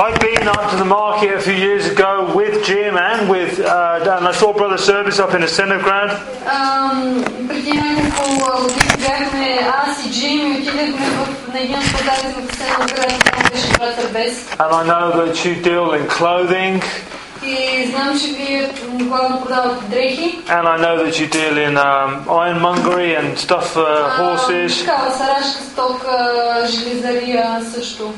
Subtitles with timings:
[0.00, 4.16] I've been up to the market a few years ago with Jim and with, uh,
[4.18, 6.10] and I saw Brother Service up in Ascenograd.
[6.46, 12.40] Ам, преди няколко години бяхме аз и Джим и отидахме в, на един от пазарите
[12.48, 14.48] в Сеноград, там беше брат Арбес.
[14.58, 16.82] And I know that you deal in clothing,
[17.44, 20.38] И знам, че вие м, главно продавате дрехи.
[20.48, 24.84] and I know that you deal in um, ironmongery and stuff for А, horses.
[24.84, 26.34] Такава сарашка стока,
[26.66, 28.14] железария също.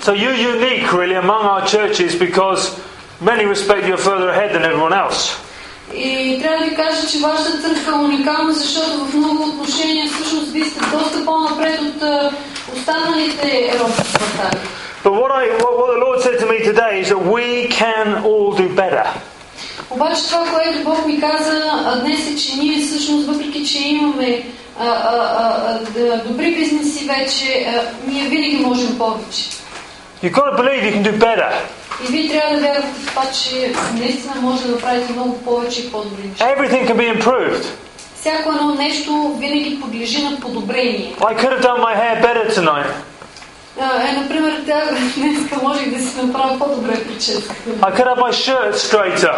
[0.00, 2.78] So you're unique, really, among our churches because
[3.20, 5.36] in many respects you're further ahead than everyone else.
[5.94, 10.52] И трябва да ви кажа, че вашата църква е уникална, защото в много отношения всъщност
[10.52, 12.30] вие сте доста по-напред от а,
[12.76, 14.60] останалите ромски квартали.
[15.04, 18.06] But what, I, what, what the Lord said to me today is that we can
[18.24, 19.06] all do better.
[19.90, 24.46] Обаче това, което Бог ми каза а, днес е, че ние всъщност, въпреки че имаме
[24.80, 29.42] а, а, а, а, добри бизнеси вече, а, ние винаги можем повече.
[30.22, 31.50] You've got to believe you can do better.
[32.04, 35.92] И вие трябва да вярвате в това, че наистина може да направите много повече и
[35.92, 36.44] по-добри неща.
[36.44, 37.64] Everything can be improved.
[38.20, 41.14] Всяко едно нещо винаги подлежи на подобрение.
[41.20, 42.86] I could have done my hair better tonight.
[43.80, 44.82] А, Е, например, тя
[45.16, 47.54] днес можех да си направя по-добре прическа.
[47.80, 49.34] I could have my shirt straighter.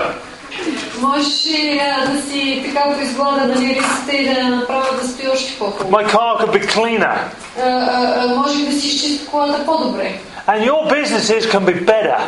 [1.01, 5.59] Можеше а, да си така поизглада нали, рисите и да я направя да стои още
[5.59, 5.91] по-хубаво.
[5.91, 7.17] My car could be cleaner.
[7.59, 10.19] А, а, а, Можех да си изчистя колата по-добре.
[10.47, 12.19] And your businesses can be better.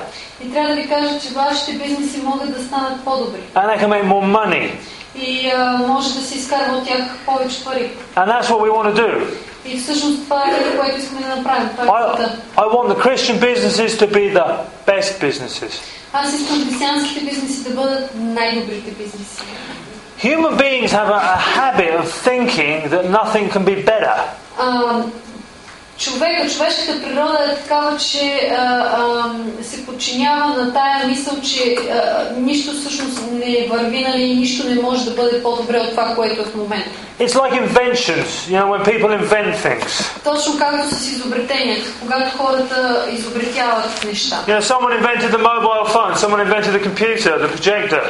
[0.44, 3.40] И трябва да ви кажа, че вашите бизнеси могат да станат по-добри.
[3.54, 4.70] And they can make more money.
[5.14, 7.90] И а, може да се изкарва от тях повече пари.
[8.16, 9.26] And that's what we want to do.
[9.64, 11.68] И всъщност това е което искаме да направим.
[11.68, 12.38] Това е I, целта.
[12.56, 14.46] I want the Christian businesses to be the
[14.86, 15.72] best businesses.
[16.12, 19.42] Аз искам християнските бизнеси да бъдат най-добрите бизнеси.
[20.22, 24.16] Human beings have a, a habit of thinking that nothing can be better.
[24.58, 25.02] А,
[25.97, 28.63] Човека, човешката природа е такава, че а,
[28.97, 34.81] а, се подчинява на тая мисъл, че а, нищо всъщност не върви, нали, нищо не
[34.81, 36.89] може да бъде по-добре от това, което е в момента.
[37.19, 40.21] It's like inventions, you know, when people invent things.
[40.23, 44.43] Точно както с изобретенията, когато хората изобретяват неща.
[44.47, 48.01] You know, someone invented the mobile phone, someone invented the computer, the projector.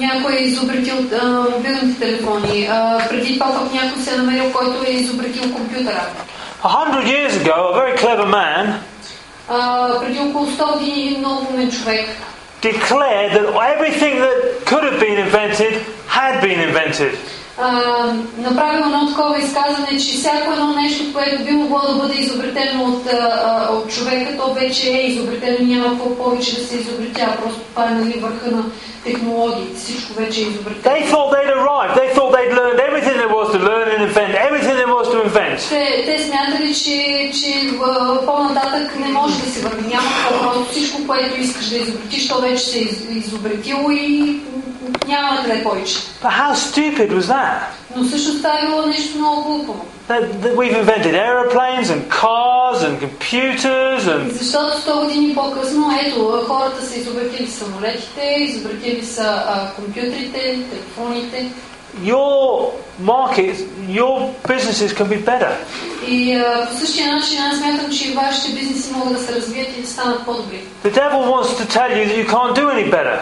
[0.00, 4.84] Някой е изобретил а, мобилните телефони, а, преди това пък някой се е намерил, който
[4.86, 6.02] е изобретил компютъра.
[6.63, 8.79] A hundred years ago, a very clever man
[9.49, 12.09] А, преди около 100 години един много умен човек
[12.61, 15.73] declared that everything that could have been invented
[16.07, 17.17] had been invented.
[17.57, 22.83] а, направил едно такова изказване, че всяко едно нещо, което би могло да бъде изобретено
[22.83, 26.75] от, а, а, от човека, то вече е изобретено и няма какво повече да се
[26.75, 27.35] изобретява.
[27.35, 28.63] Просто това е нали, върха на
[29.03, 29.79] технологиите.
[29.79, 30.95] Всичко вече е изобретено.
[30.95, 31.93] They thought they'd arrived.
[32.01, 34.97] They thought they'd learned everything there was to learn and invent everything there was was
[35.28, 35.68] invent.
[35.68, 37.70] Те, те смятали, че,
[38.26, 39.88] по-нататък не може да се върви.
[39.88, 40.08] Няма.
[40.42, 44.40] Просто всичко, което искаш да изобретиш, то вече се е из- изобретило и
[45.06, 45.94] няма къде повече.
[46.22, 47.58] But how stupid was that?
[47.96, 49.74] Но също това е било нещо много глупо.
[50.08, 56.44] That, that we've invented aeroplanes and cars and computers and Защото 100 години по-късно, ето,
[56.46, 61.46] хората са изобретили самолетите, изобретили са а, компютрите, телефоните.
[62.01, 65.51] your markets, your businesses can be better.
[66.07, 69.77] И а, по същия начин аз смятам, че и вашите бизнеси могат да се развият
[69.77, 70.63] и да станат по-добри.
[70.83, 73.19] The devil wants to tell you that you can't do any better.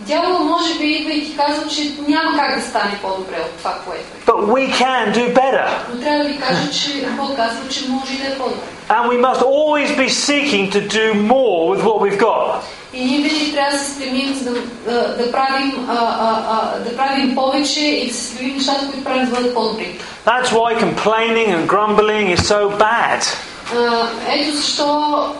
[0.00, 3.78] Дявол може би идва и ти казва, че няма как да стане по-добре от това,
[3.86, 4.30] което е.
[4.30, 5.68] But we can do better.
[5.94, 8.66] Но трябва да ви кажа, че Бог казва, че може и да е по-добре.
[8.88, 12.62] And we must always be seeking to do more with what we've got.
[12.92, 16.78] И ние винаги трябва да се стремим за да, да, да, правим, а, а, а,
[16.78, 19.98] да правим повече и да се стремим нещата, които правим да бъдат по-добри.
[20.26, 23.36] That's why complaining and grumbling is so bad.
[23.76, 25.34] А, ето защо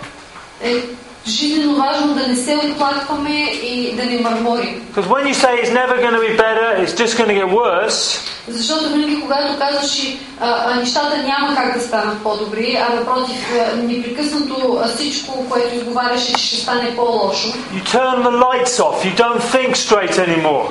[0.63, 0.83] е
[1.28, 4.88] жизненно важно да не се оплакваме и да не мърморим.
[4.94, 7.50] Because when you say it's never going to be better, it's just going to get
[7.50, 14.82] worse, Защото винаги, когато казваш, а, нещата няма как да станат по-добри, а напротив, непрекъснато
[14.96, 20.16] всичко, което изговаряш, ще стане по-лошо, you turn the lights off, you don't think straight
[20.28, 20.68] anymore.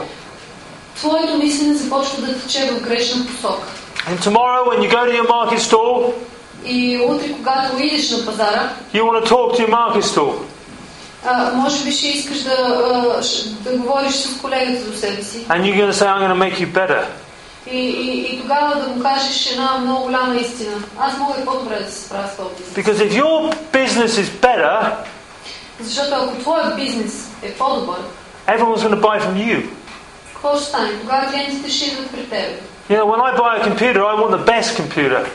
[0.97, 3.69] твоето мислене започва да тече в грешна посока.
[4.09, 6.15] And tomorrow, when you go to your market stall,
[6.66, 10.34] И утре, когато идеш на пазара, you want to talk to your market stall.
[11.26, 12.52] а, може би ще искаш да,
[13.20, 15.46] а, ш- да говориш с колегата до себе си.
[15.48, 17.04] And you're going to say, I'm going to make you better.
[17.72, 20.72] И, и, и тогава да му кажеш една много голяма истина.
[21.00, 22.76] Аз мога и по-добре да се справя с този бизнес.
[22.86, 24.92] Because if your business is better,
[25.82, 27.98] Защото ако твоят бизнес е по-добър,
[28.48, 29.66] everyone's going to buy from you.
[30.34, 30.90] какво ще стане?
[31.02, 32.62] Тогава клиентите ще идват при теб.
[32.90, 35.26] You know, when I buy a computer, I want the best computer.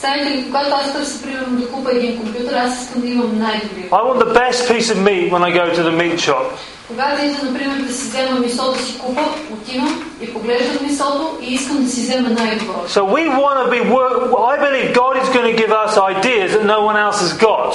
[0.00, 3.90] Знаете ли, когато аз търся примерно да купа един компютър, аз искам да имам най-добрия.
[3.90, 6.44] I want the best piece of meat when I go to the meat shop.
[6.88, 9.20] Когато ида, например, да си взема месо да си купа,
[9.52, 12.84] отивам и поглеждам месото и искам да си взема най-добро.
[12.88, 13.80] So we want to be.
[13.92, 14.18] wor-
[14.54, 17.74] I believe God is going to give us ideas that no one else has got.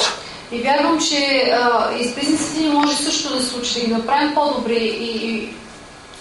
[0.51, 4.33] И вярвам, че а, и с бизнесите ни може също да случи, да ги направим
[4.33, 5.49] по-добри и, и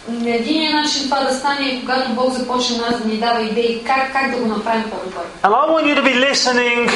[0.09, 3.83] на един начин това да стане е когато Бог започне нас да ни дава идеи
[3.87, 5.25] как, как да го направим по-добър.
[5.43, 6.91] And I want you to be listening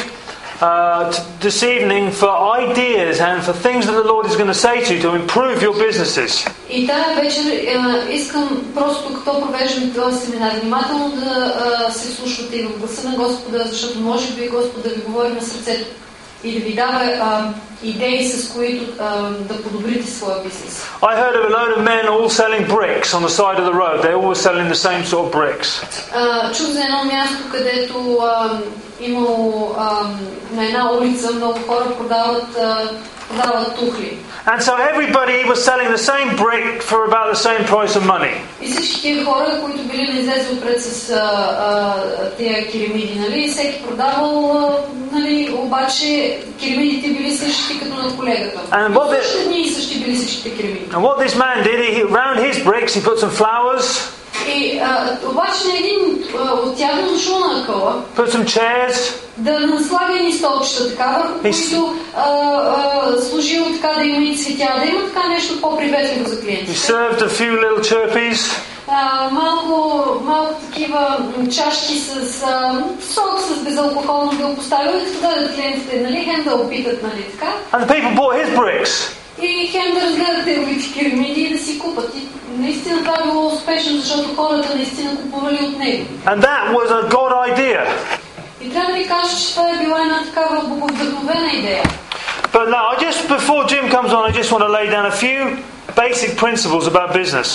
[0.61, 1.11] uh,
[1.45, 2.31] this evening for
[2.63, 5.57] ideas and for things that the Lord is going to say to you to improve
[5.61, 6.47] your businesses.
[6.69, 7.41] И тази вечер
[7.77, 13.15] а, искам просто като провеждам този семинар, внимателно да се слушате и в гласа на
[13.15, 15.85] Господа, защото може би Господ да ви говори на сърцето
[16.44, 20.86] и да ви дава а, идеи, с които а, да подобрите своя бизнес.
[21.02, 23.76] I heard of a load of men all selling bricks on the side of the
[23.82, 23.96] road.
[24.02, 25.68] They all were selling the same sort of bricks.
[26.14, 28.58] А, чух за едно място, където а,
[29.00, 30.00] имало а,
[30.52, 32.88] на една улица много хора продават, а,
[33.28, 34.18] продават тухли.
[34.46, 38.34] And so everybody was selling the same brick for about the same price of money.
[38.62, 43.44] И всички тия хора, които били на излезе отпред с а, а, тия керамиди, нали,
[43.44, 44.78] и всеки продавал, а,
[45.16, 48.60] нали, обаче керамидите били същите като на колегата.
[48.70, 50.86] And what the- Същите дни и същи били всичките керамиди.
[50.90, 53.86] And what this man did, he, round his bricks, he put some flowers,
[54.47, 55.99] И а, обаче на един
[56.39, 61.23] а, от тях е дошло на акъла put some chairs, да наслага едни столчета така,
[61.23, 65.27] върху И с- които а, а, служило така да има и цветя, да има така
[65.27, 66.77] нещо по-приветливо за he клиентите.
[66.77, 71.17] served a few little chirpies, А, малко, малко такива
[71.55, 72.11] чашки с
[72.43, 72.83] а,
[73.13, 77.51] сок с безалкохолно бил поставил и да дадат клиентите, нали, хем да опитат, нали, така.
[77.73, 79.11] and the people bought his bricks.
[79.42, 82.14] И хем да разгледат неговите керамиди и да си купат.
[82.16, 82.28] И
[82.58, 86.06] наистина това е било успешно, защото хората наистина купували от него.
[86.26, 87.86] And that was a God idea.
[88.60, 91.82] И трябва да ви кажа, че това е била една такава боговдъхновена идея.
[92.52, 95.16] But now, I just before Jim comes on, I just want to lay down a
[95.24, 95.38] few
[95.96, 97.48] basic principles about business.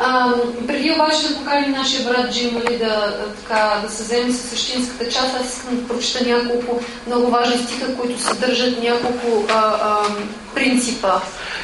[0.00, 0.32] А,
[0.66, 4.48] преди обаче да поканим нашия брат Джим нали, да, а, така, да се вземе с
[4.48, 9.98] същинската част, аз искам да прочита няколко много важни стиха, които съдържат няколко а, а,
[10.54, 11.08] принципа,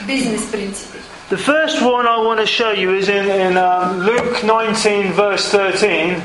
[0.06, 0.98] бизнес принципи.
[1.30, 5.46] The first one I want to show you is in, in um, Luke 19, verse
[5.52, 6.16] 13.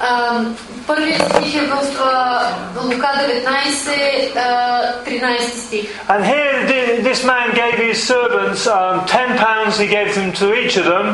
[0.00, 0.40] А,
[0.86, 2.40] първият стих е в а,
[2.84, 5.84] Лука 19, а, 13 стих.
[6.08, 10.46] And here, thi- this man gave his servants um, 10 pounds, he gave them to
[10.54, 11.06] each of them.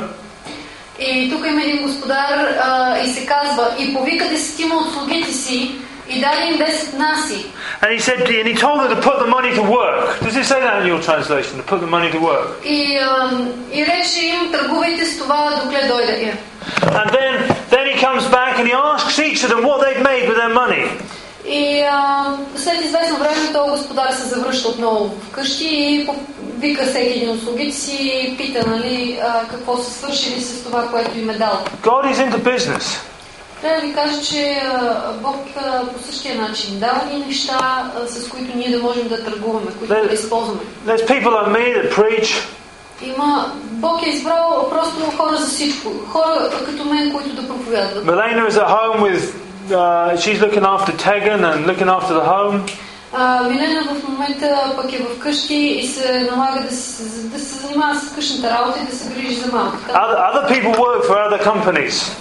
[0.99, 5.75] И тук има един господар а, и се казва, и повика десетима от слугите си
[6.09, 7.47] и даде им 10 наси.
[7.83, 10.21] And he said, and he told them to put the money to work.
[10.21, 11.53] Does it say that in your translation?
[11.63, 12.65] To put the money to work.
[12.65, 13.31] И, а,
[13.73, 16.35] и рече им, търгувайте с това, докле дойда я.
[16.81, 17.33] And then,
[17.71, 20.55] then he comes back and he asks each of them what they've made with their
[20.63, 20.85] money.
[21.50, 22.26] И а,
[22.56, 26.10] след известно време този господар се завръща отново вкъщи и
[26.58, 30.88] вика всеки един от слугите си и пита нали, а, какво са свършили с това,
[30.88, 31.60] което им е дал.
[31.84, 33.00] God is into business.
[33.62, 34.62] Трябва да ви кажа, че
[35.22, 35.36] Бог
[35.94, 40.02] по същия начин дава ни неща, с които ние да можем да търгуваме, които Не.
[40.02, 40.60] да използваме.
[40.88, 42.48] There's people like me that preach,
[43.04, 45.90] Има, Бог е избрал просто хора за всичко.
[46.08, 48.06] Хора като мен, които да проповядват.
[48.06, 49.34] Milena is at home with,
[49.71, 52.63] uh, she's looking after Tegan and looking after the home.
[53.17, 57.95] А, Милена в момента пък е вкъщи и се налага да се, да се занимава
[57.95, 59.93] с къщната работа и да се грижи за малката.
[59.93, 62.13] Other, other people work for other companies.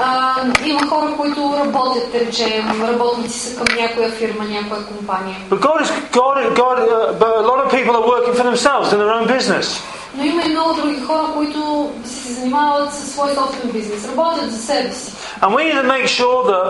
[0.00, 0.34] А,
[0.66, 5.36] има хора, които работят, да речем, работници са към някоя фирма, някоя компания.
[5.50, 8.92] But God is, God, God uh, but a lot of people are working for themselves
[8.92, 9.66] in their own business.
[10.14, 14.62] Но има и много други хора, които се занимават със свой собствен бизнес, работят за
[14.62, 15.12] себе си.
[15.40, 16.68] And we need to make sure that,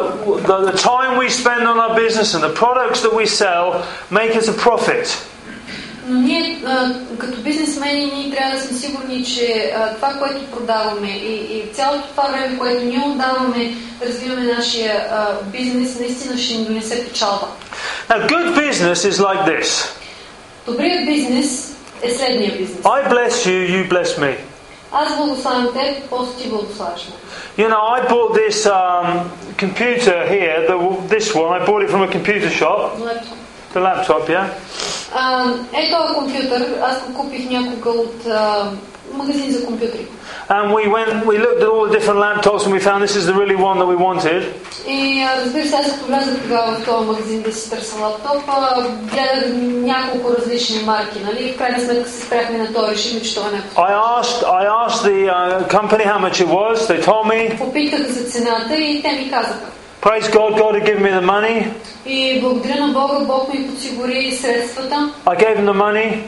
[0.49, 3.65] that the time we spend on our business and the products that we sell
[4.11, 5.07] make us a profit.
[6.09, 11.09] Но ние, а, като бизнесмени, ние трябва да сме сигурни, че а, това, което продаваме
[11.09, 16.57] и, и цялото това време, което ние отдаваме да развиваме нашия а, бизнес, наистина ще
[16.57, 17.47] ни донесе печалба.
[18.09, 19.95] Now, good business is like this
[20.67, 21.72] Добрият бизнес
[22.03, 22.83] е следния бизнес.
[22.85, 24.37] I bless you, you bless me.
[24.93, 27.15] Аз благославям теб, после ти благославяш ме.
[27.65, 29.07] You know, I bought this um,
[29.65, 30.77] computer here, the,
[31.15, 33.39] this one, I bought it from a computer shop, Лептоп.
[33.75, 34.47] the laptop, yeah?
[35.15, 38.71] А, е този компютър, аз го купих някога от а,
[39.13, 40.07] магазин за компютри.
[40.49, 43.27] And we went, we looked at all the different laptops and we found this is
[43.27, 44.43] the really one that we wanted.
[44.87, 48.43] И а, разбира се, аз като влязах тогава в този магазин да си търся лаптоп,
[48.49, 51.49] а, гледах няколко различни марки, нали?
[51.49, 53.63] И в крайна сметка се спряхме на това и решихме, че това не е.
[53.77, 56.75] I asked, I asked the uh, company how much it was.
[56.89, 57.59] They told me.
[57.59, 59.67] Попитах за цената и те ми казаха.
[60.01, 61.67] Praise God, God had given me the money.
[62.07, 66.23] И благодаря на Бога, Бог ми подсигури средствата, I gave him the money, а, а,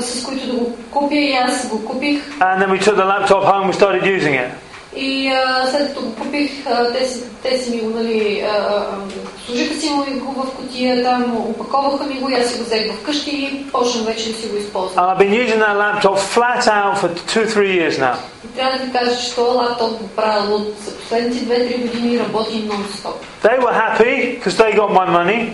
[0.00, 2.38] с които да го купя и аз го купих.
[2.40, 3.70] and then we took the laptop home.
[3.70, 4.50] We started using it.
[4.96, 8.56] И а, след като го купих, а, те, си, те си ми го, нали, а,
[8.56, 8.86] а,
[9.46, 12.94] служиха си ми го в котия, там опаковаха ми го и аз си го взех
[12.94, 15.04] вкъщи и почнах вече да си го използвам.
[15.04, 18.14] And I've been using that laptop flat out for two, three years now.
[18.44, 22.18] И трябва да ви кажа, че този лаптоп го правя от за последните 2-3 години
[22.18, 23.14] работи нон-стоп.
[23.42, 25.52] They were happy because they got my money.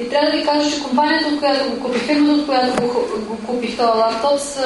[0.00, 2.88] И трябва да ви кажа, че компанията, от която го купих, фирмата, от която го,
[3.18, 4.62] го купих този лаптоп, са,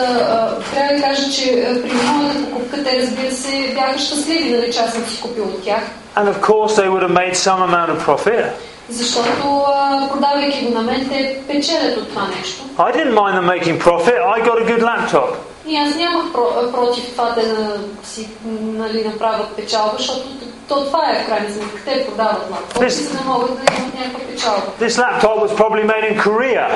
[0.72, 4.78] трябва да ви кажа, че при моята покупка те, разбира се, бяха щастливи, нали, че
[4.78, 5.82] аз съм си купил от тях.
[6.16, 8.44] And of course, they would have made some amount of profit.
[8.88, 9.64] Защото
[10.12, 12.64] продавайки го на мен, те печелят от това нещо.
[12.78, 14.18] I didn't mind them making profit.
[14.36, 15.28] I got a good laptop.
[15.66, 18.28] И аз нямах про, против това да си
[18.62, 20.28] нали, направят печалба, защото
[20.68, 21.80] то това е в крайна сметка.
[21.84, 24.62] Те продават лаптопи, This- за да могат да имат някаква печалба.
[24.80, 26.66] This laptop was probably made in Korea.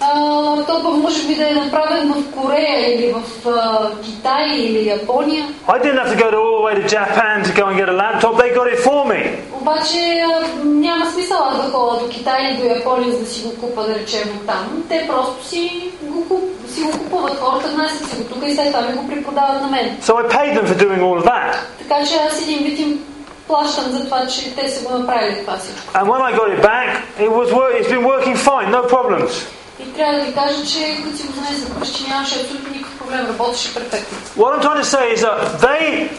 [0.00, 5.48] А, лаптопа може би да е направен в Корея или в а, Китай или Япония.
[5.68, 7.88] I didn't have to go to all the way to Japan to go and get
[7.88, 8.32] a laptop.
[8.36, 9.20] They got it for me.
[9.60, 13.54] Обаче а, няма смисъл да ходя до Китай или до Япония, за да си го
[13.60, 14.84] купа, да речем, от там.
[14.88, 16.42] Те просто си го, куп,
[16.74, 19.68] си го купуват хората, внасят си го тук и след това ми го припродават на
[19.68, 19.96] мен.
[20.02, 21.54] So I paid them for doing all of that.
[21.78, 23.04] Така че аз един вид им
[23.47, 25.93] плащам за това, че те са го направили това всичко.
[25.93, 29.31] And when I got it back, it was wor- it's been working fine, no problems.
[29.79, 33.25] И трябва да ви кажа, че като си го занесах вкъщи, нямаше абсолютно никакъв проблем,
[33.27, 34.17] работеше перфектно.
[34.37, 36.09] What I'm trying to say is that they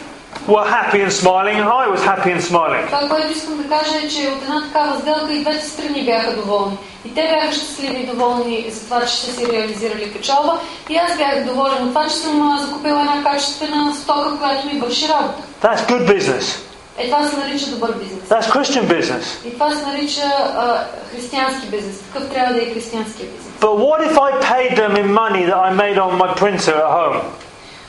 [0.49, 2.87] were happy and smiling, and I was happy and smiling.
[2.87, 6.33] Това, което искам да кажа е, че от една такава сделка и двете страни бяха
[6.37, 6.79] доволни.
[7.05, 10.59] И те бяха щастливи и доволни за това, че ще си реализирали печалба.
[10.88, 14.81] И аз бях доволен от това, че съм а, закупила една качествена стока, която ми
[14.81, 15.43] върши работа.
[15.62, 16.59] That's good business.
[16.99, 18.23] Е, това се нарича добър бизнес.
[18.29, 19.47] That's Christian business.
[19.47, 20.23] И това се нарича
[20.57, 21.99] а, християнски бизнес.
[21.99, 23.55] Такъв трябва да е християнския бизнес.
[23.61, 26.90] But what if I paid them in money that I made on my printer at
[26.99, 27.21] home?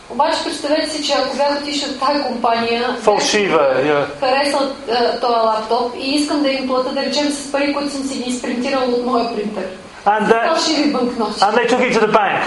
[0.10, 4.06] Обаче представете си, че ако бях отишъл в тази компания, Falshiva, yeah.
[4.20, 4.62] харесал
[4.92, 8.18] а, този лаптоп и искам да им плата, да речем, с пари, които съм си
[8.18, 9.68] ги изпринтирал от моя принтер.
[10.06, 11.40] And, that, Фалшиви банкноти.
[11.40, 12.44] and they took it to the bank.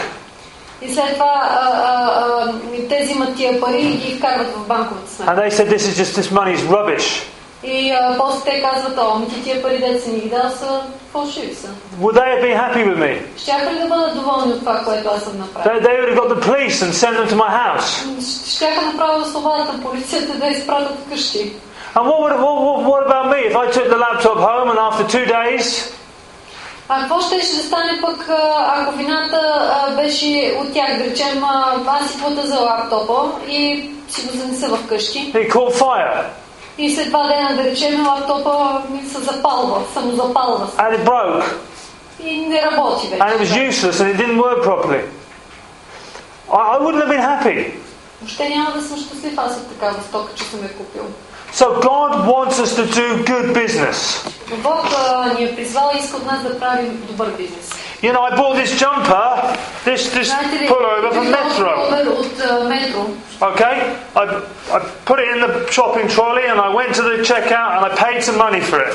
[0.82, 5.10] И след това а, а, а, те взимат тия пари и ги вкарват в банковата
[5.10, 5.34] сметка.
[5.34, 7.26] And they said, this is just, this money is rubbish.
[7.64, 10.50] И а, после те казват, о, ми ти тия пари, дете си ни ги дал,
[10.50, 10.80] са
[11.12, 11.68] фалшиви са.
[12.00, 13.38] Would they have been happy with me?
[13.38, 15.72] Щяха ли да бъдат доволни от това, което аз съм направил?
[15.72, 17.88] They, they would have got the police and sent them to my house.
[18.56, 21.52] Щяха направо да се обадят на полицията да изпратят вкъщи.
[21.94, 24.78] And what, would, what, what, what about me if I took the laptop home and
[24.88, 25.94] after two days
[26.91, 28.29] А какво ще, ще стане пък,
[28.67, 29.41] ако вината
[29.95, 31.43] беше от тях, да речем,
[31.87, 35.33] аз си плата за лаптопа и си го занеса в къщи.
[35.35, 36.23] it caught fire
[36.77, 40.77] И след два дена, да речем, лаптопа ми се запалва, самозапалва се.
[40.77, 41.43] and it broke
[42.23, 43.21] И не работи вече.
[43.23, 45.01] and it was useless and it didn't work properly?
[46.51, 47.71] I, I wouldn't have been happy.
[48.21, 51.03] Въобще няма да съм щастлив аз от такава стока, че съм я купил.
[51.52, 53.98] So God wants us to do good business.
[54.50, 57.70] Но Бог а, ни е призвал и иска от нас да правим добър бизнес.
[58.02, 59.26] You know, I bought this jumper,
[59.86, 61.74] this this Знаете ли, pullover from купих Metro.
[61.74, 63.06] пуловер от а, метро.
[63.40, 63.76] Okay,
[64.14, 64.24] I,
[64.76, 67.90] I put it in the shopping trolley and I went to the checkout and I
[68.04, 68.94] paid some money for it.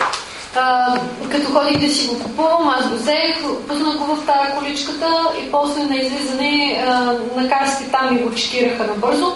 [0.55, 0.95] А,
[1.31, 3.36] като ходих да си го купувам, аз го взех,
[3.67, 5.07] пуснах го в тази количката
[5.41, 6.91] и после на излизане а,
[7.41, 9.36] на касите там ми го чекираха набързо.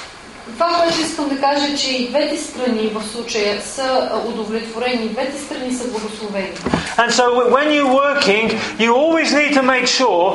[0.52, 5.04] Това, което искам да кажа, е, че и двете страни в случая са а, удовлетворени,
[5.04, 6.52] и двете страни са благословени.
[6.98, 7.24] And so
[7.56, 8.44] when you're working,
[8.78, 10.26] you always need to make sure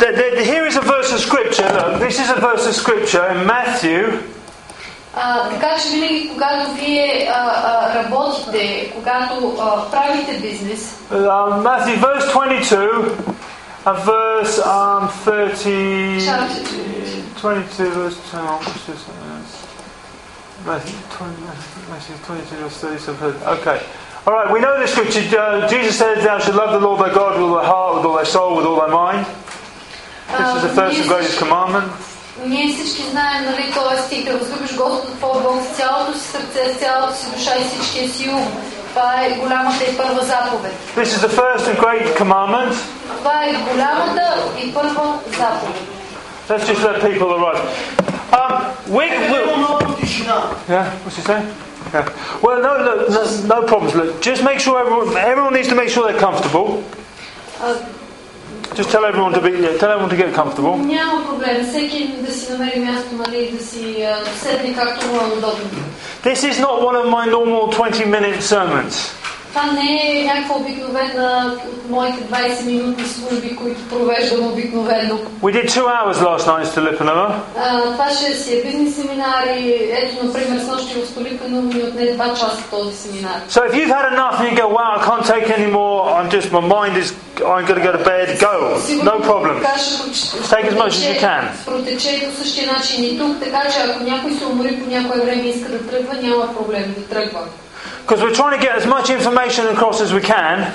[0.00, 1.68] that, that here is a verse of scripture.
[1.78, 4.02] Look, this is a verse of scripture in Matthew.
[5.14, 11.96] А, така че винаги, когато вие а, а, работите, когато а, правите бизнес, Um, Matthew,
[11.96, 13.16] verse 22
[13.84, 16.62] and verse um, 30, Chapter
[17.40, 19.33] 22, verse 2.
[20.64, 20.94] 20,
[21.88, 23.34] Matthew 22, verse 37.
[23.58, 23.82] Okay.
[24.26, 25.38] All right, we know the scripture.
[25.38, 28.04] Uh, Jesus said, Thou shalt love the Lord thy God with all thy heart, with
[28.04, 29.26] all thy soul, with all thy mind.
[30.38, 31.90] This is the first and greatest commandment.
[32.46, 36.74] ние всички знаем, нали, този стих, да възлюбиш Господ твоя Бог с цялото си сърце,
[36.74, 38.46] с цялата си душа и всичкия си ум.
[38.88, 40.72] Това е голямата и първа заповед.
[40.96, 42.74] This is the first and great commandment.
[43.18, 45.76] Това е голямата и първа заповед.
[46.48, 47.60] Let's just let people arrive.
[48.32, 50.42] Um, we, Нека we, много тишина.
[50.68, 51.46] yeah, what's he saying?
[51.92, 52.08] Yeah.
[52.42, 53.22] Well, no, look, no,
[53.54, 53.94] no problems.
[53.94, 56.82] Look, just make sure everyone, everyone needs to make sure they're comfortable.
[57.62, 57.74] А,
[58.74, 60.76] Just tell everyone to be, yeah, tell everyone to get comfortable.
[60.76, 61.66] няма проблем.
[61.68, 65.70] Всеки да си намери място, нали, да си а, седне както му е удобно.
[66.24, 68.94] This is not one of my normal 20-minute sermons.
[69.55, 75.19] Това не е някаква обикновена от моите 20 минутни служби, които провеждам обикновено.
[75.43, 77.31] We did two hours last night in.
[77.57, 79.89] А, това ще си е бизнес семинари.
[79.91, 83.41] Ето, например, с нощи в Столипано ми отне 2 часа този семинар.
[83.49, 86.29] So if you've had enough and you go, wow, I can't take any more, I'm
[86.35, 87.07] just, my mind is,
[87.53, 88.53] I'm going to go to bed, go.
[89.11, 89.55] No problem.
[90.55, 91.43] Take as much as you can.
[91.65, 95.41] Протече по същия начин и тук, така че ако някой се умори по някое време
[95.41, 97.39] и иска да тръгва, няма проблем да тръгва.
[98.04, 100.66] Because we're trying to get as much information across as we can.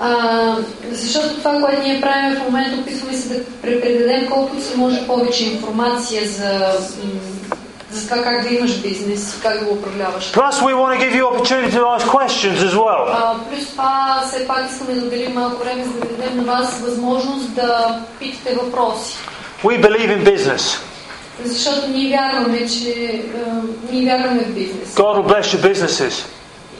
[0.00, 0.56] А,
[0.92, 5.44] защото това, което ние правим в момента, опитваме се да предадем колкото се може повече
[5.44, 6.52] информация за,
[7.04, 7.10] м,
[7.92, 10.32] за това как да имаш бизнес и как да го управляваш.
[10.32, 13.02] Plus, we want to give you opportunity to ask questions as well.
[13.08, 16.80] А, плюс това, все пак искаме да отделим малко време, за да дадем на вас
[16.80, 19.16] възможност да питате въпроси.
[19.64, 20.78] We believe in business.
[21.44, 24.94] Защото ние вярваме, че а, ние вярваме в бизнес.
[24.94, 26.24] God will bless your businesses.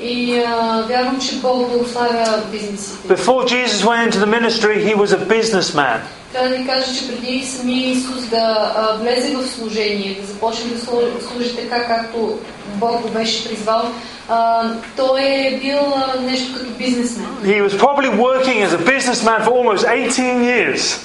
[0.01, 3.07] И а, вярвам, че Бог благославя бизнесите.
[3.07, 5.99] Before Jesus went into the ministry, he was a businessman.
[6.33, 10.71] Трябва да ви кажа, че преди самия Исус да а, влезе в служение, да започне
[10.71, 12.39] да служи, така, както
[12.75, 13.81] Бог го беше призвал,
[14.29, 17.27] а, той е бил а, нещо като бизнесмен.
[17.43, 20.99] He was probably working as a businessman for almost 18 years.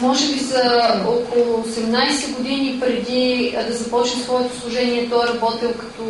[0.00, 6.02] Може би за около 18 години преди да започне своето служение, той е работил като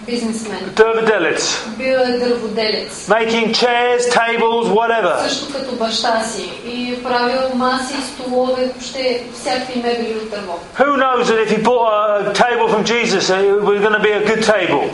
[0.00, 0.58] бизнесмен.
[0.74, 1.68] Dervadelets.
[1.78, 3.06] Бил е дърводелец.
[3.08, 5.28] Making chairs, tables, whatever.
[5.28, 6.52] Също като баща си.
[6.66, 10.60] И е правил маси, столове, въобще всякакви мебели от дърво.
[10.78, 14.12] Who knows that if he bought a table from Jesus, it was going to be
[14.12, 14.90] a good table?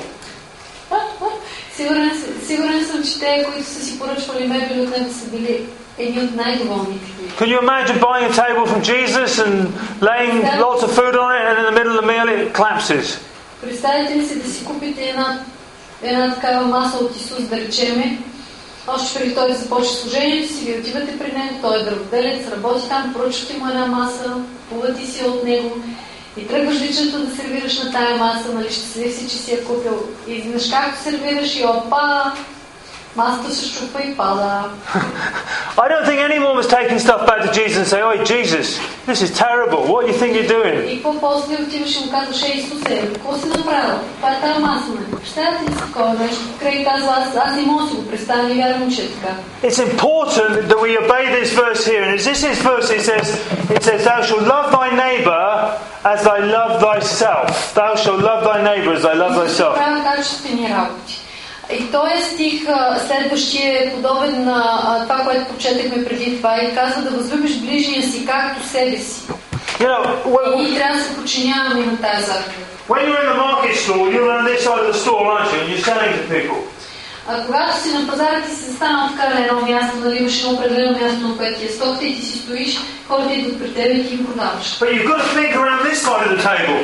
[1.76, 5.66] Сигурен, с- сигурен съм, че те, които са си поръчвали мебели от него, са били
[5.98, 7.32] едни от най-доволните хиляди.
[7.38, 9.54] Can you imagine buying a table from Jesus and
[10.10, 10.34] laying
[10.66, 13.06] lots of food on it, and in the middle of the meal it collapses?
[13.61, 15.39] Представете ли си да си купите една,
[16.01, 18.19] една такава маса от Исус, да речеме,
[18.87, 22.89] още преди той да започне служението си, вие отивате при него, той е дърводелец, работи
[22.89, 24.35] там, поръчвате му една маса,
[24.69, 25.75] купувате си от него
[26.37, 30.03] и тръгваш личното да сервираш на тая маса, нали, ще си, че си я купил.
[30.27, 32.33] И изведнъж както сервираш и опа,
[33.17, 33.87] Master sister
[35.81, 39.21] I don't think anyone was taking stuff back to Jesus and saying, "Oh, Jesus, this
[39.21, 39.87] is terrible.
[39.87, 41.01] What do you think you're doing?
[49.63, 52.03] It's important that we obey this verse here.
[52.03, 53.29] And as this is verse, it says,
[53.71, 57.73] it says, Thou shalt love thy neighbour as thy love thyself.
[57.73, 59.77] Thou shalt love thy neighbour as thy love thyself.
[61.71, 67.01] И този стих, а, следващия е подобен на това, което прочетахме преди това и казва
[67.01, 69.21] да възлюбиш ближния си както себе си.
[69.79, 72.67] You know, И when, ние трябва да се подчиняваме на тази заповед.
[72.89, 75.59] when you're in the market stall, you're on this side of the store, aren't you?
[75.61, 76.59] And you're selling to people.
[77.29, 80.51] А когато си на пазара, ти си застанал така на едно място, нали имаш едно
[80.53, 82.77] определено място, на което ти е стоката и ти си стоиш,
[83.07, 84.79] хората идват при теб и ти им продаваш.
[84.79, 86.79] But you've got to think around this side of the table.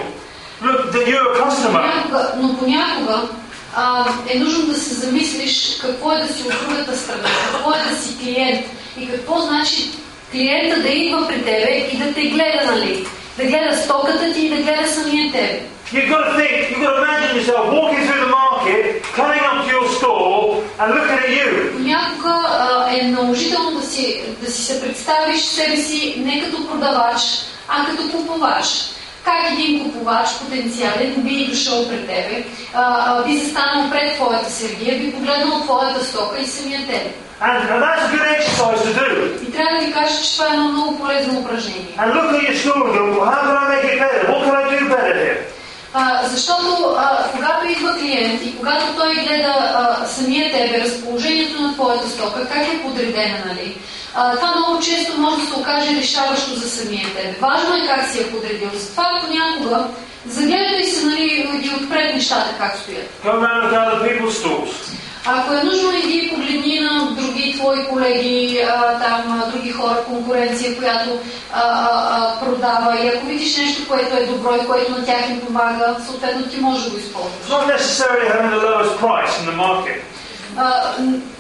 [0.68, 1.82] Look, that you're a customer.
[1.82, 3.22] Понякога, но понякога
[3.76, 7.90] а, е нужно да се замислиш какво е да си от другата страна, какво е
[7.90, 8.66] да си клиент
[9.00, 9.90] и какво значи
[10.32, 13.08] клиента да идва при тебе и да те гледа, нали?
[13.38, 15.62] Да гледа стоката ти и да гледа самия тебе.
[15.94, 19.58] You've got to think, you've got to imagine yourself walking through the market, coming up
[19.64, 21.72] to your store and looking at you.
[21.74, 27.22] Понякога а, е наложително да си, да си се представиш себе си не като продавач,
[27.68, 28.66] а като купувач.
[29.26, 35.14] Как един купувач потенциален би дошъл пред тебе, а, би застанал пред твоята сергия, би
[35.14, 37.14] погледнал твоята стока и самия тебе.
[37.42, 39.08] And, that's a good exercise to do.
[39.48, 41.96] И трябва да ви кажа, че това е едно много полезно упражнение.
[41.98, 44.22] And look at your store and go, well, how can I make it better?
[44.32, 45.38] What can I do better here?
[45.94, 51.74] А, защото а, когато идва клиент и когато той гледа а, самия тебе, разположението на
[51.74, 53.78] твоята стока, как е подредена, нали?
[54.16, 57.36] А, това много често може да се окаже решаващо за самия тебе.
[57.42, 58.70] Важно е как си е подредил.
[58.74, 59.88] Затова понякога
[60.28, 63.10] загледай се нали, и отпред нещата как стоят.
[65.26, 71.10] Ако е нужно, и погледни на други твои колеги, а, там, други хора, конкуренция, която
[71.54, 72.98] а, а, продава.
[73.04, 76.60] И ако видиш нещо, което е добро и което на тях им помага, съответно ти
[76.62, 77.48] можеш да го използваш.
[80.58, 80.94] А,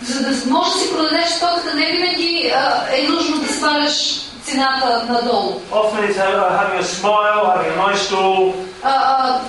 [0.03, 5.05] за да можеш да си продадеш стоката, не винаги а, е нужно да сваляш цената
[5.09, 5.61] надолу.
[5.71, 8.53] Often it's uh, having a smile, having a nice stall.
[8.83, 9.39] А, а,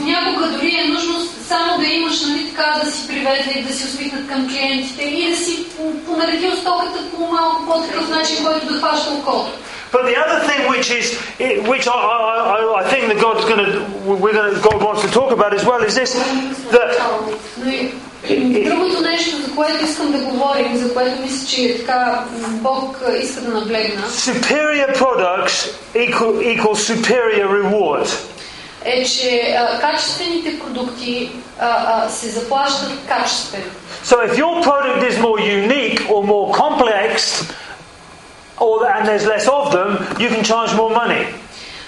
[0.00, 1.14] някога дори е нужно
[1.48, 5.36] само да имаш нали, така да си привезли, да си усмихнат към клиентите и да
[5.36, 9.50] си по- понаредил стоката по малко по-такъв начин, който да хваща окото.
[9.93, 11.05] But the other thing, which is,
[11.71, 12.25] which I, I,
[12.57, 13.71] I- I think that God's going to,
[14.21, 16.11] we're going to, God wants to talk about as well, is this:
[16.75, 16.89] that
[17.57, 17.71] Но
[18.29, 22.97] и другото нещо, за което искам да говорим, за което мисля, че е така Бог
[23.07, 25.57] а, иска да наблегна, superior products
[25.95, 28.07] equal equals superior reward.
[28.85, 31.67] е, че а, качествените продукти а,
[32.05, 33.65] а, се заплащат качествено.
[34.05, 37.43] So if your product is more unique or more complex,
[38.58, 41.26] or and there's less of them, you can charge more money.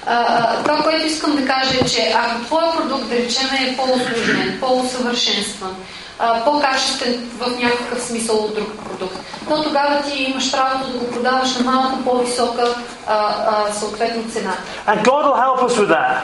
[0.09, 4.59] А, това, което искам да кажа е, че ако твой продукт, да речем, е по-усложнен,
[4.61, 5.77] по-усъвършенстван,
[6.19, 9.17] а, по-качествен в някакъв смисъл от друг продукт,
[9.49, 12.75] то тогава ти имаш правото да го продаваш на малко по-висока
[13.07, 14.53] а, съответно цена.
[14.87, 16.19] And God will help us with that.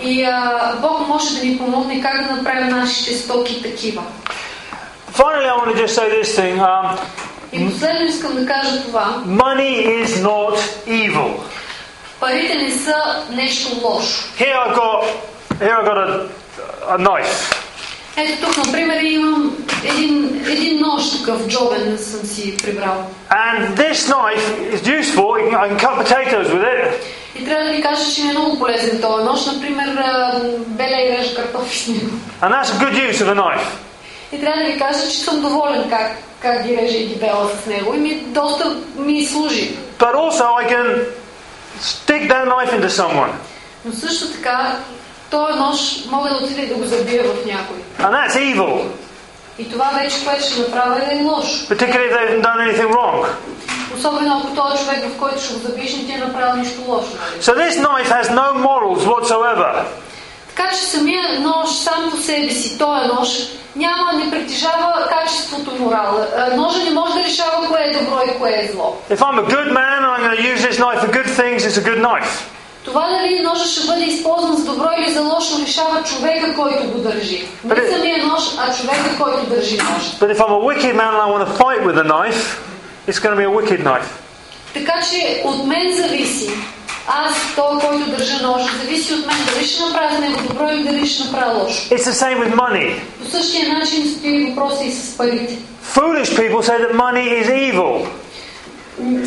[0.00, 0.26] И
[0.80, 4.02] Бог може да ни помогне как да направим нашите стоки такива.
[5.12, 6.96] Finally, I want to just say this thing: um,
[7.52, 9.22] И последно искам да кажа това.
[9.26, 11.30] money is not evil.
[12.20, 12.94] Парите не са
[13.30, 14.28] нещо лошо.
[14.38, 15.04] Here I've got,
[15.60, 16.28] here I've got a,
[16.90, 17.56] a knife.
[18.16, 23.06] Ето тук, например, имам един, един нож такъв джобен съм си прибрал.
[23.30, 25.28] And this knife is useful.
[25.34, 26.92] I can cut potatoes with it.
[27.36, 29.46] И трябва да ви кажа, че е много полезен този нож.
[29.46, 29.88] Например,
[30.66, 32.10] беля и режа картофи с него.
[32.42, 33.89] And that's a good use of a knife.
[34.32, 37.48] И трябва да ви кажа, че съм доволен как, как ги реже и ги бела
[37.62, 37.94] с него.
[37.94, 39.76] И ми доста ми служи.
[39.98, 41.04] But also, I can
[41.82, 43.30] stick that knife into someone.
[43.84, 44.76] Но също така,
[45.30, 45.78] този нож
[46.10, 47.76] мога да отида и да го забия в някой.
[47.98, 48.84] And that's evil,
[49.58, 51.66] И това вече, което ще направя е лошо.
[51.74, 53.26] particularly if they haven't done anything wrong.
[53.96, 57.08] Особено ако този човек, в който ще го забиеш, не ти е направил нищо лошо.
[57.20, 57.42] нали?
[57.42, 59.82] So this knife has no morals whatsoever.
[60.60, 63.28] Така че самия нож сам по себе си, този нож,
[63.76, 66.26] няма, не притежава качеството морала.
[66.36, 68.96] А, Ножа не може да решава кое е добро и кое е зло.
[69.10, 71.78] If I'm a good man I'm going to use this knife for good things, it's
[71.78, 72.30] a good knife.
[72.84, 76.98] Това дали ножа ще бъде използван за добро или за лошо, решава човека, който го
[76.98, 77.48] държи.
[77.64, 80.10] Не самия нож, а човека, който държи ножа.
[80.20, 82.42] But if I'm a wicked man and I want to fight with a knife,
[83.08, 84.08] it's going to be a wicked knife.
[84.74, 86.50] Така че от мен зависи.
[87.12, 90.84] Аз, той, който държа ножа, зависи от мен дали ще направя с него добро или
[90.84, 91.94] дали ще направя лошо.
[91.94, 92.94] It's the same with money.
[93.24, 95.58] По същия начин стои въпроса и с парите.
[95.94, 98.06] Foolish people say that money is evil.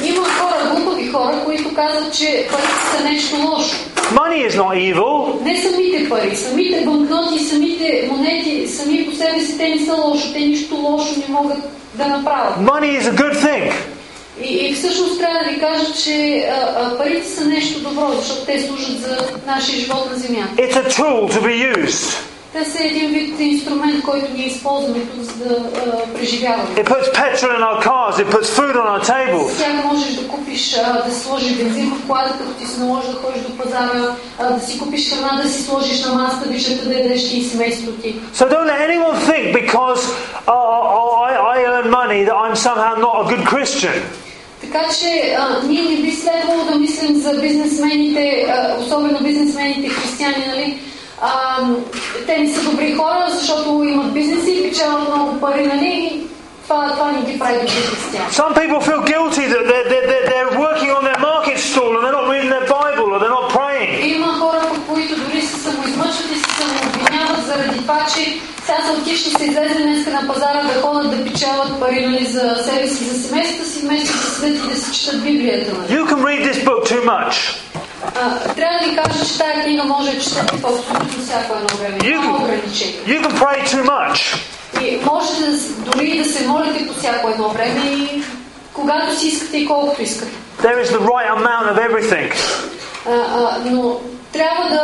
[0.03, 3.75] Има хора, глупави хора, които казват, че парите са нещо лошо.
[3.95, 5.43] Money is not evil.
[5.43, 10.33] Не самите пари, самите банкноти, самите монети, сами по себе си те не са лошо.
[10.33, 11.57] Те нищо лошо не могат
[11.93, 12.57] да направят.
[12.57, 13.73] Money is a good thing.
[14.41, 18.45] И, и всъщност трябва да ви кажа, че а, а, парите са нещо добро, защото
[18.45, 20.55] те служат за нашия живот на земята.
[20.55, 22.32] It's a tool to be used.
[22.53, 26.63] Те са един вид инструмент, който ние използваме тук, за да а, преживяваме.
[26.75, 28.13] It puts petrol in our cars.
[28.23, 29.57] It puts food on our tables.
[29.57, 33.13] тях можеш да купиш, а, да сложиш бензин в колата, като ти се наложи да
[33.13, 36.93] ходиш до пазара, а, да си купиш храна, да си сложиш на маста, виждате да
[36.93, 38.15] ядеш ти и семейството ти.
[38.35, 40.01] So don't let anyone think because
[40.47, 44.01] oh, I, I earn money that I'm somehow not a good Christian.
[44.61, 50.47] Така че а, ние не би следвало да мислим за бизнесмените, а, особено бизнесмените християни,
[50.47, 50.79] нали?
[51.21, 51.59] А,
[52.25, 56.27] те не са добри хора, защото имат бизнеси и печелят много пари, нали?
[56.63, 58.29] Това, това не ги прави добри християни.
[58.31, 62.17] Some people feel guilty that they're, they're, they're, working on their market stall and they're
[62.19, 63.89] not reading their Bible or they're not praying.
[64.15, 69.31] Има хора, които дори се самоизмъчват и се самообвиняват заради това, че сега са отишли
[69.31, 73.27] са излезли днес на пазара да ходят да печелят пари нали, за себе си, за
[73.27, 75.73] семействата си, вместо да седят и да си четат Библията.
[75.73, 75.99] Нали.
[75.99, 77.35] You can read this book too much.
[78.55, 81.97] Трябва да ви кажа, че тази книга може да четете по абсолютно всяко едно време.
[82.03, 83.01] Няма ограничения.
[83.05, 84.37] You can pray too much.
[84.81, 85.57] И можете да,
[85.91, 88.23] дори да се молите по всяко едно време и
[88.73, 90.31] когато си искате и колкото искате.
[90.61, 92.33] There is the right amount of everything.
[93.65, 93.99] Но
[94.33, 94.83] трябва да,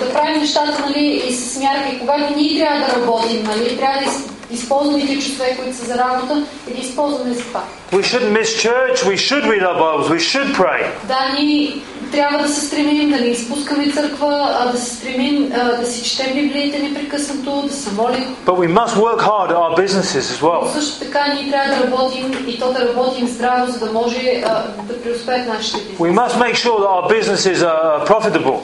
[0.00, 1.88] да правим нещата нали, и с мярка.
[1.92, 5.84] И когато ние трябва да работим, нали, трябва да из- използваме тези часове, които са
[5.84, 7.62] за работа, и ги използваме за това.
[7.92, 8.96] We shouldn't miss church.
[9.04, 10.08] We should read our Bibles.
[10.08, 10.86] We should pray.
[11.04, 11.76] Да, ние
[12.14, 16.34] трябва да се стремим да не изпускаме църква, а да се стремим да си четем
[16.34, 18.36] Библиите непрекъснато, да се молим.
[18.46, 20.72] But we must work hard at our businesses as well.
[20.72, 24.42] също така ние трябва да работим и то да работим здраво, за да може
[24.88, 26.02] да преуспеят нашите бизнеси.
[26.02, 28.58] We must make sure that our businesses are profitable.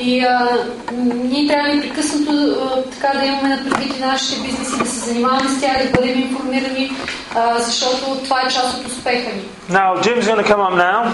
[0.00, 0.48] И а,
[1.14, 5.48] ние трябва непрекъснато а, така да имаме на предвид и нашите бизнеси, да се занимаваме
[5.48, 6.92] с тях, да бъдем информирани,
[7.34, 9.42] а, защото това е част от успеха ни.
[9.70, 11.12] Now, Jim's going to come up now.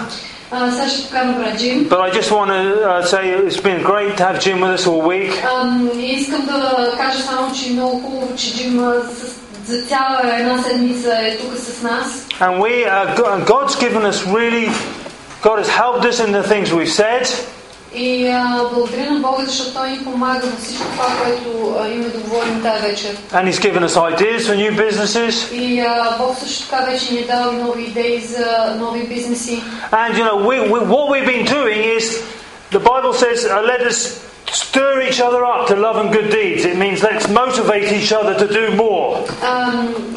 [0.52, 1.88] А, сега ще покана брат Джим.
[1.88, 4.86] But I just want to uh, say it's been great to have Jim with us
[4.86, 5.32] all week.
[5.60, 9.34] Ам, и искам да кажа само, че е много хубаво, че Джим а, с,
[9.72, 12.26] за цяла една седмица е тук с нас.
[12.40, 14.66] And we, uh, Go- and God's given us really,
[15.42, 17.24] God has helped us in the things we've said.
[17.94, 22.08] И а, благодаря на Бога, защото Той ни помага във всичко това, което а, имаме
[22.08, 23.16] да говорим тази вечер.
[23.32, 25.52] And He's given us ideas for new businesses.
[25.52, 29.62] И а, Бог също така вече ни е дал и нови идеи за нови бизнеси.
[29.92, 32.22] And you know, we, we, what we've been doing is,
[32.70, 36.65] the Bible says, uh, let us stir each other up to love and good deeds.
[36.65, 39.23] It means let's motivate each other to do more.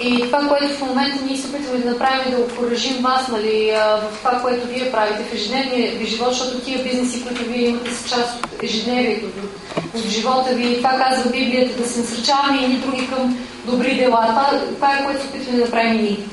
[0.00, 3.72] И това, което в момента ние се опитваме да направим е да окоръжим вас нали,
[3.74, 7.94] в това, което вие правите в ежедневния ви живот, защото тия бизнеси, които вие имате
[7.94, 10.76] са част от ежедневието, от, от живота ви.
[10.76, 13.38] Това казва Библията, да се насърчаваме и ни други към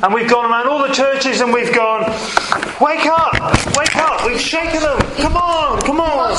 [0.04, 2.02] And we've gone around all the churches and we've gone,
[2.80, 3.34] wake up,
[3.78, 6.30] wake up, we've shaken them, come on, come on.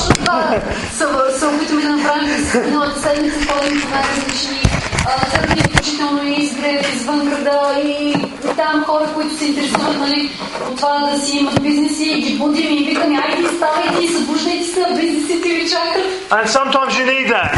[5.05, 8.15] Църкви, включително и изгрев, извън града и
[8.57, 10.31] там хора, които се интересуват нали,
[10.71, 14.87] от това да си имат бизнеси и ги будим и викаме, айде, ставайте, събуждайте се,
[15.01, 16.05] бизнесите ви чакат.
[16.31, 17.51] And sometimes you need that.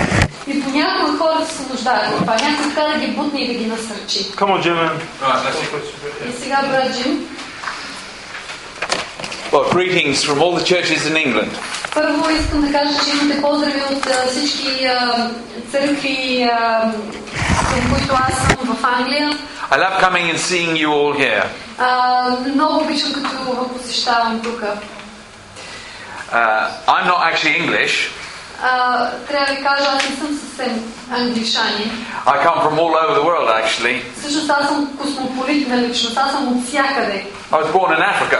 [0.46, 2.32] И понякога хората се нуждаят от това.
[2.32, 4.18] Някой така да ги бутне и да ги насърчи.
[4.18, 4.90] Come on, Jim.
[6.28, 7.28] И сега, брат Джим,
[9.55, 11.51] Well, greetings from all the churches in England.
[11.93, 15.29] първо искам да кажа, че имате поздрави от а, всички а,
[15.71, 16.81] църкви, а,
[17.69, 19.31] към които аз съм в Англия.
[19.71, 21.43] I love coming and seeing you all here.
[21.77, 24.63] А, много обичам като го посещавам тук.
[26.33, 28.11] Uh, I'm not actually English.
[28.63, 32.05] А, трябва да ви кажа, аз не съм съвсем англичанин.
[32.25, 34.01] I come from all over the world, actually.
[34.19, 37.25] Всъщност аз съм космополитна личност, аз съм от всякъде.
[37.51, 38.39] I was born in Africa.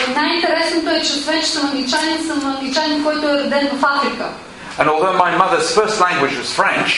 [0.00, 4.26] И най-интересното е, че освен, че съм англичанин, съм англичанин, който е роден в Африка.
[4.78, 6.92] And although my mother's first language was French,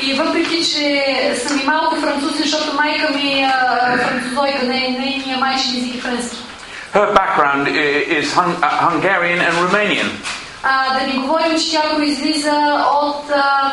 [0.00, 1.04] И въпреки, че
[1.36, 6.00] съм и малко французин, защото майка ми е а, французойка, не, нейният майчин език е
[6.00, 6.36] френски.
[6.94, 10.08] her background i- is Hun- uh, Hungarian and Romanian.
[10.62, 12.52] А, да не говорим, че тя произлиза
[13.02, 13.72] от а,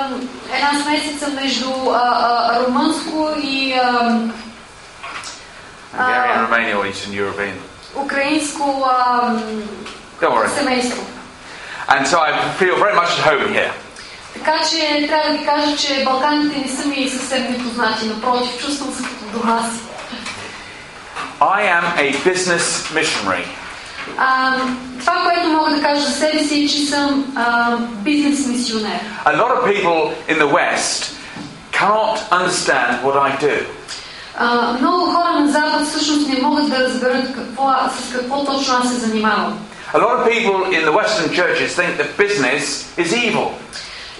[0.53, 4.19] една смесица между а, а, румънско и а,
[5.97, 6.45] Hungarian, Ah.
[6.45, 7.55] Romanian, or Eastern European.
[7.95, 9.31] украинско а,
[10.21, 10.49] Don't worry.
[10.60, 11.03] семейство.
[11.88, 13.71] And so I feel very much at home here.
[14.34, 18.05] Така че трябва да ви кажа, че Балканите не са ми съвсем непознати.
[18.08, 19.79] Напротив, чувствам се като дома си.
[21.39, 23.45] I am a business missionary.
[24.17, 24.55] А,
[24.99, 28.99] това, което мога да кажа за себе си е, че съм а, бизнес мисионер.
[29.25, 31.12] A lot of people in the West
[31.71, 33.55] cannot understand what I do.
[34.42, 37.70] А, много хора на Запад всъщност не могат да разберат какво,
[38.09, 39.59] с какво точно аз се занимавам.
[39.92, 42.62] A lot of people in the Western churches think that business
[42.98, 43.48] is evil.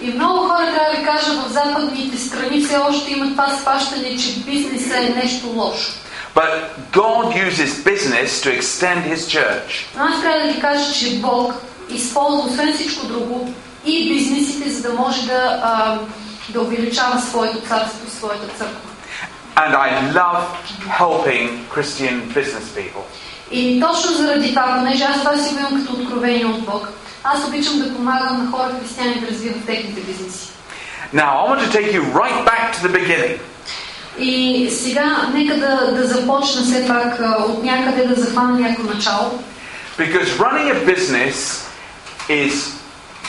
[0.01, 4.17] И много хора, трябва да ви кажа, в западните страни все още имат това схващане,
[4.17, 5.91] че бизнесът е нещо лошо.
[6.35, 6.51] But
[6.93, 9.71] God uses business to extend His church.
[9.97, 11.53] Но аз трябва да ви кажа, че Бог
[11.89, 13.53] използва освен всичко друго
[13.85, 15.99] и бизнесите, за да може да, а,
[16.49, 18.90] да увеличава своето царство, своята църква.
[19.60, 20.44] And I love
[21.02, 23.04] helping Christian business people.
[23.50, 26.88] И точно заради това, понеже аз това си го имам като откровение от Бог,
[27.24, 30.48] аз обичам да помагам на хора християни да развиват техните бизнеси.
[31.14, 33.38] Now, I want to take you right back to the beginning.
[34.18, 39.42] И сега нека да, да започна все пак а, от някъде да захвана някакво начало.
[39.98, 41.36] Because running a business
[42.28, 42.52] is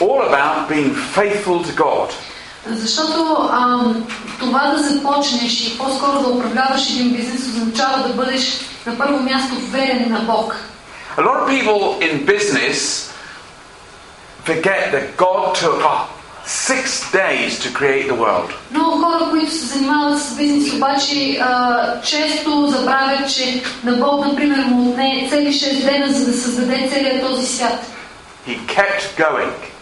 [0.00, 2.08] all about being faithful to God.
[2.71, 4.07] Защото ам,
[4.39, 9.55] това да започнеш и по-скоро да управляваш един бизнес означава да бъдеш на първо място
[9.71, 10.55] верен на Бог.
[11.17, 12.77] A lot of people in business
[14.45, 16.01] forget that God took oh,
[16.45, 18.49] six days to create the world.
[18.71, 24.65] Много хора, които се занимават с бизнес, обаче а, често забравят, че на Бог, например,
[24.65, 27.79] му отне цели 6 дена, за да създаде целият този свят.
[28.47, 29.72] He kept going.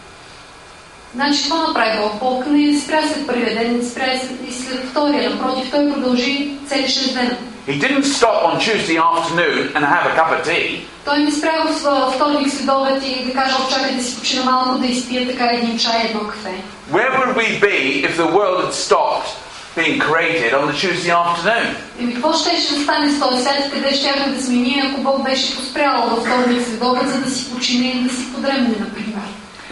[1.14, 2.12] Значи, какво направи Бог?
[2.20, 4.12] Бог не спря след първия ден, не спря
[4.48, 5.30] и след втория.
[5.30, 7.36] Напротив, той продължи цели 6 дена.
[7.68, 10.80] He didn't stop on Tuesday afternoon and have a cup of tea.
[11.04, 14.86] Той не спря в вторник следобед и да каже, чакай да си почина малко, да
[14.86, 16.54] изпия така един чай, едно кафе.
[16.92, 19.28] Where would we be if the world had stopped
[19.76, 21.66] being created on the Tuesday afternoon?
[22.00, 25.22] Еми, какво ще ще стане с този свят, къде щяхме да сме ние, ако Бог
[25.22, 29.22] беше поспрял във вторник следобед, за да си почине и да си подремне, например?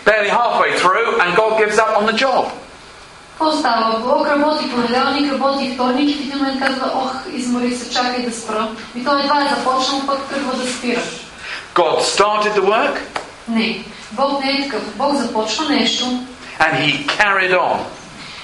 [0.10, 2.46] Barely halfway through, and God gives up on the job.
[3.32, 4.00] Какво става?
[4.00, 8.32] Бог работи понеделник, работи вторник и в един момент казва, ох, измори се, чакай да
[8.32, 8.68] спра.
[8.96, 11.02] И той едва е започнал, пък тръгва да спира.
[11.74, 12.98] God started the work
[13.48, 13.84] Не.
[14.12, 14.96] Бог не е такъв.
[14.96, 16.06] Бог започва нещо
[16.60, 17.78] and he carried on.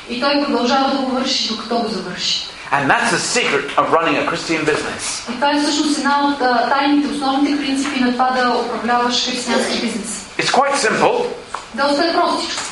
[0.10, 2.48] и той продължава да го върши, докато го завърши.
[2.72, 5.30] And that's the secret of running a Christian business.
[5.32, 9.82] И това е всъщност една от а, тайните, основните принципи на това да управляваш християнски
[9.82, 10.25] бизнес.
[10.38, 11.26] It's quite simple.
[11.74, 12.64] Доста е простичко.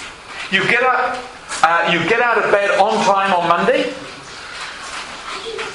[0.51, 1.01] You get up,
[1.61, 3.93] uh, you get out of bed on time on Monday.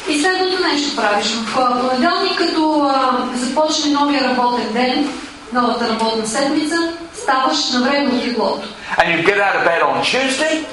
[0.09, 1.27] И следното нещо правиш.
[1.27, 5.13] В а, понеделник, като а, започне новия работен ден,
[5.53, 6.77] новата работна седмица,
[7.15, 8.69] ставаш на време от леглото.
[8.99, 10.65] And you get out of bed on Tuesday.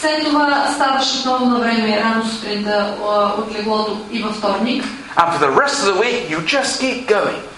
[0.00, 4.84] След това ставаш отново на време рано сутринта а, от леглото и във вторник.
[5.16, 7.49] And for the rest of the week, you just keep going.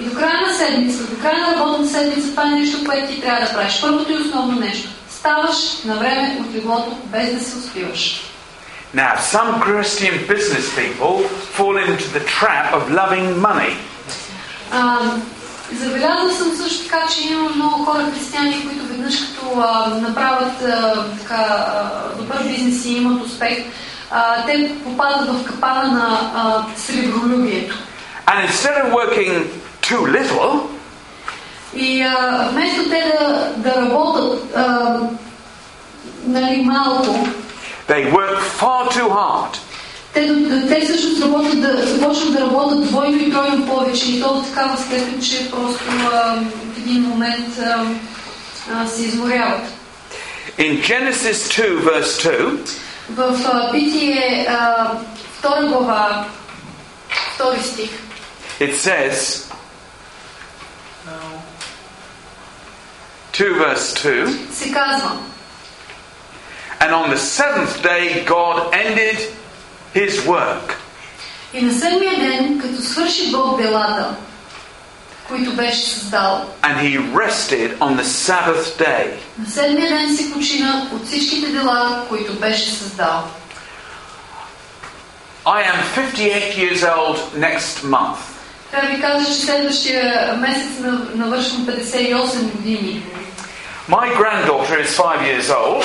[0.00, 3.20] И до края на седмицата, до края на работната седмица, това е нещо, което ти
[3.20, 3.80] трябва да правиш.
[3.80, 4.88] Първото и основно нещо.
[5.10, 8.22] Ставаш на време от леглото, без да се успиваш.
[8.94, 13.74] Now, some Christian business people fall into the trap of loving money.
[15.72, 21.04] Забелязал съм също така, че има много хора християни, които веднъж като а, направят а,
[21.18, 23.58] така, а, добър бизнес и имат успех,
[24.10, 27.78] а, те попадат в капана на а, сребролюбието.
[28.26, 29.32] And instead of working
[29.87, 30.59] too little,
[31.75, 34.99] И а, вместо те да, да работят а,
[36.27, 37.27] нали, малко,
[37.89, 39.57] they work far too hard.
[40.13, 44.33] те, да- те всъщност работят да, започват да работят двойно и тройно повече и то
[44.33, 46.35] до такава степен, че просто а,
[46.73, 47.85] в един момент а,
[48.73, 49.61] а, се изморяват.
[50.59, 52.57] In Genesis 2, verse 2,
[53.09, 54.91] В а, Битие а,
[55.43, 56.25] 2 глава,
[57.39, 57.89] 2 стих,
[58.59, 59.43] it says,
[63.37, 65.11] 2 verse 2, се казва
[66.79, 69.17] and on the seventh day God ended
[69.95, 70.73] his work.
[71.53, 74.15] И на седмия ден, като свърши Бог делата,
[75.27, 79.07] които беше създал, And he rested on the Sabbath day.
[79.39, 83.23] на седмия ден си почина от всичките дела, които беше създал.
[85.45, 88.17] I am 58 years old next month.
[88.71, 93.03] Трябва да ви кажа, че следващия месец нав- навършвам 58 години.
[93.87, 95.83] My granddaughter is five years old,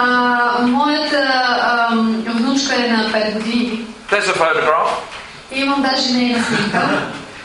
[0.00, 1.20] А, моята
[1.90, 3.84] ам, внучка е на 5 години.
[4.10, 4.90] There's a photograph.
[5.52, 6.88] И имам даже нейна снимка.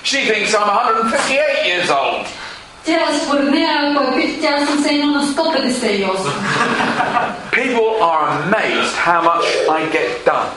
[0.04, 2.26] She thinks I'm 158 years old.
[2.86, 6.16] Тя според нея, ако е пит, тя съм се едно на 158.
[7.52, 10.50] People are amazed how much I get done.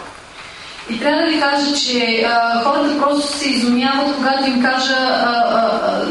[0.91, 5.45] И трябва да ви кажа, че а, хората просто се изумяват, когато им кажа, а,
[5.51, 6.03] а, а,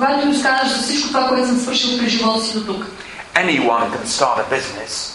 [0.00, 2.86] когато им скажа за всичко това, което съм свършил през живота си до тук.
[3.34, 5.10] Anyone can start a business.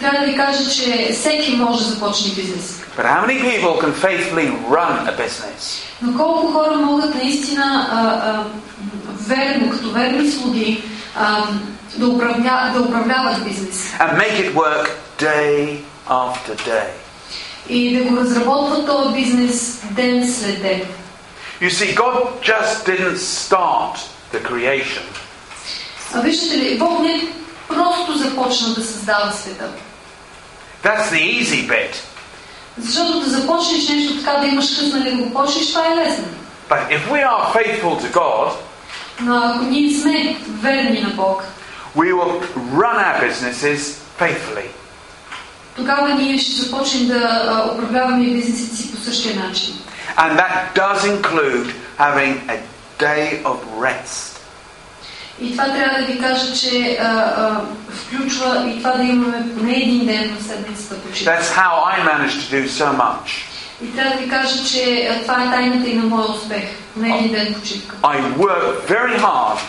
[0.00, 2.80] Трябва да ви кажа, че всеки може да започне бизнес.
[2.98, 5.82] But how many people can faithfully run a business?
[6.02, 8.44] Но колко хора могат наистина а, а,
[9.26, 10.84] верно, като верни слуги,
[11.16, 11.44] а,
[11.96, 14.88] да, управля, да управляват бизнес And make it work
[15.18, 15.76] day
[16.08, 16.86] after day.
[17.68, 20.80] и да го разработват този бизнес ден след ден.
[21.61, 23.95] You see, God just didn't start
[24.33, 25.03] the creation.
[26.13, 27.27] А виждате ли, Бог не
[27.67, 29.69] просто започна да създава света.
[30.83, 31.95] That's the easy bit.
[32.77, 36.25] Защото да започнеш нещо така, да имаш къс, нали, да го почнеш, това е лесно.
[36.69, 38.51] But if we are faithful to God,
[39.21, 41.43] Но ако ние сме верни на Бог,
[41.95, 42.41] we will
[42.75, 43.79] run our businesses
[44.19, 44.67] faithfully.
[45.75, 47.15] тогава ние ще започнем да
[47.47, 49.73] а, управляваме бизнесите си по същия начин.
[50.17, 52.57] And that does include having a
[52.99, 54.33] day of rest.
[55.41, 57.61] И това трябва да ви кажа, че а, а,
[57.95, 61.31] включва и това да имаме поне един ден в седмицата почивка.
[61.31, 63.29] That's how I managed to do so much.
[63.83, 66.63] И трябва да ви кажа, че а, това е тайната и на моя успех.
[66.93, 67.95] Поне един ден почивка.
[68.03, 69.59] I work very hard.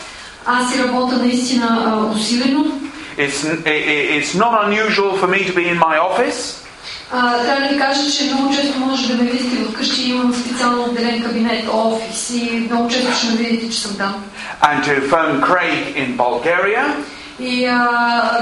[0.46, 2.64] Аз си работя наистина а, усилено.
[3.18, 6.40] It's, it, it- it's not unusual for me to be in my office
[7.11, 10.83] А, трябва да ви кажа, че много често може да ме видите вкъщи, имам специално
[10.83, 14.23] отделен кабинет, офис и много често ще ме видите, че съм там.
[14.63, 16.85] and to phone Craig in Bulgaria
[17.39, 17.77] И а,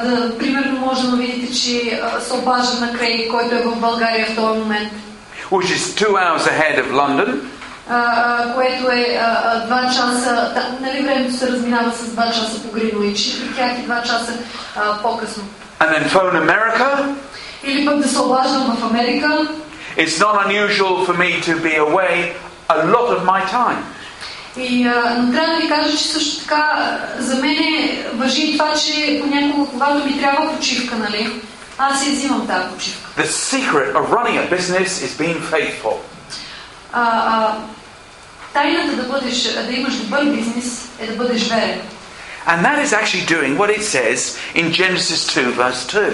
[0.05, 4.25] да, примерно може да видите, че а, се обажда на Крей, който е в България
[4.25, 4.91] в този момент,
[5.51, 7.39] which is two hours ahead of London,
[7.89, 12.71] а, което е а, два часа, да, нали времето се разминава с два часа по
[12.71, 14.33] Гринуич и при тях и два часа
[14.75, 15.43] а, по-късно.
[15.81, 16.88] and then phone America.
[17.64, 19.48] Или пък да се обаждам в Америка.
[19.96, 22.32] It's not unusual for me to be away
[22.68, 23.82] a lot of my time.
[24.57, 27.57] И, а, но трябва да ви кажа, че също така а, за мен
[28.14, 31.30] въжи и това, че понякога, когато ми трябва почивка, нали,
[31.78, 33.22] аз си взимам тази почивка.
[33.22, 35.96] The secret of running a business is being faithful.
[36.92, 37.57] А, а,
[38.52, 41.80] Тайната да бъдеш, да имаш добър бизнес е да бъдеш верен.
[42.46, 46.12] And that is actually doing what it says in Genesis 2, verse 2.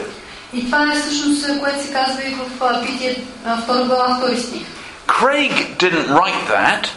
[0.54, 3.24] И това е всъщност, което се казва и в Битие,
[3.64, 4.68] втора глава, втори стих.
[5.08, 6.88] Craig didn't write that.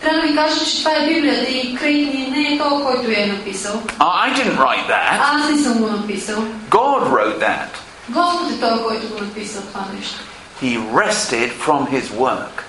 [0.00, 3.24] Трябва да ви кажа, че това е Библията и Крейг не е той, който я
[3.24, 3.82] е написал.
[3.98, 5.20] I didn't write that.
[5.20, 6.44] Аз не съм го написал.
[6.70, 7.68] God wrote that.
[8.08, 10.18] Господ е той, който го написал това нещо.
[10.62, 12.62] He rested from his work.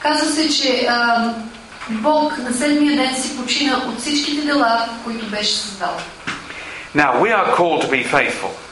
[0.00, 1.30] Казва се, че а,
[1.88, 5.96] Бог на седмия ден си почина от всичките дела, които беше създал.
[6.96, 8.63] Now we are called to be faithful.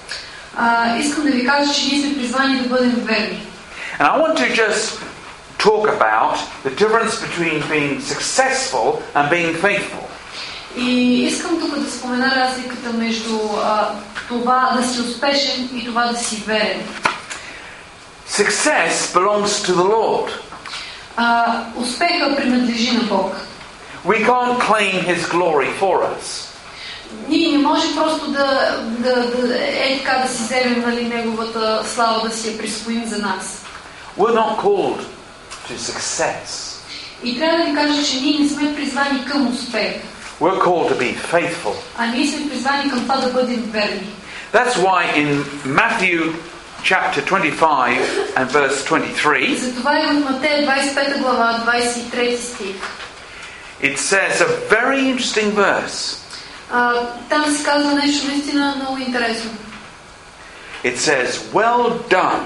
[0.57, 3.47] А, искам да ви кажа, че ние сме призвани да бъдем верни.
[3.99, 4.99] And I want to just
[5.57, 10.03] talk about the difference between being successful and being faithful.
[10.77, 13.89] И искам тук да спомена разликата между а,
[14.27, 16.81] това да си успешен и това да си верен.
[18.29, 20.29] Success belongs to the Lord.
[21.17, 23.35] А, успеха принадлежи на Бог.
[24.05, 26.47] We can't claim his glory for us.
[27.29, 29.15] Ние не може просто да, да,
[29.47, 33.61] да е така да си вземем нали, неговата слава, да си я присвоим за нас.
[34.17, 34.99] We're not called
[35.69, 36.73] to success.
[37.23, 39.93] И трябва да ви кажа, че ние не сме призвани към успех,
[40.41, 41.73] We're called to be faithful.
[41.97, 44.07] а ние сме призвани към това да бъдем верни.
[44.53, 46.33] That's why in Matthew
[46.83, 47.99] chapter 25
[48.37, 52.75] and verse 23, Затова и в Матея 25 глава, 23 стих,
[53.81, 56.17] it says a very interesting verse.
[56.71, 56.93] а,
[57.29, 59.51] там се казва нещо наистина много интересно.
[60.83, 62.43] It says, Well done.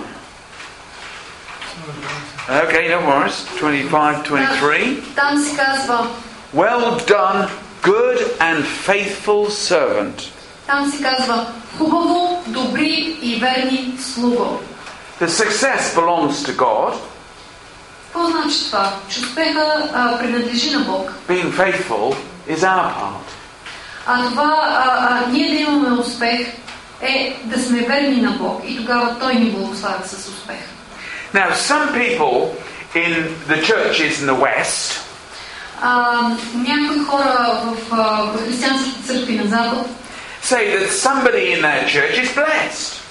[2.50, 3.46] Okay, no worries.
[3.60, 5.16] 25, 23.
[5.16, 6.08] Там се казва,
[6.56, 7.50] Well done,
[7.82, 10.32] good and faithful servant.
[10.68, 14.60] там се казва хубаво, добри и верни слуго.
[15.22, 16.94] The success belongs to God.
[18.06, 18.94] Какво значи това?
[19.10, 21.14] Че успеха а, принадлежи на Бог.
[21.30, 22.16] Being faithful
[22.50, 23.35] is our part.
[24.06, 26.48] А това а, а, ние да имаме успех
[27.02, 30.58] е да сме верни на Бог и тогава Той ни благославя с успех.
[31.34, 32.56] Now, some people
[32.94, 33.12] in
[33.48, 35.02] the churches in the West
[35.84, 36.22] А,
[36.56, 39.88] някои хора в, а, в християнските църкви на Запад
[40.44, 43.02] say that somebody in their church is blessed.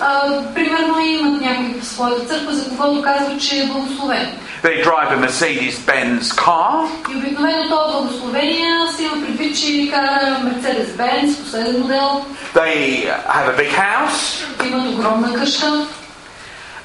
[0.00, 4.28] а, примерно имат някой в своята църква, за когото казват, че е благословен.
[4.62, 10.38] They drive a Mercedes Benz car, И обикновено това благословение се има предвид, че кара
[10.44, 12.24] Мерцедес Бенц, последен модел,
[12.54, 15.86] they have a big house, имат огромна къща,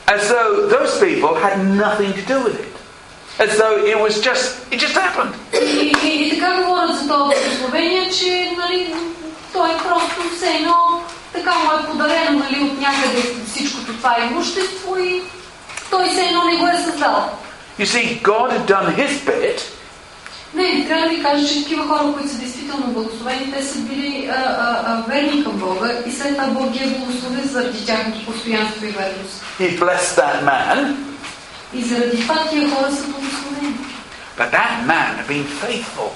[0.08, 2.72] as though those people had nothing to do with it.
[3.46, 5.34] As though it was just, it just happened.
[5.54, 8.94] И, и, и така говорят за това благословение, че нали,
[9.54, 10.89] той просто все едно
[11.33, 15.23] така му е подарено нали, от някъде всичкото това имущество и
[15.91, 17.31] той все едно не го е създал.
[17.79, 19.61] You see, God had done his bit,
[20.55, 24.31] Не, трябва да ви кажа, че такива хора, които са действително благословени, те са били
[24.33, 28.27] а, а, а, верни към Бога и след това Бог ги е благословил заради тяхното
[28.27, 29.43] постоянство и верност.
[29.61, 30.95] he blessed that man,
[31.75, 33.75] И заради това тия хора са благословени.
[34.39, 36.11] but that man had been faithful.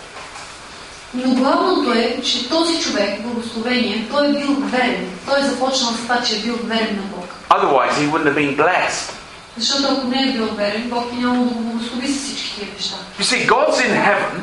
[1.14, 5.06] Но главното е, че този човек, благословение, той е бил верен.
[5.26, 7.24] Той е започнал с това, че е бил верен на Бог.
[7.50, 9.10] Otherwise, he wouldn't have been blessed.
[9.56, 12.96] Защото ако не е бил верен, Бог няма да го благослови с всички тия неща.
[13.20, 14.40] You see, God's in heaven,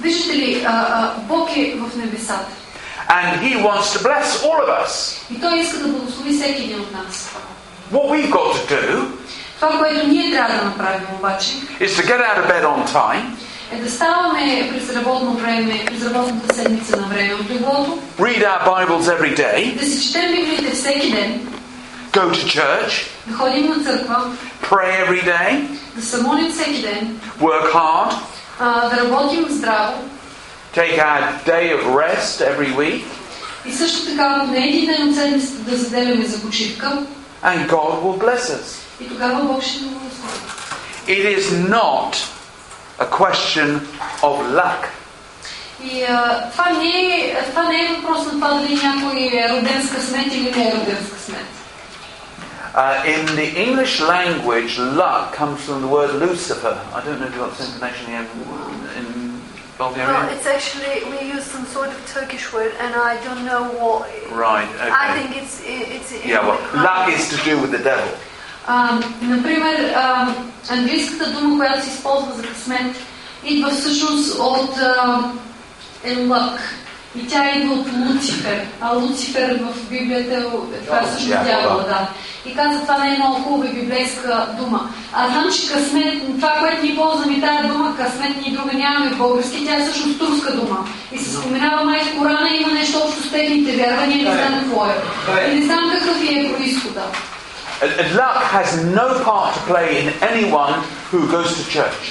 [0.00, 2.46] Виждате ли, а, а, Бог е в небесата.
[3.10, 5.18] and he wants to bless all of us.
[5.36, 7.30] И Той иска да благослови всеки един от нас.
[7.92, 9.06] What we've got to do
[9.60, 11.48] Това, което ние трябва да направим обаче,
[11.80, 13.24] is to get out of bed on time,
[13.71, 18.65] е да ставаме през работно време, през работната седмица на време от леглото, read our
[18.65, 21.47] Bibles every day, да си четем Библиите всеки ден,
[22.11, 24.25] go to church, да ходим на църква,
[24.63, 25.61] pray every day,
[25.95, 28.13] да се молим всеки ден, work hard,
[28.59, 29.93] а, да работим здраво
[30.75, 33.03] take our day of rest every week,
[33.65, 36.97] и също така на един ден от седмицата да заделяме за почивка
[37.43, 38.79] and God will bless us.
[39.01, 40.39] и тогава Бог ще ни благослови.
[41.07, 42.15] It is not
[42.99, 43.79] a question
[44.21, 44.87] of luck.
[45.83, 49.87] И а, това, не е, това не е въпрос на това дали някой е роден
[49.87, 51.45] с късмет или не е роден с късмет.
[52.75, 56.75] Uh, in the English language, luck comes from the word Lucifer.
[56.95, 58.25] I don't know if you've got some connection here
[58.99, 59.05] in
[59.79, 60.29] No, Bulgaria.
[60.35, 64.01] it's actually we use some sort of Turkish word, and I don't know what.
[64.47, 65.13] Right, I okay.
[65.17, 65.55] think it's
[65.97, 66.25] it's.
[66.25, 68.09] Yeah, well, luck is to do with the devil.
[68.70, 70.28] А, например, а,
[70.70, 72.96] английската дума, която се използва за късмет,
[73.44, 74.76] идва всъщност от
[76.04, 76.58] е luck.
[77.16, 78.66] И тя идва от Луцифер.
[78.80, 80.42] А Луцифер в Библията е
[80.86, 81.82] това е също Дявола.
[81.82, 82.08] да.
[82.50, 84.90] И каза, това не е много хубава библейска дума.
[85.12, 89.66] А знам, че късмет, това, което ни ползваме тази дума, късмет ни друга нямаме български,
[89.66, 90.88] тя е всъщност турска дума.
[91.12, 94.86] И се споменава май в Корана, има нещо общо с техните вярвания, не знам какво
[94.86, 94.94] е.
[95.50, 97.02] И не знам какъв е происхода.
[97.83, 98.69] And- and luck has
[98.99, 100.73] no part to play in anyone
[101.11, 102.03] who goes to church.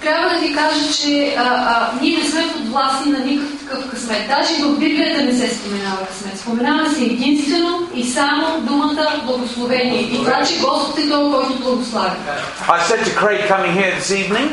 [0.00, 4.28] Трябва да ви кажа, че а, а, ние не сме подвластни на никакъв такъв късмет.
[4.28, 6.38] Даже и в Библията не се споменава късмет.
[6.38, 10.00] Споменава се единствено и само думата благословение.
[10.00, 12.12] И това, че Господ е той, който благославя.
[12.68, 14.48] I said to Craig coming here this evening,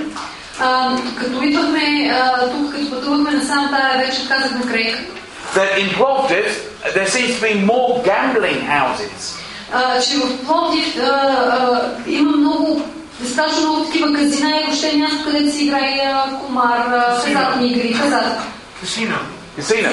[0.59, 4.97] А, като идвахме а, тук, като пътувахме насам тая вечер, казах на Крейг,
[5.55, 6.45] that in Plovdiv
[6.95, 9.40] there seems to be more gambling houses.
[9.72, 12.82] А, че в Пловдив а, а, има много,
[13.20, 16.14] достатъчно много такива казина и въобще място, където се играе
[16.46, 18.38] комар, хазартни игри, хазарт.
[18.82, 19.18] Casino.
[19.58, 19.90] Casino.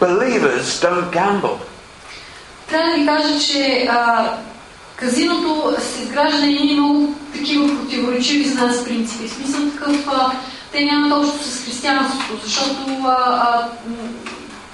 [0.00, 1.58] Believers don't gamble.
[2.68, 4.30] Трябва да ви кажа, че а,
[4.96, 9.28] казиното се изгражда на едни много такива противоречиви за нас принципи.
[9.28, 10.32] В смисъл такъв, а,
[10.72, 13.68] те нямат общо с християнството, защото а, а,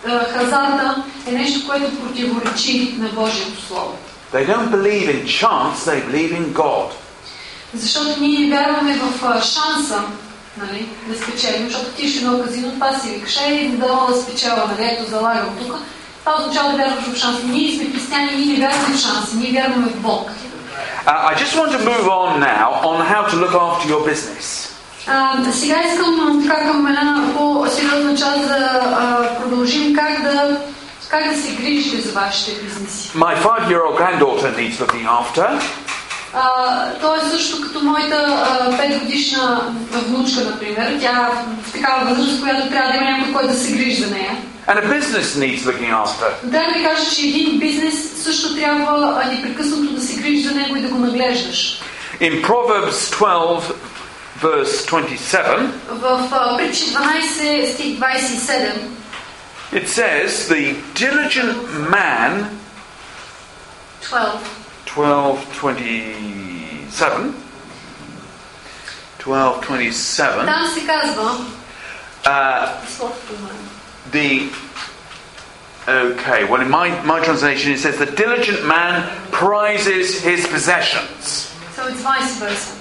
[0.08, 3.98] хазарта е нещо, което противоречи на Божието Слово.
[4.32, 6.90] They don't believe in chance, they believe in God.
[7.74, 10.02] Защото ние не вярваме в а, шанса
[10.56, 14.22] нали, да спечелим, защото ти ще на казино, това си викаш, ей, да мога да
[14.22, 15.74] спечела, нали, ето залагам тук.
[16.20, 17.40] Това означава да вярваш в шанса.
[17.44, 20.30] Ние сме християни, ние не вярваме в шанса, ние вярваме в Бог.
[21.06, 24.69] Uh, I just want to move on now on how to look after your business.
[25.12, 30.60] А, сега искам така към една по-сериозна част да а, продължим как да,
[31.08, 33.10] как да се грижите за вашите бизнеси.
[33.14, 35.62] My five-year-old granddaughter needs looking after.
[36.34, 36.44] А,
[37.00, 40.98] то е също като моята а, 5 годишна внучка, например.
[41.00, 44.10] Тя е в такава възраст, която трябва да има някой, който да се грижи за
[44.10, 44.36] нея.
[44.68, 46.28] And a business needs looking after.
[46.44, 50.80] Да ви кажа, че един бизнес също трябва непрекъснато да се грижи за него и
[50.80, 51.80] да го наглеждаш.
[52.20, 53.72] In Proverbs 12,
[54.40, 55.70] verse 27,
[59.72, 62.58] it says, The diligent man.
[64.02, 64.82] 12.
[64.86, 67.34] Twelve twenty-seven.
[69.18, 70.46] Twelve twenty-seven.
[72.24, 72.80] Uh,
[74.10, 74.50] the
[75.88, 81.52] Okay, well, in my, my translation it says, The diligent man prizes his possessions.
[81.74, 82.79] So it's vice versa.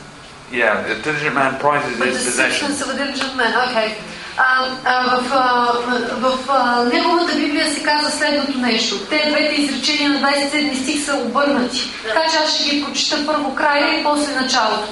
[0.51, 3.53] Yeah the diligent man prizes his possessions of a diligent man.
[3.67, 3.89] Okay.
[4.37, 5.73] А, а, в, а,
[6.15, 8.99] в а, неговата Библия се казва следното нещо.
[9.09, 11.91] Те двете изречения на 27 стих са обърнати.
[12.07, 14.89] Така че аз ще ги прочита първо края и после началото.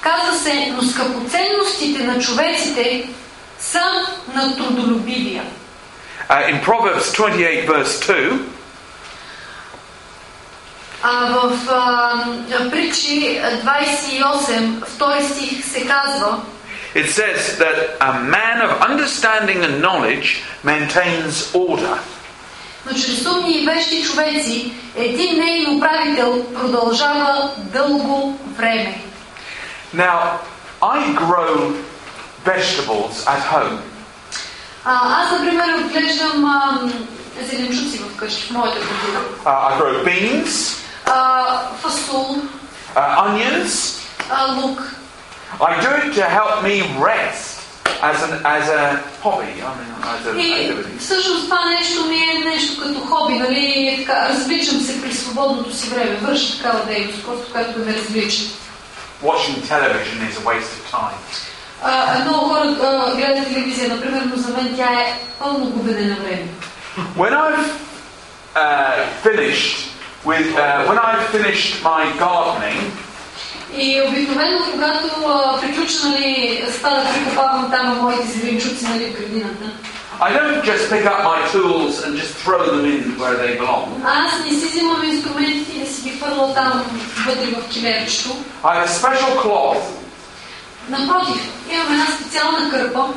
[0.00, 3.08] Казва се, но скъпоценностите на човеците
[3.58, 3.82] са
[4.34, 5.42] на трудолюбивия.
[6.28, 8.55] uh, in Proverbs 28 verse 2 А
[11.03, 16.39] в а, притчи 28, втори стих се казва,
[16.95, 20.27] it says that a man of understanding and knowledge
[20.63, 21.97] maintains order
[22.85, 29.01] Но чрез умни и вещи човеци, един нейн управител продължава дълго време.
[29.95, 30.19] now
[30.81, 31.73] I grow
[32.45, 33.77] vegetables at home
[34.85, 36.79] А, аз, например, отглеждам а,
[37.49, 39.19] зеленчуци вкъщи, в моята градина.
[39.45, 41.43] uh, I grow beans А,
[41.81, 42.37] фасул,
[42.95, 44.79] uh, onions а, лук.
[45.59, 46.75] I do it to help me
[47.09, 47.59] rest
[48.01, 48.83] as an as a
[49.23, 53.33] hobby I mean as an И activity всъщност това нещо ми е нещо като хоби,
[53.39, 53.87] нали?
[53.87, 57.93] Е Така, развличам се при свободното си време, върша такава дейност, просто която да ме
[57.97, 58.43] развлича.
[59.23, 61.17] watching television is a waste of time.
[61.83, 66.15] А, много хора а, гледат телевизия, например, но за мен тя е пълно губене на
[66.15, 66.47] време.
[67.17, 67.65] When I've
[68.55, 69.77] uh, finished
[70.25, 72.81] with uh, when I've finished my gardening,
[73.77, 79.65] И обикновено, когато а, приключа, нали, стана да прикопавам там моите зеленчуци, нали, в градината,
[80.19, 83.87] I don't just pick up my tools and just throw them in where they belong.
[84.05, 86.83] аз не си взимам инструментите и да си ги фърла там
[87.27, 88.29] вътре в килерчето.
[88.63, 89.83] I have a special cloth
[90.89, 93.07] Напротив, имам една специална кърпа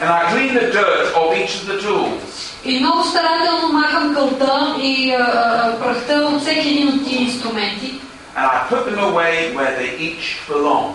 [0.00, 2.33] and I clean the dirt of each of the tools.
[2.65, 7.93] И много старателно махам кълта и а, прахта от всеки един от тия инструменти.
[8.37, 10.93] And I put them away where they each belong.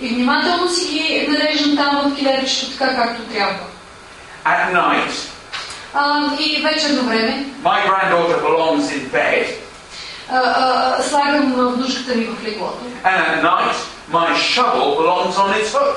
[0.00, 3.58] И внимателно си ги нареждам там в килерчето, така както трябва.
[4.44, 5.10] At night,
[5.94, 9.46] А, и вечерно време my granddaughter belongs in bed,
[10.32, 12.84] а, а, слагам внушката ми в леглото.
[13.04, 13.76] and at night,
[14.12, 15.96] my shovel belongs on its hook.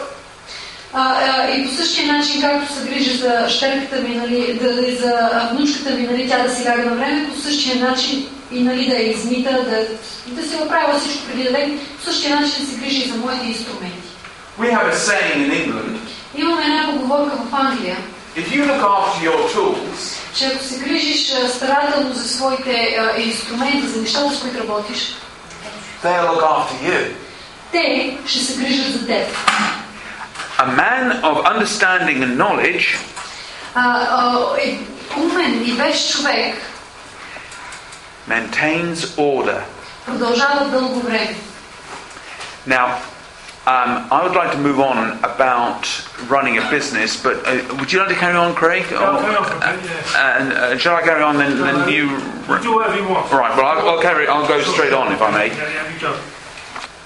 [0.95, 5.49] А, а, и по същия начин, както се грижа за щерката ми, нали, да, за
[5.51, 8.95] внучката ми, нали, тя да си ляга на време, по същия начин и нали, да
[8.95, 9.85] я измита, да,
[10.41, 13.17] да си направя всичко преди да легне, по същия начин да се грижи и за
[13.17, 13.97] моите инструменти.
[14.59, 15.97] We have a saying in England
[16.35, 17.97] Имаме една поговорка в Англия,
[18.37, 23.87] if you look after your tools, че ако се грижиш старателно за своите а, инструменти,
[23.87, 25.15] за нещата, с които работиш,
[26.03, 27.11] they'll look after you.
[27.71, 29.27] те ще се грижат за теб.
[30.63, 32.97] a man of understanding and knowledge
[38.27, 39.65] maintains order.
[42.65, 42.97] Now,
[43.65, 45.87] um, I would like to move on about
[46.29, 48.91] running a business, but uh, would you like to carry on, Craig?
[48.91, 51.37] Or, uh, uh, uh, shall I carry on?
[51.37, 52.07] Then, then you.
[52.61, 53.31] Do whatever you want.
[53.31, 53.55] Right.
[53.57, 54.27] Well, I'll, I'll carry.
[54.27, 56.32] I'll go straight on if I may.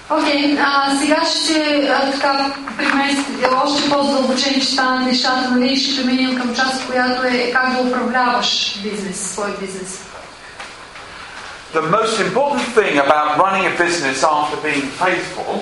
[0.10, 6.38] Окей, а, сега ще а, така преместите още по-задълбочени ще станат нещата, нали, ще преминем
[6.38, 10.00] към част, която е как да управляваш бизнес, свой бизнес.
[11.74, 15.62] The most important thing about running a business after being faithful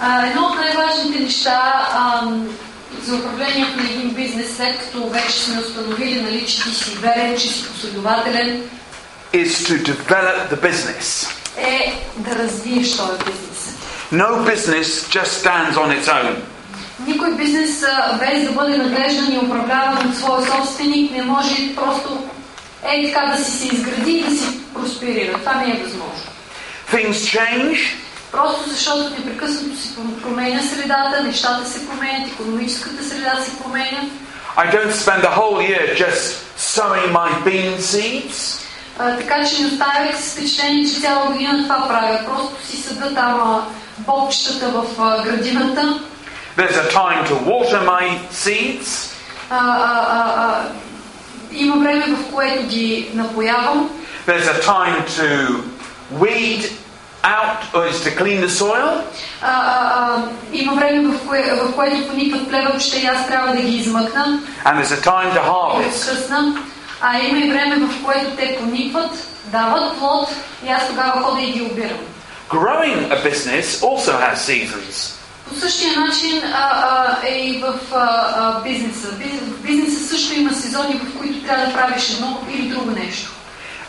[0.00, 2.48] А, едно от най-важните неща ам,
[3.02, 7.36] за управлението на един бизнес, след като вече сме установили, нали, че ти си верен,
[7.38, 8.62] че си последователен,
[9.32, 11.28] is to develop the business.
[11.58, 13.53] е да развиеш този бизнес.
[14.12, 16.36] No business just stands on its own.
[17.06, 17.84] Никой бизнес,
[18.20, 22.24] без да бъде наглеждан и управляван от своя собственик, не може просто
[22.84, 25.38] е така да си се изгради и да си просперира.
[25.38, 26.30] Това не е възможно.
[26.92, 27.78] Things change,
[28.34, 34.00] Просто защото непрекъснато се променя средата, нещата се променят, економическата среда се променя.
[34.56, 36.22] I don't spend the whole year just
[36.58, 38.60] sowing my bean seeds.
[38.98, 42.20] А, така че не оставяйте с впечатление, че цяла година това правя.
[42.24, 43.66] Просто си съда там
[43.98, 44.84] а, бобчетата в
[45.24, 46.00] градината.
[46.56, 49.12] There's a time to water my seeds.
[49.50, 50.62] А, а, а,
[51.52, 53.90] има време, в което ги напоявам.
[54.26, 55.60] There's a time to
[56.20, 56.62] weed
[57.22, 59.02] out, or is to clean the soil.
[59.42, 60.22] А, а,
[60.52, 64.82] има време, в, кое, в което поникват плевелчета и аз трябва да ги измъкна, And
[64.82, 66.58] there's a time to harvest.
[67.00, 69.10] А има и време, в което те поникват,
[69.44, 70.28] дават плод
[70.66, 71.98] и аз тогава хода и ги обирам.
[72.49, 75.15] Growing a business also has seasons.
[75.49, 79.07] По същия начин а, а, е и в а, а, бизнеса.
[79.07, 83.31] Биз- В бизнеса също има сезони, в които трябва да правиш едно или друго нещо.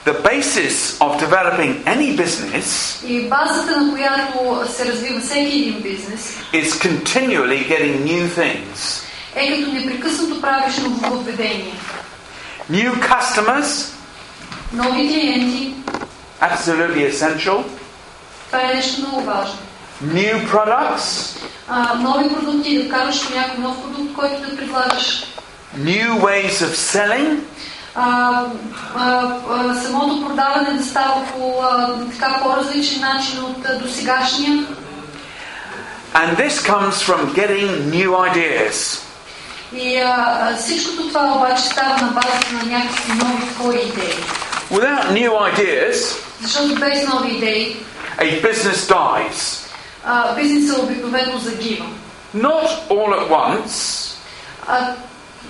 [0.06, 2.68] The basis of developing any business
[3.06, 9.02] И базата, на която се развива всеки един бизнес, is continually getting new things.
[9.36, 11.72] е като непрекъснато правиш нововведение.
[12.72, 13.86] New customers,
[14.72, 15.72] Нови клиенти,
[16.42, 17.64] absolutely essential.
[18.47, 19.57] Това е нещо много важно.
[20.05, 21.37] New products,
[21.69, 25.23] А, нови продукти, да вкараш някой нов продукт, който да предлагаш.
[25.79, 27.37] new ways of selling,
[27.95, 28.41] А,
[28.95, 34.65] а, а, самото продаване да става по а, така по-различен начин от а, досегашния.
[36.13, 39.01] and this comes from getting new ideas.
[39.73, 44.15] И а, всичкото това обаче става на базата на някакви нови твои идеи.
[44.71, 47.77] Without new ideas, Защото без нови идеи
[48.18, 49.66] a business dies.
[50.04, 51.86] а, бизнесът обикновено загива.
[52.36, 54.06] Not all at once,
[54.68, 54.94] А,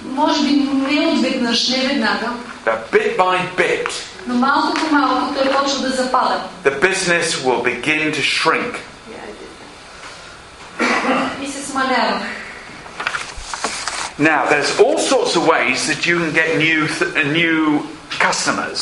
[0.04, 0.50] може би
[0.90, 2.32] не отведнъж, не веднага,
[2.66, 3.88] but bit by bit,
[4.26, 6.40] но малко по малко той почва да запада.
[6.64, 8.74] the business will begin to shrink.
[11.42, 12.20] И се смалява.
[14.18, 17.86] Now, there's all sorts of ways that you can get new, th- new
[18.26, 18.80] customers.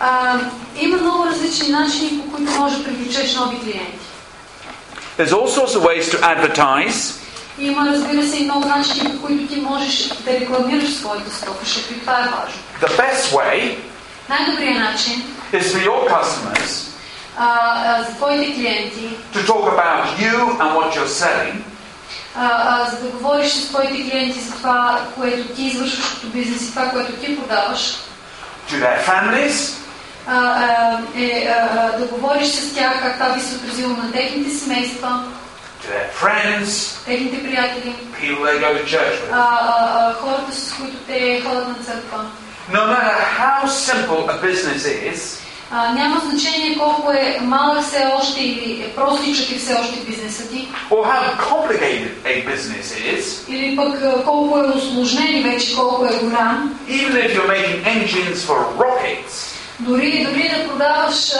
[0.00, 0.38] А,
[0.80, 4.04] има много различни начини, по които можеш да привлечеш нови клиенти.
[5.18, 7.20] There's all sorts of ways to advertise.
[7.58, 11.92] Има, разбира се, и много начини, по които ти можеш да рекламираш своята стока, защото
[11.92, 12.60] и това е важно.
[12.82, 13.76] The best way
[14.28, 15.22] Най-добрият начин
[15.52, 16.94] is for your customers
[17.38, 17.48] а,
[17.86, 21.56] а, за твоите клиенти, to talk about you and what you're selling
[22.36, 26.68] а, а, за да говориш с твоите клиенти за това, което ти извършваш като бизнес
[26.68, 27.96] и това, което ти продаваш,
[28.70, 29.74] to their families,
[30.31, 35.23] а, е а, да говориш с тях как това би се отразило на техните семейства,
[35.87, 39.31] their friends, техните приятели, people they go to church with.
[39.31, 42.25] а, а, хората с които те ходят на църква.
[42.71, 45.39] No matter how simple a business is,
[45.71, 50.49] А, няма значение колко е малък все още или е простичък и все още бизнесът
[50.51, 56.05] ти, or how complicated a business is, или пък колко е усложнен и вече колко
[56.05, 59.35] е голям, even if you're making engines for rockets,
[59.79, 61.33] дори, дори да продаваш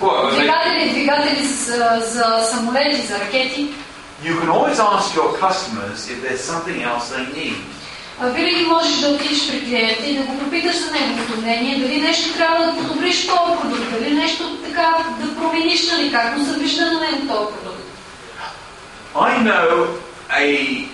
[0.00, 3.68] they- двигатели, двигатели за, за самолети, за ракети,
[4.24, 7.56] you can always ask your customers if there's something else they need.
[8.20, 12.34] Винаги можеш да отидеш при клиента и да го попиташ за неговото мнение, дали нещо
[12.36, 16.84] трябва да подобриш този продукт, дали нещо така да промениш, нали, как му се вижда
[16.84, 17.78] на него този продукт.
[19.14, 19.86] I know
[20.30, 20.88] a,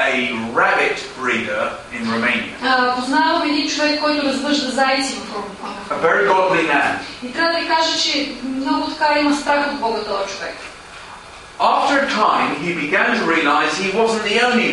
[0.00, 0.10] a
[0.54, 5.44] rabbit breeder in Romania, А, познавам един човек, който развъжда зайци в Рум.
[5.90, 6.92] a very godly man.
[7.24, 10.54] И трябва да ви кажа, че много така има страх от Бога този човек.
[11.58, 14.70] After a time, he began to realize he wasn't the only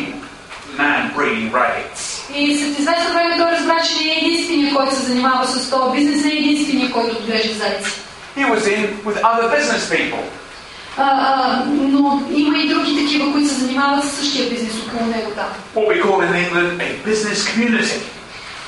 [0.77, 2.33] man breeding rabbits.
[2.35, 5.97] И след известно време той разбра, че не е единствения, който се занимава с този
[5.97, 7.91] бизнес, не е единствения, който отглежда зайци.
[8.37, 10.23] He was in with other business people.
[10.98, 15.30] А, а, но има и други такива, които се занимават с същия бизнес около него
[15.30, 15.46] там.
[15.76, 18.00] What we call in England a business community.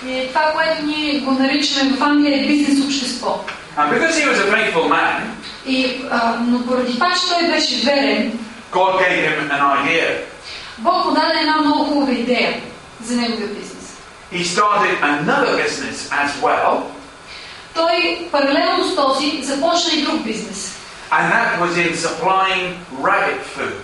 [0.07, 3.45] И това, което ние го наричаме в Англия е бизнес общество.
[3.79, 5.21] And because he was a faithful man,
[5.67, 8.39] И, а, но поради това, че той беше верен,
[8.73, 10.17] God gave him an idea.
[10.79, 12.61] Бог му даде една много хубава идея
[13.05, 13.97] за неговия бизнес.
[14.33, 16.81] He started another business as well,
[17.75, 20.80] Той паралелно с този започна и друг бизнес.
[21.12, 23.82] and that was in supplying rabbit food.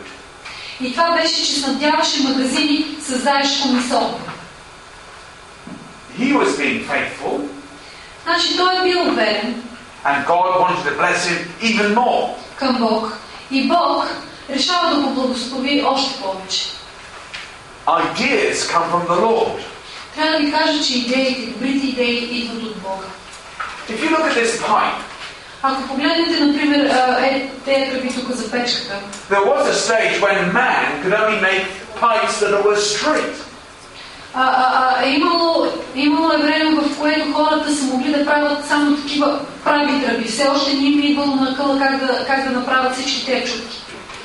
[0.82, 4.20] И това беше, че снабдяваше магазини с заешко месо.
[6.20, 7.40] He was being faithful,
[8.24, 9.64] Значи той е бил верен
[10.06, 12.30] and God wanted to bless him even more.
[12.56, 13.18] към Бог.
[13.52, 14.08] И Бог
[14.50, 16.66] решава да го благослови още повече.
[17.88, 19.60] Ideas come from the Lord.
[20.16, 23.06] Трябва да ви кажа, че идеите, добрите идеи идват от Бога.
[23.90, 25.00] If you look at this pipe,
[25.63, 26.85] Ако погледнете, например,
[27.23, 28.95] е, тези тръби тук за печката,
[29.31, 31.65] there was a stage when man could only make
[32.01, 33.37] pipes that were straight.
[34.37, 38.67] а, а, а, е имало, имало е време, в което хората са могли да правят
[38.67, 40.25] само такива прави тръби.
[40.25, 43.53] Все още не им е идвало на къла как да, как да направят всички тези
[43.53, 43.83] чутки.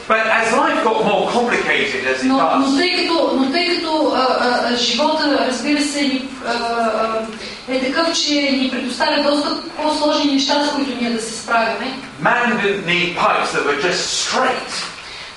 [0.10, 3.76] But as life got more complicated as it Но, но does, тъй като, но тъй
[3.76, 7.22] като а, а, живота, разбира се, ни, а, а,
[7.70, 12.62] е такъв, че ни предоставя доста по-сложни неща, с които ние да се справяме, man
[12.62, 14.72] didn't need pipes that were just straight.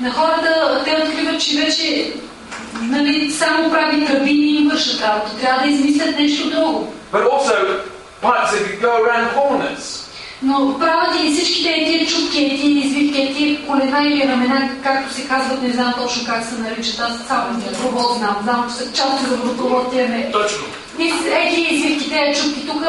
[0.00, 2.12] на хората те откриват, че вече
[2.80, 5.36] нали, само прави тръби не им вършат работа.
[5.40, 6.92] Трябва да измислят нещо друго.
[7.12, 7.54] But also
[8.22, 10.00] pipes that could go around corners.
[10.42, 15.28] Но правят и всички тия чутки, е, тия извивки, тия колена или рамена, както се
[15.28, 17.00] казват, не знам точно как се наричат.
[17.00, 18.36] Аз само водопровод знам.
[18.42, 20.30] Знам, че са части за водопровод тия ме.
[20.32, 20.64] Точно.
[20.98, 22.82] И с ети извивки, тези чупки тук,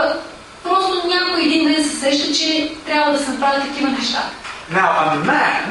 [0.64, 4.24] просто някой един ден се сеща, че трябва да се направят такива неща.
[4.74, 5.62] Now a man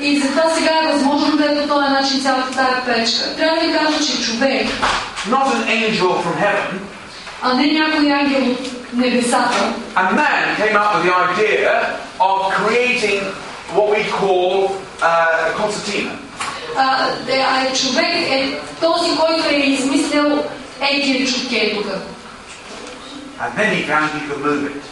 [0.00, 3.36] И затова сега е възможно да е по този начин цялата тази пречка.
[3.36, 4.68] Трябва да ви кажа, че човек,
[5.28, 6.78] not an angel from heaven,
[7.42, 8.58] а не някой ангел от
[8.92, 11.72] небесата, a man came up with the idea
[12.20, 13.20] of creating
[13.74, 14.70] what we call
[15.02, 16.12] uh, concertina.
[16.76, 20.44] а, е, е човек е този, който е измислил
[20.80, 21.86] ети чупки е тук.
[23.40, 24.82] And then he found he could move it.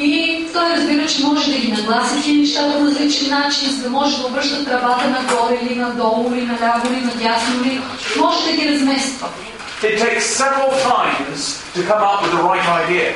[0.00, 3.90] И той разбира, че може да ги нагласи тези неща по различен начин, за да
[3.90, 7.80] може да обръща тръбата нагоре или надолу, или наляво, или надясно, или
[8.18, 9.28] може да ги размества.
[9.82, 11.40] It takes several times
[11.74, 13.12] to come up with the right idea.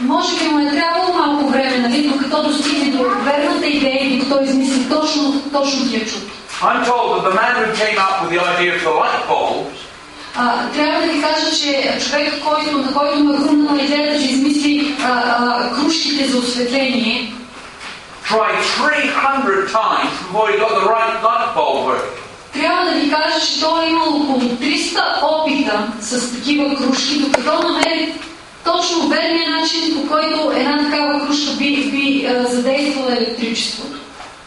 [0.00, 4.44] Може би му е трябвало малко време, нали, докато достигне до верната идея и докато
[4.44, 6.32] измисли точно, точно тия чупки.
[6.62, 9.66] I'm told that the man who came up with the idea for the light bulb
[10.36, 14.96] А, трябва да ви кажа, че човек, който, на който ме хрумнала идеята, че измисли
[15.02, 17.32] а, а, кружките за осветление,
[18.30, 22.20] tried 300 times before he got the right light bulb working.
[22.52, 27.68] трябва да ви кажа, че той е имал около 300 опита с такива кружки, докато
[27.68, 28.14] намери
[28.64, 33.89] точно верния начин, по който една такава кружка би, би задействала електричеството.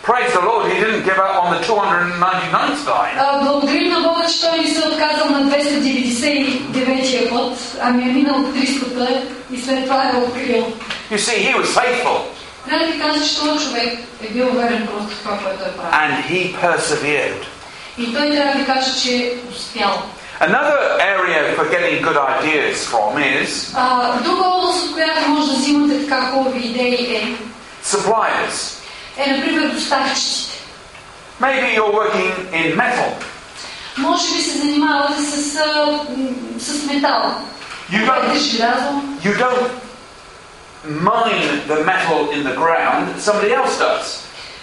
[0.04, 3.14] Praise the Lord, he didn't give up on the 299th time.
[3.18, 8.12] А, Благодарим на Бога, че той не се е отказал на 299-я път, ами е
[8.12, 9.08] минал 300-та
[9.54, 10.72] и след това е открил.
[11.12, 12.18] You see, he was faithful
[12.68, 15.72] Трябва да ви кажа, че този човек е бил уверен просто в това, което е
[15.72, 15.92] правил.
[15.92, 17.42] and he persevered.
[17.98, 20.02] И той трябва да ви каже, че е успял.
[20.40, 20.78] Another
[21.14, 26.06] area for getting good ideas from is А, друга област, от която може да взимате
[26.06, 27.36] така хубави идеи е,
[27.86, 28.74] suppliers.
[29.16, 30.54] е например, доставчиците.
[31.42, 33.08] Maybe you're working in metal.
[33.98, 37.34] Може би се занимавате с, а, м, с метал.
[37.92, 39.02] You Правите don't, желязо.
[39.24, 39.68] you don't
[40.84, 44.06] mine the metal in the ground, somebody else does.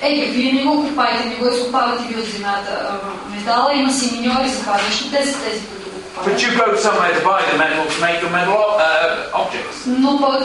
[0.02, 3.74] Е, вие не го купаете, не го изкопавате ви от земята а, метала.
[3.74, 5.12] Има си миньори за това нещо.
[5.12, 5.79] Те са тези, които го
[6.17, 9.87] But you go somewhere to buy the metal to make your metal uh, objects.
[9.87, 10.43] Но пък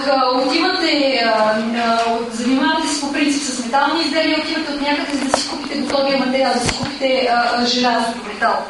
[0.48, 1.24] отивате,
[2.32, 6.18] занимавате се по принцип с метални изделия, отивате от някъде за да си купите готовия
[6.18, 7.30] материал, да си купите
[7.66, 8.66] желязото, метал.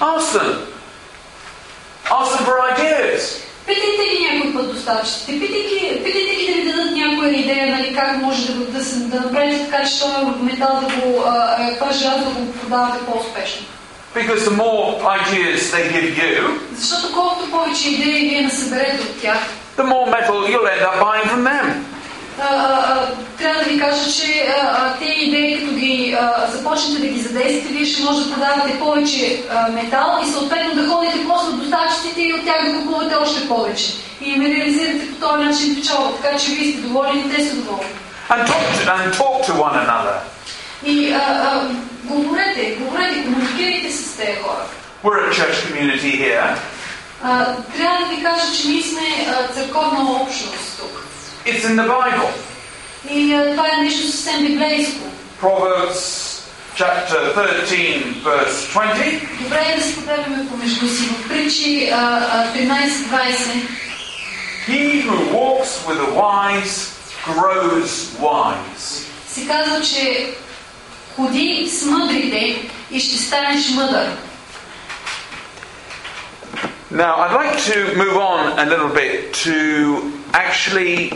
[0.00, 0.54] Ask them.
[2.10, 3.22] Ask them for ideas.
[3.66, 8.16] Питайте ги някой път доставчиците, питайте, питайте ги да ви дадат някоя идея, нали, как
[8.22, 11.24] може да, да, да направите така, че този метал да го,
[11.78, 13.66] това желязо да го продавате по-успешно.
[14.14, 19.38] Because the more ideas they give you, Защото колкото повече идеи вие насъберете от тях,
[19.76, 21.66] the more metal you'll end up buying from them.
[23.38, 24.46] трябва да ви кажа, че
[24.98, 26.16] тези идеи, като ги
[26.48, 29.42] започнете да ги задействате, вие ще може да продавате повече
[29.72, 33.92] метал и съответно да ходите после до доставчиците и от тях да купувате още повече.
[34.20, 37.54] И ме реализирате по този начин печалба, така че вие сте доволни и те са
[37.56, 37.84] доволни.
[38.30, 40.16] And talk to, and talk to one another.
[40.84, 41.14] И
[42.07, 44.65] говорете, говорете, комуникирайте с тези хора.
[45.03, 46.55] We're a church community here.
[47.23, 47.45] А,
[47.77, 51.03] трябва да ви кажа, че ние сме а, църковна общност тук.
[51.45, 52.29] It's in the Bible.
[53.09, 54.99] И а, това е нещо съвсем библейско.
[55.41, 56.33] Proverbs
[56.77, 59.43] chapter 13, verse 20.
[59.43, 61.03] Добре е да споделяме помежду си.
[61.03, 63.67] В притчи а, а, 13-20
[64.67, 66.75] He who walks with the wise
[67.25, 69.07] grows wise.
[69.27, 70.33] се казва, че
[71.17, 74.09] ходи с мъдрите и ще станеш мъдър.
[76.91, 79.55] Now, I'd like to move on a little bit to
[80.45, 81.11] actually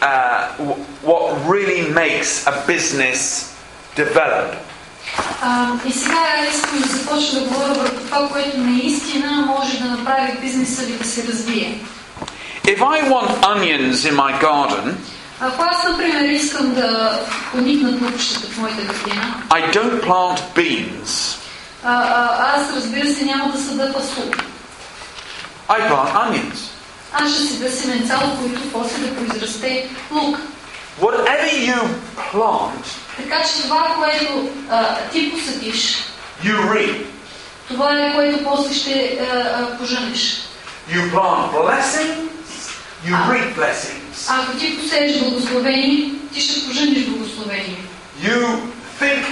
[0.00, 1.22] uh, w- what
[1.54, 3.20] really makes a business
[3.96, 4.54] develop.
[5.42, 10.32] А, и сега искам да започна да говоря върху това, което наистина може да направи
[10.40, 11.80] бизнеса ви да се развие.
[12.64, 14.96] If I want onions in my garden,
[15.43, 17.19] Ако аз, например, искам да
[17.51, 21.37] поникнат лукчета в моята градина, I don't plant beans,
[21.83, 24.31] а, а, аз разбира се няма да съда фасул.
[25.69, 26.69] I plant onions.
[27.13, 30.37] Аз ще седа семенца, от които после да произрасте лук.
[31.01, 31.81] Whatever you
[32.33, 32.85] plant,
[33.17, 35.97] Така че това, което а, ти посадиш,
[36.43, 37.05] you reap.
[37.67, 40.37] това е което после ще а, а, поженеш.
[40.91, 42.30] You plant blessings,
[43.06, 43.30] you Ah.
[43.32, 44.16] reap blessings.
[44.30, 47.78] А ако ти посееш благословение, ти ще поженеш благословение.
[48.22, 48.58] You
[49.00, 49.24] think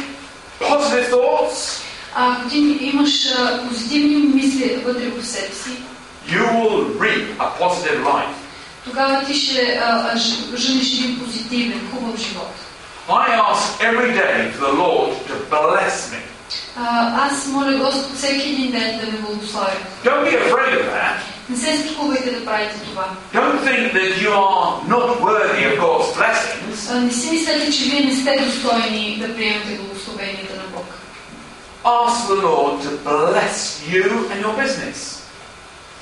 [0.61, 1.81] positive thoughts,
[2.17, 5.71] А ако ти имаш а, позитивни мисли вътре в себе си,
[6.29, 8.35] you will reap a positive life.
[8.85, 12.51] тогава ти ще а, а, ж- жениш един позитивен, хубав живот.
[13.09, 16.21] I ask every day for the Lord to bless me.
[16.77, 19.73] А, аз моля Господ всеки един ден да ме благославя.
[20.05, 21.15] Don't be afraid of that.
[21.49, 23.05] Не се страхувайте да правите това.
[23.35, 26.93] Don't think that you are not worthy of God's blessings.
[26.93, 30.87] А, не си мислете, че вие не сте достойни да приемете благословенията на Бог.
[31.85, 35.21] Ask the Lord to bless you and your business.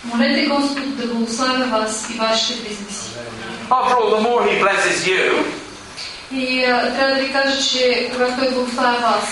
[0.05, 3.11] Молете Господ да благославя вас и вашите бизнеси.
[3.71, 5.45] After all, the more He blesses you,
[6.33, 9.25] И а, трябва да ви кажа, че когато Той благославя вас,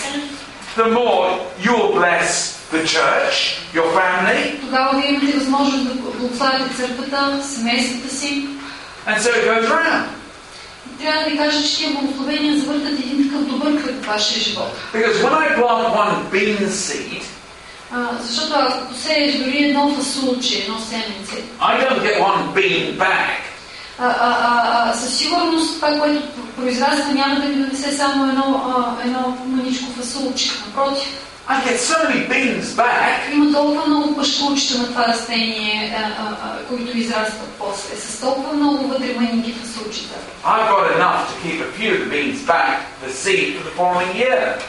[0.77, 3.38] the more you'll bless the church,
[3.74, 8.48] your family, тогава вие имате възможност да благославяте църквата, семействата си.
[9.08, 10.04] and so it goes round.
[11.02, 14.72] Трябва да ви кажа, че тия благословения завъртат един такъв добър кръг в вашия живот.
[14.94, 17.24] Because when I plant one bean seed,
[17.92, 23.40] А, защото ако посееш дори едно фасулче, едно семенце, I don't get one bean back.
[24.00, 26.22] а, а, а, а, със сигурност това, което
[26.58, 30.52] произраства, няма да ви донесе само едно, а, едно маничко фасулче.
[30.66, 31.08] Напротив,
[31.48, 33.34] I get so many beans back.
[33.34, 38.54] има толкова много пашкулчета на това растение, а, а, а, които израстват после, с толкова
[38.54, 40.16] много вътре мъники фасулчета.
[40.46, 42.72] I've got enough to keep a few of the beans back,
[43.06, 44.60] the seed for the following year.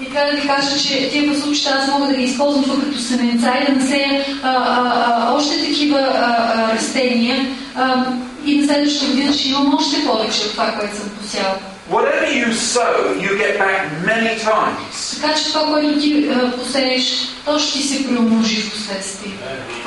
[0.00, 2.98] И трябва да ви кажа, че тия фасулчета аз мога да ги използвам тук като
[2.98, 7.46] семенца и да насея а, а, а, още такива а, а, растения
[7.76, 8.04] а,
[8.44, 11.54] и на следващата година ще имам още повече от това, което съм посяла.
[11.89, 15.21] Whatever you sow, you get back many times.
[15.21, 17.03] Така че това, което ти а, посееш,
[17.45, 19.31] то ще ти се преумножи в последствие.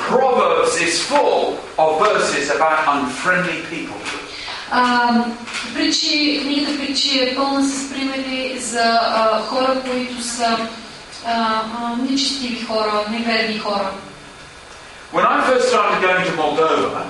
[0.09, 3.99] Proverbs is full of verses about unfriendly people.
[4.71, 5.09] А,
[5.73, 10.57] притчи, книгата притчи е пълна с примери за а, хора, които са
[11.25, 13.89] а, а, нечестиви хора, неверни хора.
[15.13, 17.01] When I first started going to Moldova,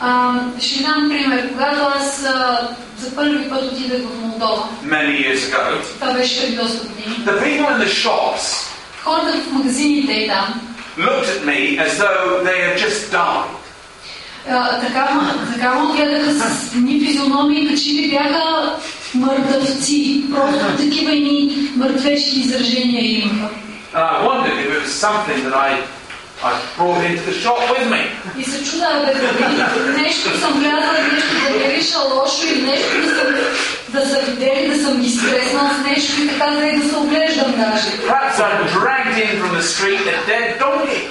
[0.00, 1.52] А, ще ви дам пример.
[1.52, 6.56] Когато аз а, за първи път отидах в Молдова, many years ago, това беше преди
[6.56, 8.66] доста години, the people in the shops
[9.04, 10.60] хората в магазините и там,
[10.98, 13.60] looked at me as though they had just died.
[14.48, 15.20] а, така,
[15.52, 18.76] така ме гледаха с ни физиономии, че ли бяха
[19.14, 20.24] мъртъвци.
[20.30, 23.48] Просто такива ни мъртвешки изражения имаха.
[23.94, 25.70] And I wondered if it was something that I
[26.43, 28.03] I've brought into the shop with me.
[28.37, 32.61] И се чуда, бе, дали нещо съм влязла, нещо да ми е виждал лошо или
[32.61, 33.35] нещо да съм,
[33.89, 37.51] да са видели, да съм ги стреснал с нещо и така да да се оглеждам
[37.51, 37.89] даже.
[38.07, 41.01] Perhaps I'm dragged in from the street a dead donkey.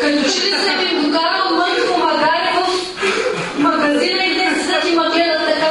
[0.00, 5.10] Като че ли съм им докарал мъртво магаре в магазина и те седят и ма
[5.10, 5.68] гледат така.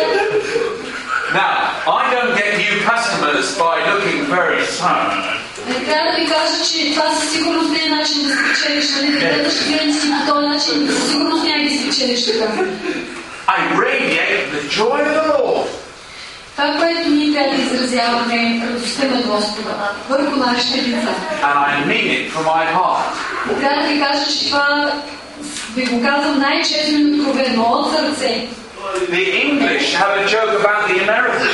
[1.34, 1.56] Now,
[2.02, 5.10] I don't get new customers by looking very sad.
[5.69, 9.13] Не трябва да ви кажа, че това със сигурност не е начин да спечелиш, нали?
[9.13, 12.49] Да гледаш клиентите си по този начин, със сигурност няма да спечелиш така.
[13.49, 15.67] I radiate the joy of the Lord.
[16.57, 21.15] Това, което ние трябва да изразяваме е радостта на Господа върху нашите лица.
[21.43, 23.61] And I mean it from my heart.
[23.61, 24.93] Трябва да ви кажа, че това
[25.75, 28.47] ви го казвам най-честно и откровено от сърце.
[29.18, 31.52] The English have a joke about the Americans.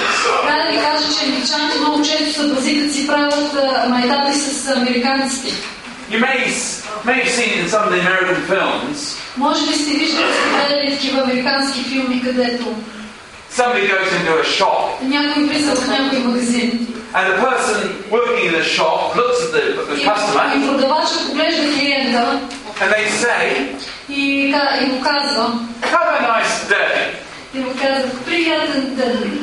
[0.48, 4.34] Трябва да ви кажа, че англичаните много често са бази, като си правят а, майтата
[4.34, 5.54] си с американците.
[6.12, 8.98] You may, s- may have seen it in some of the American films.
[9.38, 12.66] Може би сте виждали, сте гледали такива американски филми, където
[13.58, 17.78] Somebody goes into a shop, някой влиза в някой магазин and the person
[18.12, 22.40] working in the shop looks at the, the и, и customer, продавачът поглежда клиента
[22.82, 23.46] and they say,
[24.10, 26.96] и, ка- и му казва, "Have a nice day."
[27.54, 29.40] и му казва, приятен ден.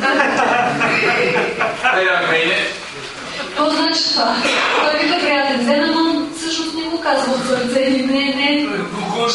[1.94, 2.66] They don't mean it.
[3.38, 4.36] Какво значи това?
[4.90, 8.68] Той вика приятен ден, но всъщност не го казва от сърце и не, не,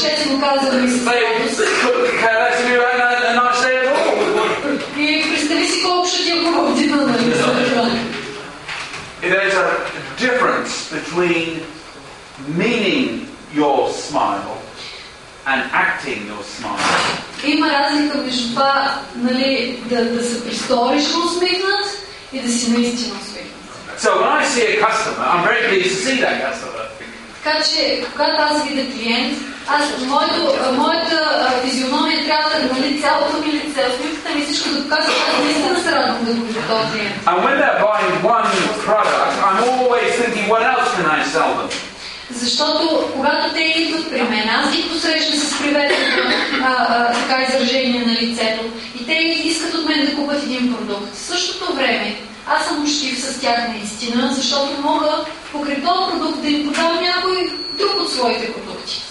[0.02, 1.60] честно казано и с They радост.
[1.60, 5.00] couldn't care less if you had a, a nice day at all.
[5.00, 7.34] И представи си колко ще ти е хубав дина, нали?
[7.34, 7.90] след това.
[9.24, 9.68] There's a
[10.20, 11.60] difference between
[12.58, 13.08] meaning
[13.56, 14.58] your smile
[15.46, 16.80] and acting your smile.
[17.44, 21.86] Има разлика между това, нали, да, да се престориш усмихнат
[22.34, 23.52] и да си наистина усмихнат.
[24.00, 26.82] So when I see a customer, I'm very pleased to see that customer.
[27.44, 31.18] Така че, когато аз видя клиент, аз, моето, а, моята
[31.48, 35.44] а, физиономия трябва да, нали, цялото ми лице, усмивката ми всичко да показва, че аз
[35.44, 37.16] наистина се радвам да го видя този клиент.
[37.26, 38.48] And when they're buying one
[38.88, 41.70] product, I'm always thinking, what else can I sell them?
[42.37, 46.31] Защото когато те идват при мен, аз ги посрещам с приветствено
[47.15, 48.65] така изражение на лицето
[49.01, 49.13] и те
[49.45, 51.15] искат от мен да купат един продукт.
[51.15, 52.17] В същото време
[52.47, 57.53] аз съм учтив с тях наистина, защото мога покрай този продукт да им продавам някой
[57.79, 59.03] друг от своите продукти.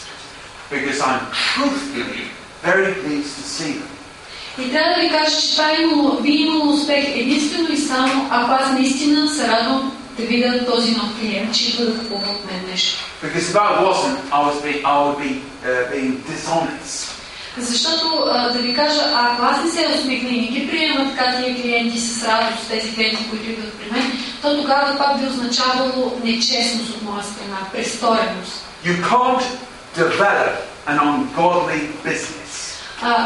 [0.71, 1.19] Because I'm
[1.53, 2.25] truthfully
[2.63, 3.95] very pleased to see them.
[4.59, 8.27] И трябва да ви кажа, че това е имало, би имало успех единствено и само,
[8.31, 12.51] ако аз наистина се радвам да видя този нов клиент, че идва да купува от
[12.51, 13.05] мен нещо.
[13.23, 17.11] Because if I wasn't, I, was be, I would be uh, being dishonest.
[17.57, 21.55] Защото, да ви кажа, ако аз не се усмихна и не ги приема така тия
[21.55, 24.11] клиенти с радост, тези клиенти, които идват при мен,
[24.41, 28.65] то тогава това би означавало нечестност от моя страна, престореност.
[28.85, 29.43] You can't
[29.97, 30.53] develop
[30.87, 32.75] an ungodly business.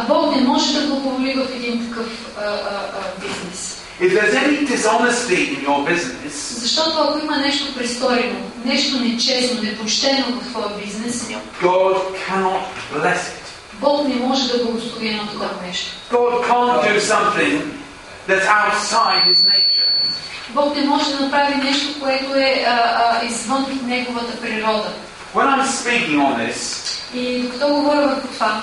[0.08, 3.78] Бог не може да благоволи в един такъв а, а, а, бизнес.
[4.01, 10.41] If there's any dishonesty in your business, Защото ако има нещо престорено, нещо нечестно, непочтено
[10.41, 11.28] в твоя бизнес,
[11.62, 11.97] God
[12.28, 12.62] cannot
[12.95, 13.45] bless it.
[13.80, 15.93] Бог не може да благослови едно такова нещо.
[16.11, 17.61] God can't do something
[18.28, 19.91] that's outside His nature.
[20.51, 24.93] Бог не може да направи нещо, което е а, а, извън неговата природа.
[25.35, 28.62] When I'm speaking on this, И докато говоря върху това,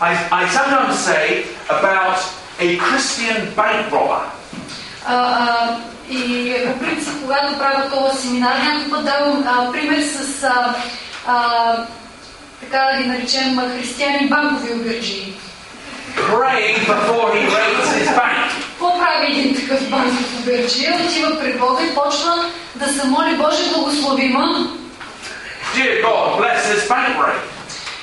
[0.00, 2.18] I, I sometimes say about
[2.60, 4.22] a Christian bank robber.
[5.05, 5.77] А,
[6.09, 10.75] и по принцип, когато правя този семинар, някой път давам а, пример с, а,
[11.27, 11.75] а,
[12.61, 14.73] така да ги наречем, християни банкови
[18.15, 18.51] bank.
[18.69, 20.95] Какво прави един такъв банков обирджия?
[21.05, 22.45] Отива при Бога и почва
[22.75, 24.67] да се моли Боже благословима
[25.75, 27.60] Dear God, bless this bank rate.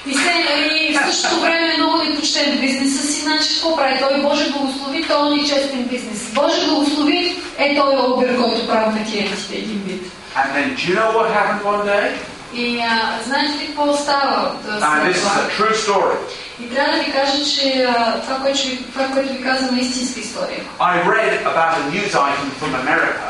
[0.08, 0.32] И, се,
[0.80, 3.98] и в същото време е много непочтен бизнеса си, значи какво прави?
[3.98, 6.30] Той Боже благослови, той е нечестен бизнес.
[6.34, 10.12] Боже благослови, е той обир, който прави на клиентите един вид.
[10.36, 12.06] And then do you know what happened one day?
[12.54, 14.52] И а, знаете ли какво става?
[14.68, 16.16] And this is a true story.
[16.62, 18.58] И трябва да ви кажа, че а, това, което,
[18.92, 20.60] това, което ви казвам е истинска история.
[20.80, 23.28] I read about a news item from America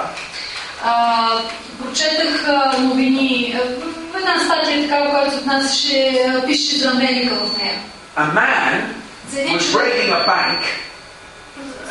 [0.84, 1.28] А,
[1.82, 3.56] прочетах а, новини,
[4.16, 7.78] една статия такава, която отнасяше, пише за Америка в нея.
[8.16, 8.72] A man
[9.36, 10.60] was човек, breaking a bank.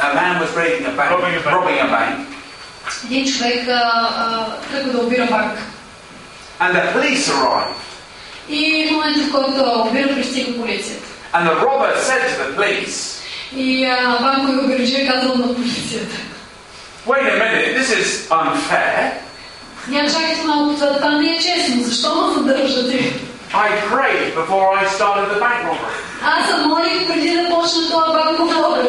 [0.02, 1.56] A man was breaking a bank, Robbing a bank.
[1.56, 2.16] robbing a bank,
[3.06, 3.66] един човек
[4.72, 5.54] тръгва да обира банк.
[6.60, 7.74] and the police arrived.
[8.50, 11.08] И в момента, в който обира, пристига полицията.
[11.34, 13.14] And the robber said to the police,
[13.56, 16.16] И а, банкови обирджия казал на полицията.
[17.07, 19.11] "Wait a minute, this is unfair.
[19.89, 21.83] Няма чакайте малко, това, това не е честно.
[21.83, 23.13] Защо ме задържате?
[23.55, 25.95] I prayed before I started the bank robbery.
[26.25, 28.87] Аз се молих преди да почна това банков образ.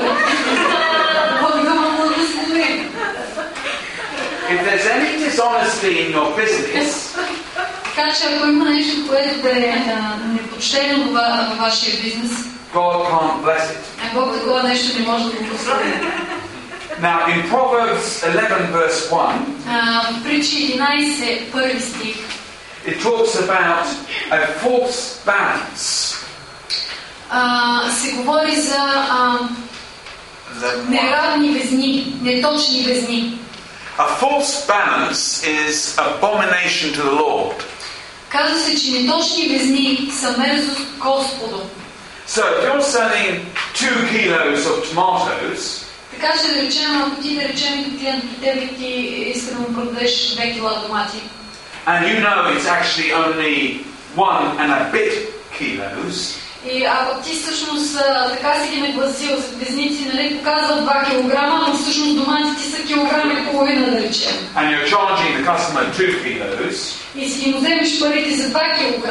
[1.41, 2.89] Бог да ме благослови.
[4.49, 7.17] If there's any dishonesty in your business,
[7.95, 12.31] Така че ако има нещо, което да е а, непочтено във ва- във вашия бизнес,
[12.75, 13.77] God can't bless it.
[14.03, 15.93] а Бог такова нещо не може да го благослови.
[17.01, 22.15] Now, in Proverbs 11, verse 1, А, В Притчи 11, първи стих,
[22.87, 23.85] it talks about
[24.31, 26.15] a false balance.
[27.29, 29.39] а, се говори за а,
[30.89, 33.39] неравни везни, неточни везни.
[33.97, 37.63] A false balance is abomination to the Lord.
[38.29, 41.61] Казва се, че неточни везни са мерзост Господу.
[42.27, 43.33] So if you're selling
[43.75, 45.63] two kilos of tomatoes,
[46.20, 48.86] Така че да речем, ако ти да речем клиент при тебе ти
[49.34, 51.18] иска да му продадеш 2 кила домати
[51.88, 53.80] and you know it's actually only
[54.14, 55.12] one and a bit
[55.58, 57.98] kilos, и ако ти всъщност
[58.34, 61.34] така си ги нагласил за везници, нали, показва 2 кг,
[61.68, 64.32] но всъщност доматите са килограм и половина да речем.
[64.56, 68.52] and you're charging the customer two kilos, И си ги му вземеш парите за 2
[68.52, 69.08] кг,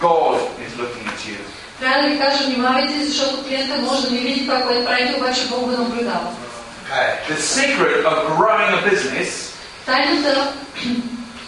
[0.00, 0.34] God
[0.64, 1.39] is looking at you.
[1.80, 5.48] Трябва да ви кажа, внимавайте, защото клиента може да не види това, което правите, обаче
[5.48, 6.28] Бог го наблюдава.
[7.28, 9.30] The secret of growing a business
[9.86, 10.52] Тайната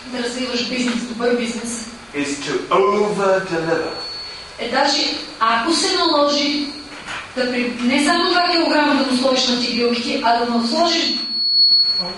[0.06, 3.92] да развиваш бизнес, добър бизнес, is to over deliver.
[4.58, 5.02] е даже
[5.40, 6.66] ако се наложи
[7.36, 7.72] да при...
[7.80, 11.04] не само 2 кг да му сложиш на тигрилките, а да му сложиш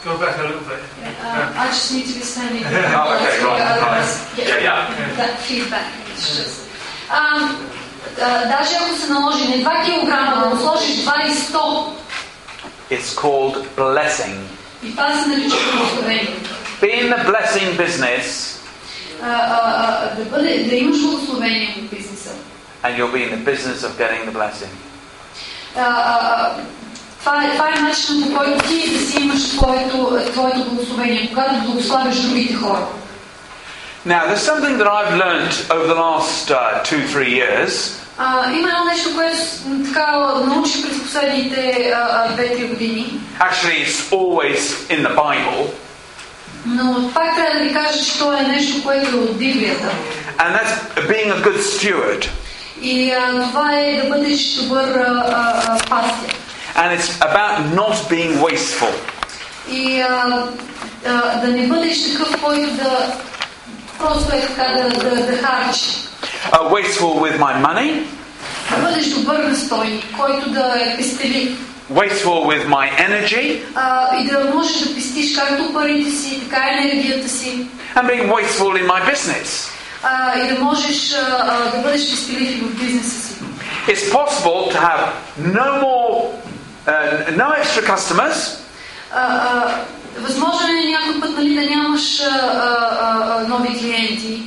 [0.07, 0.81] Go back a little bit.
[1.05, 4.09] Uh, I just need to be standing Oh, okay, right.
[4.39, 5.17] Yeah, yeah.
[5.21, 6.57] That feedback is just...
[7.19, 7.41] Um,
[8.48, 11.86] даже ако се наложи не 2 кг, да му сложиш 2 и 100,
[12.92, 14.36] It's called blessing.
[14.84, 16.36] и това се нарича благословение.
[16.82, 18.56] Be in the blessing business,
[19.24, 22.30] А, а, а, да, бъде, да имаш благословение в бизнеса.
[22.84, 24.72] and you'll be in the business of getting the blessing.
[25.78, 26.52] А, а, а,
[27.20, 31.56] това, е, това е начинът по който ти да си имаш твоето, твоето благословение, когато
[31.66, 32.86] благославяш другите хора.
[34.06, 36.58] Now, there's something that I've learned over the last uh,
[36.90, 37.72] two, three years,
[38.18, 43.86] А, има едно нещо, което м, така научих през последните а, а, 2-3 години, Actually,
[43.88, 44.60] it's always
[44.90, 45.66] in the Bible,
[46.66, 49.88] но пак трябва да ви кажа, че то е нещо, което е от Библията.
[50.40, 50.74] and that's
[51.08, 52.28] being a good steward.
[52.82, 56.36] И а, това е да бъдеш добър а, а, а, пастир.
[56.76, 58.94] And it's about not being wasteful.
[59.72, 60.44] И а,
[61.08, 63.14] а, да не бъдеш такъв, който да
[64.04, 65.90] просто е така да, да, да харчи.
[66.52, 68.04] Uh, wasteful with my money,
[68.70, 71.58] Да бъдеш добър настойник, който да е пестелив.
[71.94, 76.78] wasteful with my energy, А, и да можеш да пестиш както парите си, така и
[76.90, 77.68] енергията си.
[77.96, 79.70] and being wasteful in my business.
[80.04, 83.34] А, и да можеш а, а, да бъдеш пестелив и в бизнеса си.
[83.88, 85.02] It's possible to have
[85.60, 86.12] no more,
[86.88, 88.38] uh, no extra customers,
[89.16, 89.76] А, а,
[90.20, 94.44] възможно е някой път нали, да нямаш а, а, а, нови клиенти.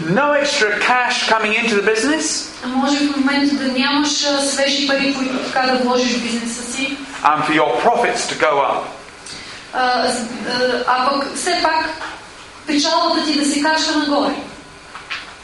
[0.00, 4.86] no extra cash coming into the business, А може в момента да нямаш а, свежи
[4.86, 6.96] пари, които така да вложиш в бизнеса си.
[7.24, 8.78] and for your profits to go up.
[9.72, 11.88] А, с- а, а пък все пак
[12.66, 14.34] печалбата ти да се качва нагоре.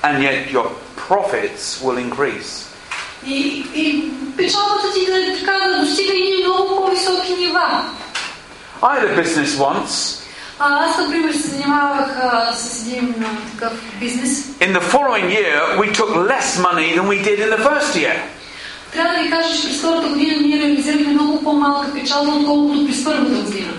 [0.04, 0.66] And yet your
[1.08, 2.62] profits will increase.
[3.26, 3.36] И,
[3.74, 7.82] и печалбата ти да е така да достига и много по-високи нива.
[8.82, 10.22] I had a business once.
[10.58, 14.46] А, аз, например, се занимавах а, с един а, такъв бизнес.
[14.60, 18.16] In the following year, we took less money than we did in the first year.
[18.92, 23.04] Трябва да ви кажа, че през втората година ние реализирахме много по-малка печалба, отколкото през
[23.04, 23.72] първата година.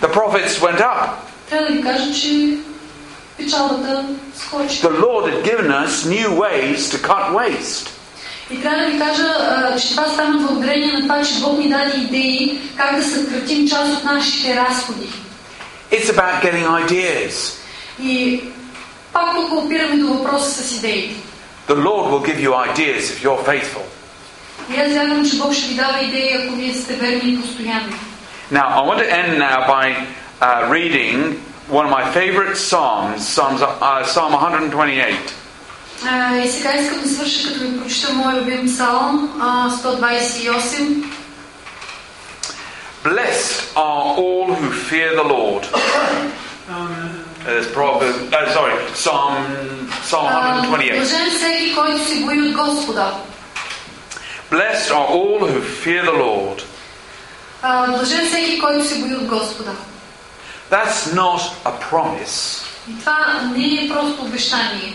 [0.00, 1.08] The profits went up.
[1.50, 2.56] Трябва да ви кажа, че
[3.36, 4.04] печалбата
[4.36, 4.82] скочи.
[4.82, 7.90] The Lord had given us new ways to cut waste.
[8.50, 11.68] И трябва да ви кажа, а, че това стана благодарение на това, че Бог ни
[11.68, 15.08] даде идеи как да съкратим част от нашите разходи.
[15.92, 17.58] It's about getting ideas.
[18.02, 18.40] И
[19.12, 21.14] пак тук опираме до въпроса с идеите.
[21.68, 23.84] The Lord will give you ideas if you're faithful.
[24.70, 27.94] И аз вярвам, че Бог ще ви дава идеи, ако вие сте верни и постоянни.
[28.52, 29.84] Now, I want to end now by
[30.40, 31.18] uh, reading
[31.68, 35.37] one of my favorite psalms, Psalms, uh, Psalm 128.
[36.06, 41.04] А, и сега искам да свърша, като ви прочита моя любим псалм, а, 128.
[43.04, 45.62] Blessed are all who fear the Lord.
[47.44, 49.34] There's Proverbs, uh, sorry, Psalm,
[50.02, 50.96] Psalm А, 128.
[50.96, 53.12] Блажен всеки, който се бои от Господа.
[54.50, 56.62] Blessed are all who fear the Lord.
[57.62, 59.70] А, Блажен всеки, който се бои от Господа.
[60.70, 64.94] That's not a promise, И това не е просто обещание.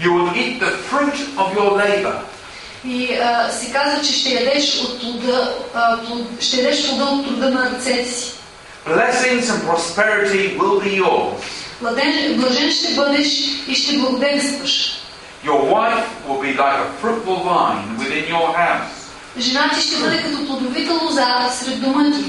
[0.00, 2.16] You will eat the fruit of your labor.
[2.86, 7.26] И а, се казва, че ще ядеш от плода, а, плод, ще ядеш плода от
[7.26, 8.32] труда на ръцете си.
[8.86, 11.40] Blessings and prosperity will be yours.
[11.80, 13.28] Блажен, блажен ще бъдеш
[13.68, 15.00] и ще благоденстваш.
[15.44, 19.04] Your wife will be like a fruitful vine within your house.
[19.38, 22.24] Жена ти ще бъде като плодовита лоза сред дома ти.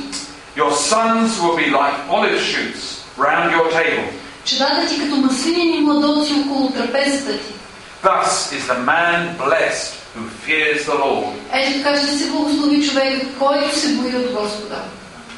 [0.62, 2.84] Your sons will be like olive shoots
[3.18, 4.10] round your table.
[4.46, 7.54] Чедата ти като маслинени младоци около трапезата ти.
[8.02, 11.34] Thus is the man blessed who fears the Lord.
[11.54, 14.82] Ето така ще се благослови човекът, който се бои от Господа.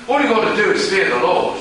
[0.08, 1.54] All you've got to do is fear the Lord.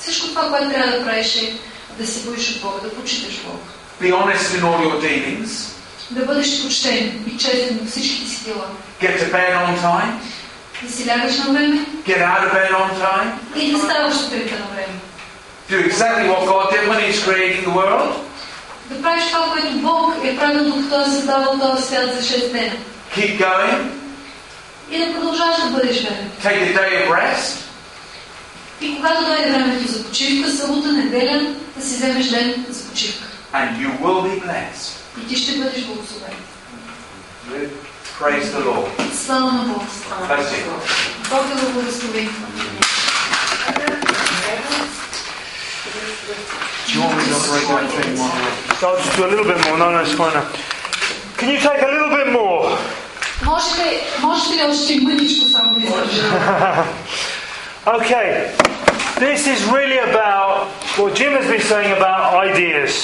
[0.00, 1.52] Всичко това, което трябва да правиш е
[1.98, 3.58] да се боиш от Бога, да почиташ Бога.
[4.00, 5.70] Be honest in all your dealings.
[6.10, 8.66] Да бъдеш почтен и честен във всичките си дела.
[9.02, 10.12] Get to bed on time.
[10.82, 13.56] Да си лягаш на време Get out of bed on time.
[13.56, 14.94] и да ставаш сутринта на време.
[15.70, 18.12] Do exactly what God did when He's creating the world.
[18.89, 22.51] Да правиш това, което Бог е правил, докато Той е създавал този свят за 6
[22.51, 22.71] дена.
[23.15, 23.89] Keep going.
[24.91, 26.31] И да продължаваш да бъдеш верен.
[26.43, 27.55] Take a day of rest.
[28.81, 33.27] И когато дойде времето за почивка, събота, неделя, да си вземеш ден за почивка.
[33.53, 34.95] And you will be blessed.
[35.23, 36.33] И ти ще бъдеш благословен.
[38.19, 39.13] Praise the Lord.
[39.25, 39.85] Слава на Бога.
[40.29, 40.65] That's it.
[41.29, 42.29] Бог да го благослови.
[46.86, 48.32] Do you want me to operate that thing while
[48.84, 49.78] I'll just do a little bit more.
[49.78, 50.46] No, no, it's fine now.
[51.38, 52.78] Can you take a little bit more?
[53.44, 56.26] Можете, можете ли още мъничко само да издържите?
[57.86, 58.50] Okay.
[59.20, 60.66] This is really about
[60.96, 62.94] what Jim has been saying about ideas.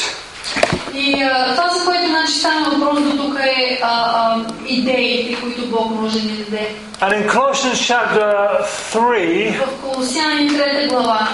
[0.94, 5.66] И а, това, за което значи стана въпрос до тук е а, а, идеите, които
[5.66, 6.74] Бог може да ни даде.
[7.00, 11.28] And in Colossians chapter 3, В Колосяни 3 глава,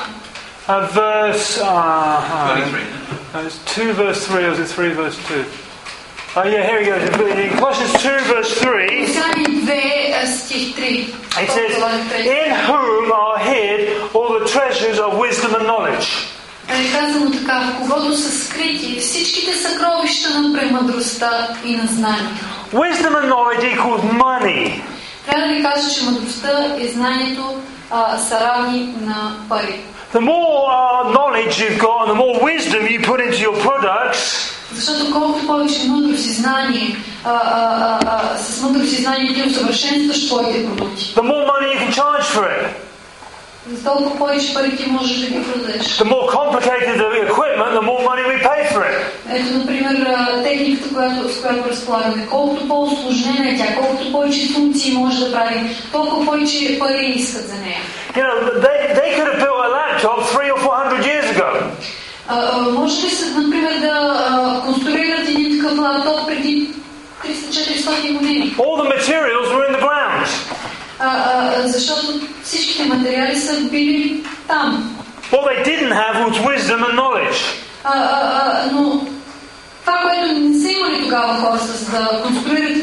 [0.70, 1.58] uh, verse.
[1.62, 3.40] Uh, 33.
[3.40, 5.44] uh, it's 2 verse 3, or is it 3 verse 2?
[6.36, 7.02] Oh, yeah, here he goes.
[7.32, 11.14] In Colossians 2 verse 3, Колосяни 2 а, стих 3.
[11.42, 12.28] it says, Глава 3.
[12.28, 13.80] In whom are hid
[14.14, 16.32] all the treasures of wisdom and knowledge.
[16.68, 22.44] Е казано така, в когото са скрити всичките съкровища на премъдростта и на знанието.
[22.72, 24.82] Wisdom and knowledge equals money.
[25.26, 27.60] Трябва да ви кажа, че мъдростта и знанието
[27.90, 29.80] а, са равни на пари.
[30.14, 34.52] The more uh, knowledge you've got and the more wisdom you put into your products,
[34.74, 39.48] Защото колкото повече мъдрост и знание, а, а, а, а, с мъдрост и знание ти
[39.48, 41.14] усъвършенстваш твоите продукти.
[41.16, 42.66] the more money you can charge for it.
[43.63, 43.77] The
[46.05, 48.97] more complicated the equipment, the more money we pay for it.
[49.29, 49.95] Ето, например,
[50.43, 52.27] техниката, която, с която разполагаме.
[52.29, 57.55] Колкото по-осложнена е тя, колкото повече функции може да прави, толкова повече пари искат за
[57.55, 57.79] нея.
[58.15, 58.35] You know,
[58.65, 61.49] they, they could have built a laptop three or four hundred years ago.
[62.71, 66.69] Може ли се, например, да конструират един такъв лаптоп преди
[67.25, 68.55] 300-400 години?
[68.57, 70.27] All the materials were in the ground.
[71.03, 74.97] А, а, защото всичките материали са били там.
[75.31, 77.37] What they didn't have was wisdom and knowledge.
[77.83, 79.07] А, а, а, но
[79.85, 82.81] това, което не са имали тогава хората, за да конструират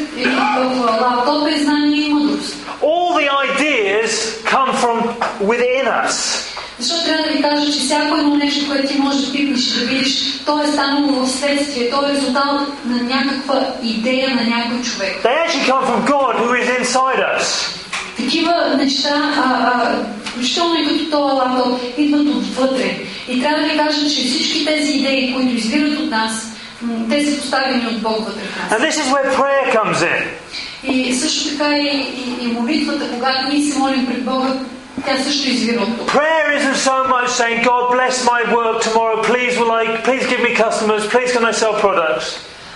[1.01, 2.55] лаптоп е знание и мъдрост.
[2.81, 4.11] All the ideas
[4.53, 4.97] come from
[5.43, 6.45] within us.
[6.79, 9.79] Защото трябва да ви кажа, че всяко едно нещо, което ти можеш да пипнеш и
[9.79, 14.81] да видиш, то е станало в следствие, то е резултат на някаква идея на някой
[14.81, 15.15] човек.
[15.23, 17.78] They actually come from God who is inside us.
[18.18, 22.98] Такива неща, а, а, включително и като този лаптоп, идват отвътре.
[23.28, 26.52] И трябва да ви кажа, че всички тези идеи, които извират от нас,
[26.82, 28.80] м, те са поставени от Бог вътре в нас.
[28.80, 30.22] And this is where prayer comes in.
[30.92, 32.06] И също така и,
[32.40, 34.48] и, и молитвата, когато ние се молим пред Бога,
[35.06, 36.12] тя също извира от тук.
[36.12, 40.42] Prayer isn't so much saying, God bless my work tomorrow, please will I please give
[40.46, 42.26] me customers, please can I sell products.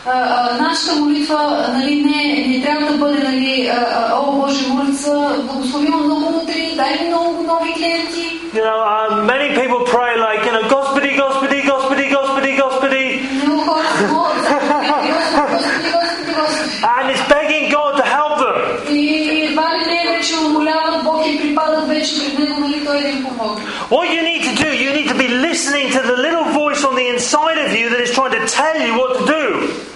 [0.06, 4.68] А, а, нашата молитва нали, не, не трябва да бъде нали, а, а, О Боже,
[4.68, 5.10] моля се,
[5.42, 8.24] благословим много утре, дай ми много нови клиенти.
[8.54, 13.60] You know, uh, many people pray like, you know, Господи, Господи, Господи, Господи, Господи, Много
[13.60, 16.78] хора се молят, Господи, Господи, Господи, Господи.
[16.98, 18.56] and it's begging God to help them.
[18.90, 23.08] И едва ли не вече умоляват Бог и припадат вече пред Него, нали Той да
[23.08, 23.64] им помогне.
[23.90, 26.94] What you need to do, you need to be listening to the little voice on
[27.00, 29.41] the inside of you that is trying to tell you what to do.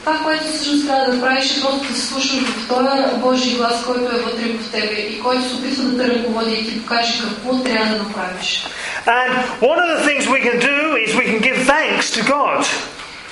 [0.08, 3.86] Това, което всъщност трябва да правиш е просто да се слушаш в този Божий глас,
[3.86, 7.24] който е вътре в тебе и който се опитва да те ръководи и ти покаже
[7.24, 8.66] какво трябва да направиш.
[9.06, 9.32] And
[9.62, 12.66] one of the things we can do is we can give thanks to God.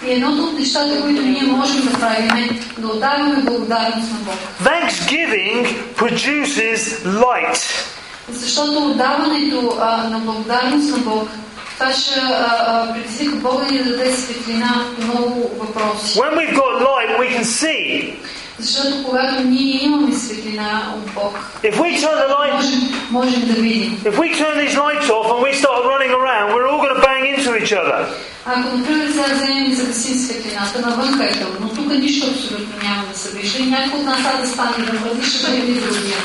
[0.07, 4.35] И едното от нещата, които ние можем да правим е да отдаваме благодарност на Бог.
[4.63, 7.85] Thanksgiving produces light.
[8.31, 11.29] Защото отдаването а, на благодарност на Бог,
[11.78, 16.18] това ще а, а, предизвика Бога ни да даде светлина по много въпроси.
[16.18, 18.14] When we've got light, we can see.
[18.58, 22.80] Защото когато ние имаме светлина от Бог, If we turn the light, можем,
[23.10, 24.00] можем да видим.
[24.04, 27.02] if we turn these lights off and we start running around, we're all going to
[27.08, 27.98] bang into each other.
[28.47, 33.19] Ако, например, сега вземем и загасим светлината, навънка е тъмно, тук нищо абсолютно няма да
[33.19, 36.17] се вижда и някой от нас а да стане да върви, ще бъде и другия.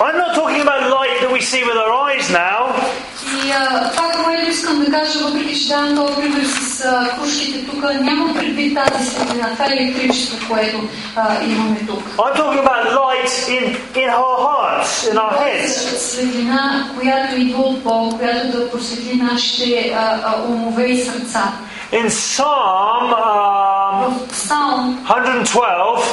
[0.00, 2.60] I'm not talking about light that we see with our eyes now.
[3.46, 7.66] И а, това, което искам да кажа, въпреки че давам този пример с а, кружките
[7.66, 10.80] тук, нямам предвид тази светлина, това е електричество, което
[11.16, 12.02] а, имаме тук.
[12.16, 13.64] I'm talking about light in,
[14.02, 15.98] in our hearts, in our heads.
[15.98, 21.43] Светлина, която идва от Бог, която да просветли нашите а, а, умове и сърца.
[21.91, 26.03] In Psalm um, В Псалм 112,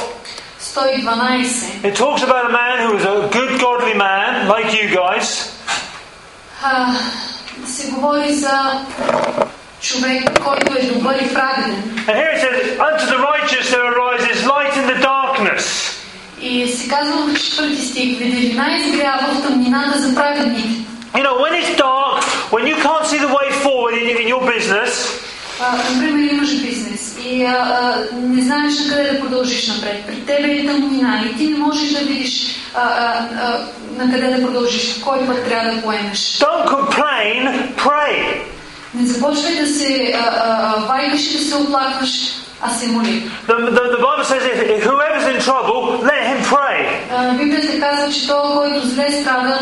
[0.59, 5.27] 112 it talks about a man who was a good, godly man, like you guys.
[6.63, 6.95] а,
[7.65, 8.59] се говори за
[9.81, 11.83] човек, който е добър и праведен.
[12.07, 15.93] And here it says, Unto the righteous there arises light in the darkness.
[16.41, 20.69] И се казва в четвърти стих, виделина изгрява в тъмнината за праведните.
[21.15, 24.43] You know, when it's dark, when you can't see the way forward in, in your
[24.53, 24.91] business,
[25.59, 30.03] А, например, имаш бизнес и а, а, не знаеш на къде да продължиш напред.
[30.07, 33.59] При тебе е тъмнина и ти не можеш да видиш а, а, а,
[34.03, 36.19] на къде да продължиш, кой път трябва да поемеш.
[36.19, 38.41] don't complain, pray.
[38.93, 42.09] Не започвай да се а, а, а, вайкаш и да се оплакваш,
[42.61, 43.29] а се моли.
[43.47, 45.79] The, the, the Bible says if, if whoever's in trouble,
[46.11, 46.79] let him pray.
[47.11, 49.59] А, Библията казва, че той, който зле страда,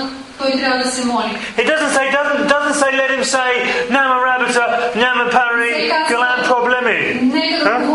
[1.57, 3.51] He doesn't say doesn't doesn't say let him say
[3.91, 7.31] nama rabita, nama pari, galam problemi.
[7.62, 7.87] Huh?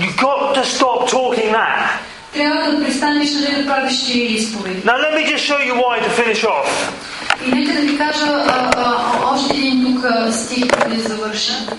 [0.00, 2.00] You've got to stop talking that.
[4.84, 6.68] Now let me just show you why to finish off.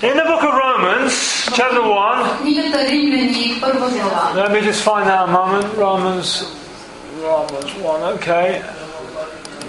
[0.02, 2.46] In the book of Romans, chapter 1,
[4.36, 5.76] let me just find out a moment.
[5.76, 6.44] Romans,
[7.18, 8.64] Romans 1, okay.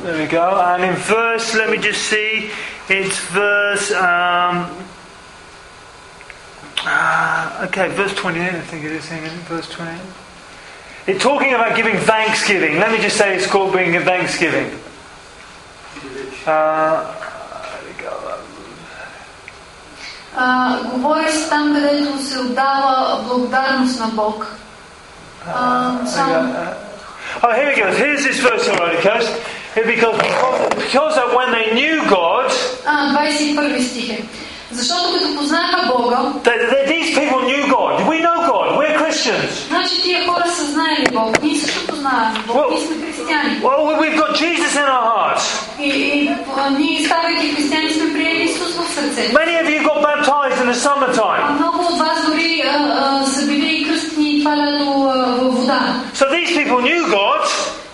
[0.03, 0.61] There we go.
[0.61, 2.51] And in verse, let me just see,
[2.89, 3.91] it's verse.
[3.91, 4.71] Um,
[6.85, 9.07] uh, okay, verse 28, I think it is,
[9.49, 10.01] verse 28.
[11.09, 12.77] It's talking about giving thanksgiving.
[12.79, 14.79] Let me just say it's called being a thanksgiving.
[20.38, 24.56] А, говори се там, където се отдава благодарност на Бог.
[25.56, 26.56] А, само,
[27.42, 27.98] Uh, oh, here he goes.
[27.98, 29.30] Here's this verse already, Coast.
[29.76, 30.16] Here because,
[30.84, 32.52] because that when they knew God,
[32.86, 34.24] а, 21 стих е.
[34.72, 38.08] Защото като познаха Бога, they, they, these people knew God.
[38.08, 38.68] We know God.
[39.10, 39.68] We're Christians.
[39.70, 41.42] значи тия хора са знаели Бог.
[41.44, 42.66] Ние също познаваме Бог.
[42.72, 43.62] Ние сме християни.
[43.62, 45.46] Well, we've got Jesus in our hearts.
[45.80, 49.34] И, и а, ние, ставайки християни, сме приели Исус в сърцето.
[49.38, 51.50] Many of you got baptized in the А summertime.
[51.60, 52.78] много от вас дори а,
[53.24, 55.80] а, са били и кръстни това лято а, във вода.
[56.16, 57.42] So these people knew God,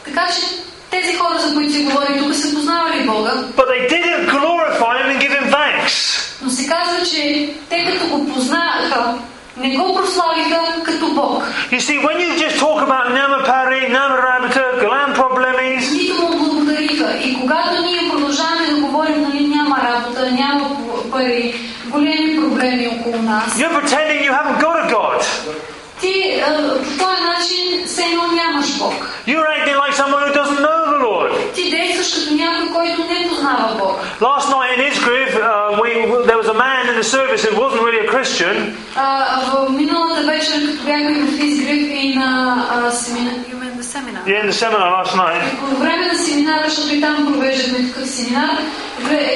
[0.05, 0.41] Така че
[0.89, 5.07] тези хора, за които се говори тук, са познавали Бога, but they didn't glorify Him
[5.11, 6.17] and give Him thanks.
[6.43, 9.13] но се казва, че те като го познаха,
[9.56, 11.42] Не го прославиха като Бог.
[11.70, 17.18] You see, when you just talk about Namapari, Namarabata, Galam Problemis, Нито му благодариха.
[17.24, 20.70] И когато ние продължаваме да говорим, нали, няма работа, няма
[21.10, 21.54] пари,
[21.86, 25.20] големи проблеми около нас, you're pretending you haven't got a God.
[26.00, 26.42] ти
[26.98, 28.94] по този начин все едно нямаш Бог.
[29.26, 31.54] You're acting like someone who doesn't know the Lord.
[31.54, 34.00] Ти действаш като някой, който не познава Бог.
[34.20, 34.85] Last night in
[37.06, 38.56] service who wasn't really a Christian,
[43.96, 44.22] seminar?
[44.26, 45.42] yeah, in the seminar last night.
[45.60, 48.50] по време на семинара, защото и там провеждахме такъв семинар,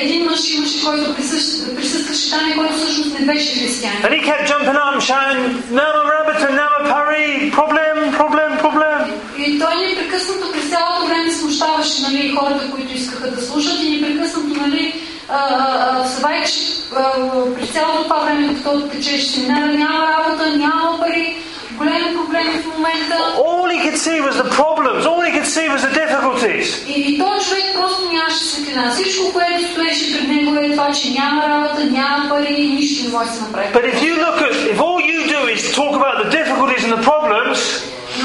[0.02, 4.02] един мъж имаше, който присъстваше там и който всъщност не беше християнин.
[4.02, 5.42] And he kept jumping up and shouting,
[5.80, 8.98] Nama Rabata, Nama Pari, problem, problem, problem.
[9.38, 14.60] И той непрекъснато през цялото време смущаваше нали, хората, които искаха да слушат и непрекъснато
[14.60, 14.94] нали,
[15.32, 16.04] а,
[16.96, 21.36] а, през цялото това време, докато течеше семинара, няма работа, няма пари,
[21.78, 23.16] големи проблеми в момента.
[23.38, 25.00] All he could see was the problems.
[25.10, 26.66] All he could see was the difficulties.
[26.88, 28.90] И, този човек просто нямаше светлина.
[28.90, 33.28] Всичко, което стоеше пред него е това, че няма работа, няма пари нищо не може
[33.28, 33.66] да се направи.
[33.74, 36.92] But if you look at, if all you do is talk about the difficulties and
[36.98, 37.58] the problems,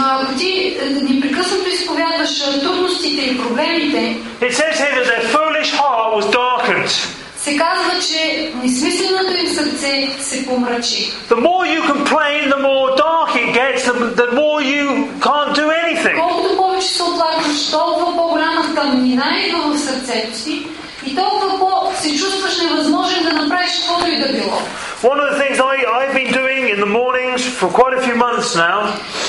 [0.08, 6.26] Ако ти непрекъснато изповядваш трудностите и проблемите, it says here that their foolish heart was
[6.42, 6.92] darkened.
[7.38, 11.12] се казва, че несмисленото им сърце се помрачи.
[11.30, 14.86] The more you complain, the more dark it gets, the, the more you
[15.28, 16.16] can't do anything.
[16.20, 20.66] Колкото повече се оплакваш, толкова по-голяма тъмнина идва в сърцето си
[21.07, 24.63] и толкова по се чувстваш невъзможен да направиш каквото и да било.
[25.03, 28.17] One of the things I, I've been doing in the mornings for quite a few
[28.27, 28.79] months now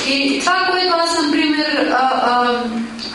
[0.07, 2.63] И това, което аз, например, а, а,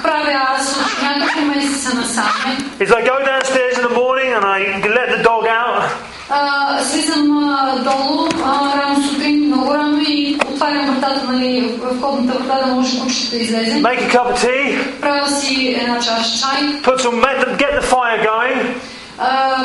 [0.03, 4.59] правя аз от няколко месеца насаме, is I go downstairs in the morning and I
[4.99, 5.83] let the dog out
[6.31, 9.03] а, слизам а, долу а, рано
[13.81, 17.73] make a cup of tea, Правя си една чаша чай, put some, get the, get
[17.81, 18.59] the fire going,
[19.19, 19.57] а,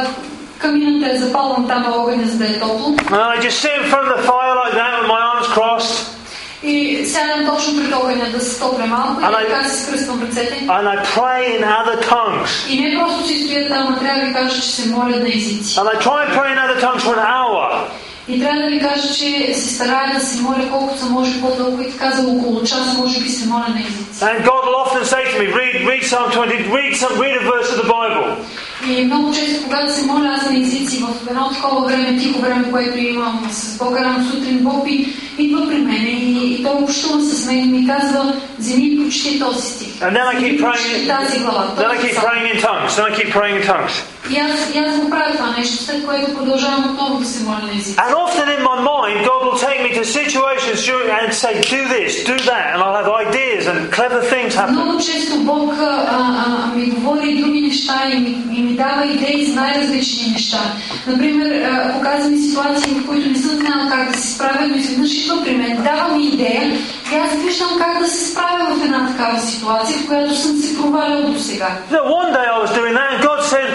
[0.57, 2.95] камината е запалвам там огъня, за да е топло.
[2.95, 6.07] and I just sit in front of the fire like that with my arms crossed,
[6.63, 10.55] И сядам точно пред огъня да се топля малко и Ама- така си скръствам ръцете.
[10.67, 12.69] and I pray in other tongues.
[12.69, 15.27] И не просто си стоя там, а трябва да ви кажа, че се моля на
[15.27, 15.75] езици.
[15.79, 17.67] And I try and pray in other tongues for an hour.
[18.28, 21.82] И трябва да ви кажа, че се старая да се моля колкото се може по-дълго
[21.82, 24.24] и така за около час, може би се моля на езици.
[24.24, 27.44] And God will often say to me, read, read Psalm 20, read, some, read a
[27.52, 28.36] verse of the Bible.
[28.88, 32.70] И много често, когато се моля аз на езици в едно такова време, тихо време,
[32.70, 35.06] което имам с Бога рано сутрин, Бог ми
[35.38, 39.38] идва при мен и, и той общува с мен и ми казва, вземи и прочети
[39.38, 39.86] този стих.
[40.00, 41.74] And then I keep praying, тази глава.
[41.76, 43.94] then I keep praying in tongues, then I keep praying in tongues.
[44.30, 47.60] И аз, и аз го правя това нещо, след което продължавам отново да се моля
[47.62, 47.96] на езици.
[47.96, 52.12] And often in my mind, God will take me to situations and say, "Do this,
[52.24, 54.76] do that," and I'll have ideas and clever things happen.
[71.90, 73.70] Now, one day I was doing that, and God said,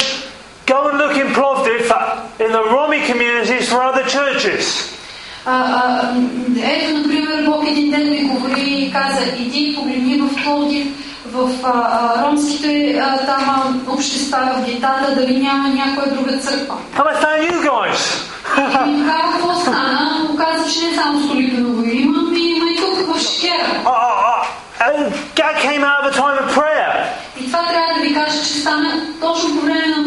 [0.66, 1.61] "Go and look in Plovdiv."
[2.51, 4.93] in the Romy communities for other churches.
[5.49, 6.31] А, а, м,
[6.63, 10.87] ето, например, Бог един ден ми говори и каза, иди и погледни в Пловдив,
[11.33, 13.45] в а, а, ромските а, там
[13.89, 16.77] а, общества, в гетата, дали няма някоя друга църква.
[16.97, 18.23] And I found you guys.
[18.89, 20.29] И тогава какво стана?
[20.35, 23.83] Оказа, че не само Столипиново има, ми има и тук в Шикера.
[23.85, 24.47] Uh, uh,
[24.89, 26.93] and that came out of a time of prayer.
[27.41, 30.00] И това трябва да ви кажа, че стана точно по време на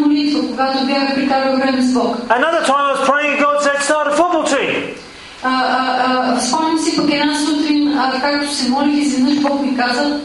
[2.38, 4.70] Another time I was praying, and God said, start a football team.
[5.42, 9.76] А, а, а, спомням си пък една сутрин, а, както се молих, изведнъж Бог ми
[9.76, 10.20] каза,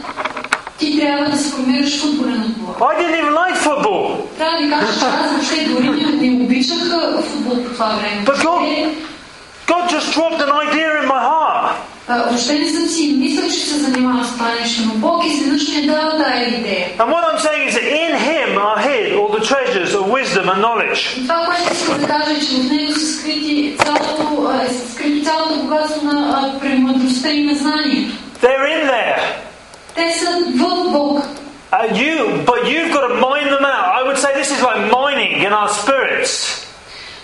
[0.78, 2.74] ти трябва да сформираш футболен отбор.
[2.80, 4.36] I didn't even like football.
[4.38, 7.86] Трябва да ви кажа, че аз въобще дори не, не обичах а, футбол по това
[7.86, 8.24] време.
[8.26, 8.88] But God- Въобще,
[9.66, 11.72] God just dropped an idea in my heart.
[12.10, 15.68] а, въобще не съм си мислил, че се занимавам с това нещо, но Бог изведнъж
[15.68, 16.88] ми е дал тая идея.
[16.98, 20.48] And what I'm saying is that in Him are hid all the treasures of wisdom
[20.48, 21.18] and knowledge.
[21.18, 24.68] И това, което искам да кажа е, че в него са скрити цялото, а, е
[24.92, 28.08] скрито цялото богатство на а, премъдростта и на знание.
[28.42, 29.20] They're in there.
[29.94, 31.22] Те са в Бог.
[31.72, 33.86] And you, but you've got to mine them out.
[33.98, 36.32] I would say this is like mining in our spirits.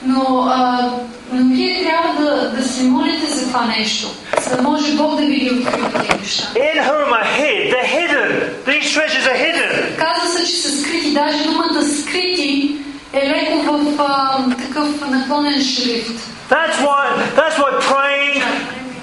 [0.05, 0.91] Но, а,
[1.33, 4.09] но вие трябва да, да се молите за това нещо,
[4.41, 6.49] за да може Бог да ви ги открие тези неща.
[6.55, 7.73] In whom are hid.
[7.73, 8.31] They're hidden.
[8.67, 9.97] These treasures are hidden.
[9.99, 11.15] Казва се, че са скрити.
[11.15, 12.77] Даже думата скрити
[13.13, 16.29] е леко в а, такъв наклонен шрифт.
[16.51, 17.05] That's why.
[17.37, 18.43] That's why praying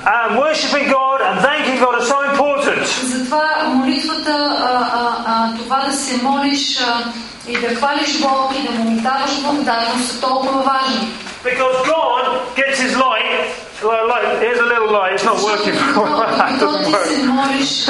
[0.05, 2.87] and worshiping God and thanking God are so important.
[2.87, 3.43] Затова
[3.73, 7.03] молитвата, а, а, а, това да се молиш а,
[7.47, 11.07] и да хвалиш Бог и да му даваш благодарност са толкова важни.
[11.43, 12.23] Because God
[12.55, 13.62] gets His light.
[13.83, 15.13] Like, like, here's a little light.
[15.15, 15.73] It's not working.
[15.73, 17.07] it Докато doesn't ти work.
[17.07, 17.87] се молиш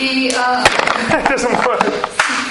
[0.00, 0.64] и, а,
[1.10, 1.82] It doesn't work.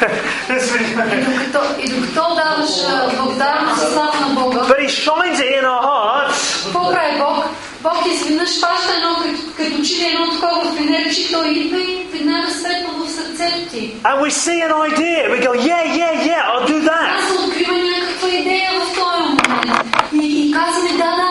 [0.50, 4.90] This и, is- докато, и докато даваш а, благодарност и слава на Бога, but He
[4.90, 6.64] shines it in our hearts.
[6.64, 7.46] какво прави Бог?
[7.82, 12.52] Бог изведнъж фаща едно, като, като че ли едно такова фенерче, той идва и веднага
[12.52, 13.96] светва в сърцето ти.
[14.04, 15.20] And we see an idea.
[15.34, 17.08] We go, yeah, yeah, yeah, I'll do that.
[17.20, 19.86] Аз се открива някаква идея в този момент.
[20.14, 21.31] И, и казваме, да, да, ето, това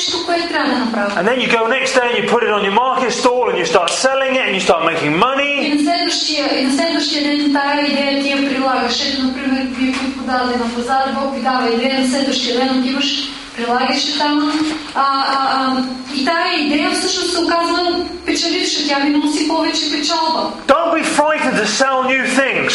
[0.00, 1.10] Нещо, което трябва да направя.
[1.20, 3.56] And then you go next day and you put it on your market stall and
[3.62, 5.74] you start selling it and you start making И money.
[5.74, 8.96] на следващия, и на следващия ден тая идея ти я прилагаш.
[9.08, 13.08] Ето, например, вие ви подавате на пазар, Бог ви дава идея, на следващия ден отиваш,
[13.56, 14.52] прилагаше там.
[14.94, 15.82] А, а, а,
[16.14, 18.88] и тая идея всъщност се оказва печеливша.
[18.88, 20.42] Тя ви носи повече печалба.
[20.68, 22.74] Don't be frightened to sell new things.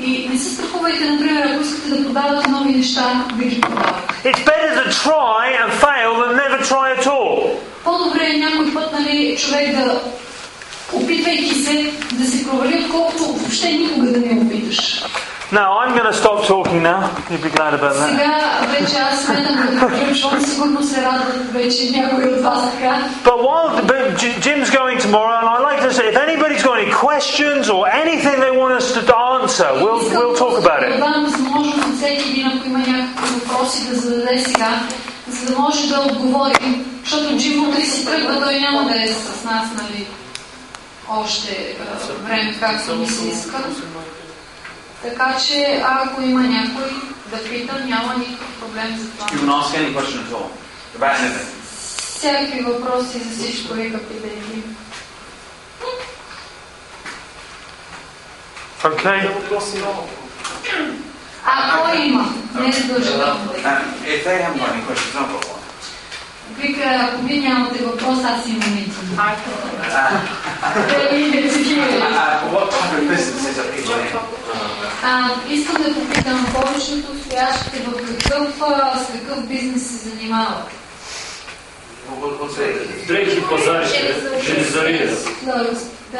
[0.00, 4.28] И не се страхувайте, например, ако искате да продавате нови неща, да ги продавате.
[4.28, 7.56] It's better to try and fail than never try at all.
[7.84, 10.00] По-добре е някой път нали, човек да,
[10.92, 15.02] опитвайки се, да се провали, отколкото въобще никога да не опиташ.
[15.51, 17.01] Now, I'm going to stop talking now.
[17.29, 18.09] You'll be glad about that.
[18.09, 18.41] Сега
[18.79, 23.03] вече аз сметам да приключвам, сигурно се радват вече някои от вас така.
[23.23, 26.75] But while but J- Jim's going tomorrow, and I'd like to say, if anybody's got
[26.83, 30.87] any questions or anything they want us to answer, we'll, Искам we'll talk about Да
[30.87, 30.99] it.
[30.99, 34.71] дам възможност на всеки един, ако има някакви въпроси, да зададе сега,
[35.27, 36.85] за да може да отговорим.
[37.03, 40.07] Защото Джим утре си тръгва, той няма да е с нас, нали,
[41.09, 43.57] още а, време, както ми се иска.
[45.02, 46.90] Така че, ако има някой
[47.30, 49.26] да пита, няма никакъв проблем за това.
[49.26, 50.48] You can ask any question at all
[50.98, 51.62] about anything.
[51.98, 54.62] Всякакви въпроси за всичко, вика питайте.
[58.84, 59.30] Okay?
[61.44, 62.34] А, кой има?
[62.60, 63.24] Не е задължително.
[63.24, 65.62] Um, if they haven't got any questions, I've got one.
[66.58, 68.92] Вика, ако вие нямате въпрос, аз имам един.
[71.30, 71.92] Не цитирали?
[71.92, 74.41] Uh, what type of businesses are people in?
[75.03, 80.67] А, искам да попитам повечето стоящите в какъв, а, с какъв бизнес се занимават?
[82.09, 83.07] What, what- what's it?
[83.07, 85.09] Дрехи пазарите, железария.
[85.15, 85.79] Clothes.
[86.11, 86.19] Да.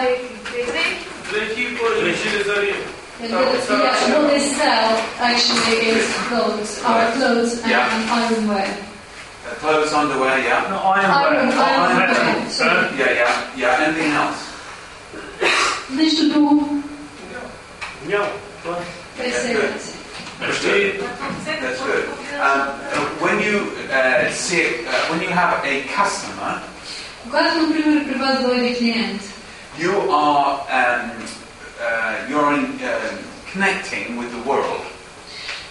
[1.32, 1.86] Дрехи по
[2.24, 2.76] железария.
[3.22, 4.90] Yeah, what they sell
[5.30, 7.90] actually is clothes, our clothes and Yeah.
[8.20, 8.76] ironware.
[8.78, 10.62] Uh, clothes, underwear, yeah.
[10.72, 12.14] No, Iron, ironware.
[12.58, 12.66] So,
[13.02, 13.84] Yeah, yeah, yeah.
[13.86, 14.40] Anything else?
[15.92, 16.70] Нещо друго.
[18.06, 18.28] Няма.
[18.64, 19.24] Това е.
[19.24, 19.82] Те седят.
[20.46, 21.00] Почти
[21.62, 22.06] That's good.
[22.48, 22.68] Um,
[23.26, 23.56] when you
[23.90, 26.54] uh, see, uh, when you have a customer,
[27.24, 29.22] Когато, например, при вас дойде клиент,
[29.80, 31.12] you are um,
[31.80, 33.12] uh, you're in, uh,
[33.54, 34.84] connecting with the world.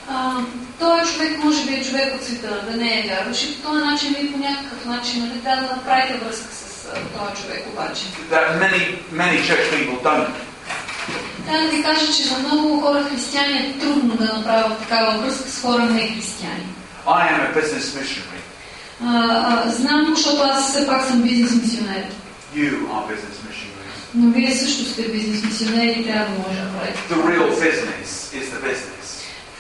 [0.09, 0.41] а,
[0.79, 3.85] този човек може би е човек от света, да не е вярващ и по този
[3.85, 8.03] начин вие по някакъв начин нали, трябва да направите връзка с а, този човек обаче.
[8.31, 10.29] That many many church people don't.
[11.46, 15.50] Трябва да ви кажа, че за много хора християни е трудно да направят такава връзка
[15.50, 16.66] с хора не християни.
[17.08, 18.42] I am a business missionary.
[19.04, 22.06] А, а, знам, защото аз все пак съм бизнес мисионер.
[22.56, 23.98] You are business missionaries.
[24.16, 27.00] Но вие също сте бизнес мисионери и трябва да може да правите.
[27.10, 28.10] The real business
[28.40, 29.02] is the business.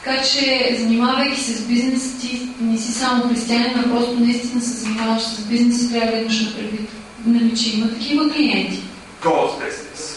[0.03, 4.69] Така че, занимавайки се с бизнес, ти не си само християнин, а просто наистина се
[4.69, 6.89] занимаваш с бизнес и трябва да имаш на предвид,
[7.25, 8.83] нали, че има такива клиенти.
[9.23, 10.10] God's business.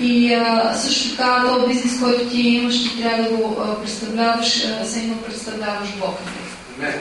[0.00, 4.48] И а, също така, този бизнес, който ти имаш, ти трябва да го представляваш,
[4.84, 6.18] все едно представляваш Бог.
[6.78, 6.92] нали?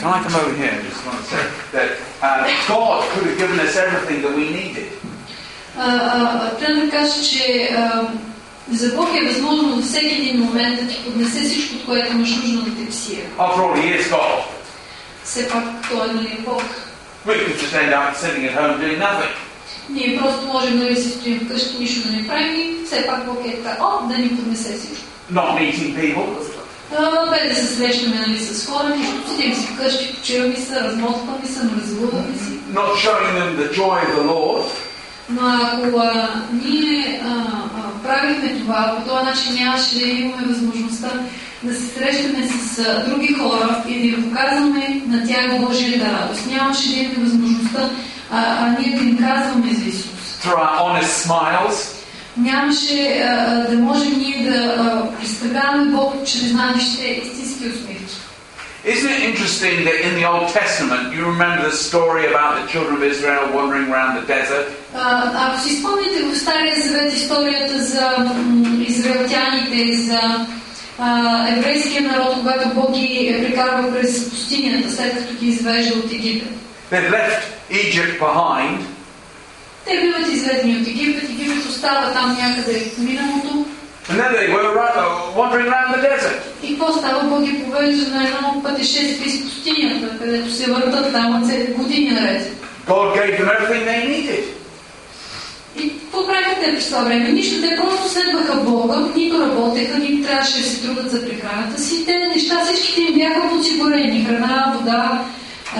[0.00, 1.88] Can I come over here and just want to say that
[2.22, 4.88] uh, God could have given us everything that we needed.
[6.58, 7.76] Трябва да кажа, че
[8.72, 12.70] за Бог е възможно във всеки един момент да ти поднесе всичко, което имаш нужда
[12.70, 13.20] да те псия.
[13.38, 14.42] After all, He is God.
[15.24, 16.62] Все пак Той е нали, Бог.
[17.26, 19.32] We could just end up sitting at home doing nothing.
[19.90, 23.46] Ние просто можем да си стоим вкъщи, нищо да не правим и все пак Бог
[23.46, 25.04] е така, о, да ни поднесе всичко.
[25.32, 26.24] Not meeting people.
[26.96, 31.46] А, Без да се срещаме нали, с хора, нищо, седим си вкъщи, почиваме се, размотваме
[31.46, 32.52] се, мразуваме си.
[32.74, 34.64] Not showing them the joy of the Lord.
[35.30, 37.28] Но ако а, ние а,
[37.76, 41.10] а, правихме това, по този начин нямаше да имаме възможността
[41.62, 46.46] да се срещаме с а, други хора и да им показваме на тях Божията радост.
[46.46, 47.90] Нямаше да имаме възможността
[48.31, 50.39] а, а, ние да им казваме за Исус.
[50.43, 52.03] Through our honest smiles.
[52.37, 58.15] Нямаше а, а, да можем ние да а, представляваме Бог чрез нашите истински усмивки.
[58.85, 62.93] Isn't it interesting that in the Old Testament you remember the story about the children
[62.99, 64.67] of Israel wandering around the desert?
[64.95, 70.45] А, ако си спомните в Стария Завет историята за м, израелтяните, за
[70.99, 76.11] а, еврейския народ, когато Бог ги е прекарва през пустинята, след като ги извежда от
[76.11, 76.49] Египет.
[76.91, 78.78] They'd left Egypt behind
[79.86, 83.64] Те биват изведени от Египет, Египет остава там някъде в миналото.
[84.10, 86.38] and then they were uh, wandering around the desert.
[86.62, 87.22] И какво става?
[87.24, 92.52] Бог ги повежда на едно пътешествие из пустинята, където се въртат там цели години наред.
[92.86, 94.44] God gave them everything they needed.
[95.76, 97.28] И какво правиха те през това време?
[97.28, 102.06] Нищо, те просто следваха Бога, нито работеха, нито трябваше да се трудат за прехраната си.
[102.06, 104.24] Те неща всичките им бяха подсигурени.
[104.24, 105.24] Храна, вода,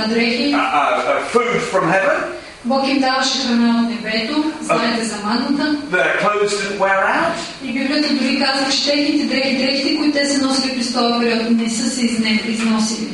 [0.09, 0.55] дрехи.
[0.55, 2.39] Uh, uh, food from heaven.
[2.65, 5.77] Бог им даваше храна от небето, знаете за манната.
[5.91, 7.35] Their clothes didn't wear out.
[7.65, 11.51] И Библията дори казва, че техните дрехи, дрехите, които те са носили през този период,
[11.51, 12.05] не са се
[12.49, 13.13] износили.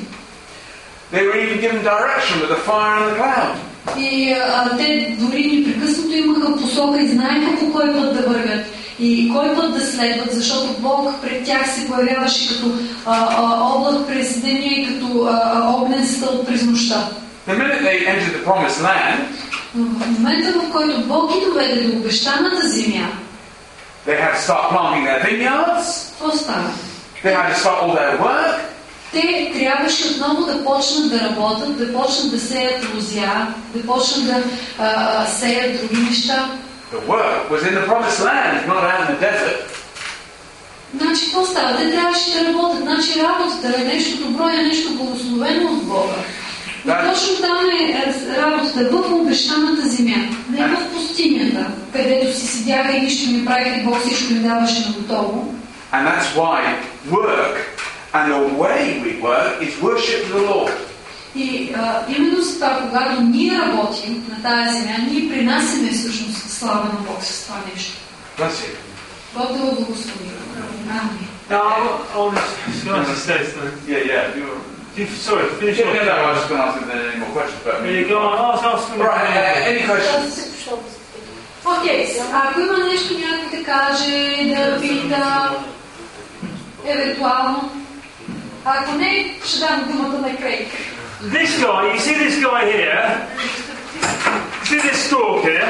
[1.13, 3.55] They were even given direction with the fire and the cloud.
[3.99, 8.67] И а, те дори непрекъснато имаха посока и знаеха по кой път да вървят
[8.99, 12.73] и кой път да следват, защото Бог пред тях се появяваше като
[13.07, 17.09] а, а, облак през деня и като а, огнен стълб през нощта.
[17.49, 19.19] The minute they entered the promised land,
[19.75, 23.09] Но в момента, в който Бог ги доведе до обещаната земя,
[24.07, 26.11] they had to start planting their vineyards.
[26.11, 26.71] какво стана?
[27.25, 28.61] They had to start all their work.
[29.13, 34.43] Те трябваше отново да почнат да работят, да почнат да сеят лозя, да почнат да
[34.79, 36.49] а, сеят други неща.
[36.95, 39.61] The work was in the promised land, not out in the desert.
[40.97, 41.79] Значи, какво става?
[41.79, 42.83] Те трябваше да работят.
[42.83, 46.15] Значи, работата е нещо добро, е нещо благословено от Бога.
[46.85, 47.13] И Да.
[47.13, 50.17] точно там е е, работата, в обещаната земя,
[50.51, 54.89] не в пустинята, където си седяха и нищо не правиха и Бог всичко им даваше
[54.89, 55.55] на готово.
[55.93, 56.61] And that's why
[57.11, 57.57] work
[58.15, 60.73] and the way we work is worship the Lord.
[61.37, 66.85] И а, именно за това, когато ние работим на тази земя, ние принасяме всъщност слава
[66.85, 67.93] на Бог с това нещо.
[68.39, 68.77] You.
[69.35, 70.31] Бог да го благослови.
[70.91, 71.29] Амин.
[71.51, 73.77] Now, I want to say something.
[73.87, 74.35] Yeah, yeah.
[74.39, 74.61] You're...
[74.97, 77.01] You- Sorry, finish Yeah, your no, no, I was just going to ask if there
[77.03, 77.61] are any more questions.
[77.65, 77.75] But...
[77.83, 79.01] There you go on, ask, ask them.
[79.01, 80.33] Right, uh, any questions?
[81.65, 85.51] Окей, ако има нещо някой да каже, да пита,
[86.87, 87.71] евентуално.
[88.65, 90.69] Ако не, ще дам думата на Крейг.
[91.33, 93.29] This guy, you see this guy here?
[94.65, 95.65] See this stork here?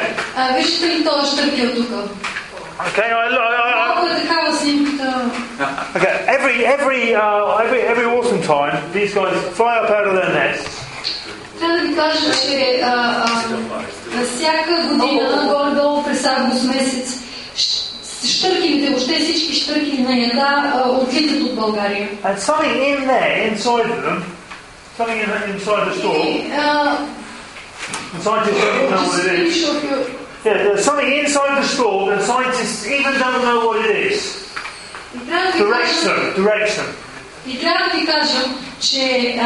[0.56, 1.90] Виждате този штъркел тук?
[2.88, 3.94] Okay, I, I, I,
[5.96, 6.14] okay.
[6.36, 10.74] Every every uh, every every autumn time, these guys fly up out of their nests.
[11.60, 13.04] Трябва oh.
[18.90, 22.08] въобще всички штъркили на яда отлитат от България.
[22.24, 24.22] And something in there, inside them,
[24.97, 26.25] something in, inside the stalk.
[26.25, 26.97] И, а,
[28.13, 29.55] The scientists don't know what it is.
[29.55, 30.05] just finish off your-
[30.45, 34.19] Yeah, there's something inside the stalk, and scientists even don't know what it is.
[35.15, 36.89] И трябва да ви Directs кажа, them, directs them.
[37.47, 38.41] И трябва да ви кажа,
[38.81, 39.45] че а,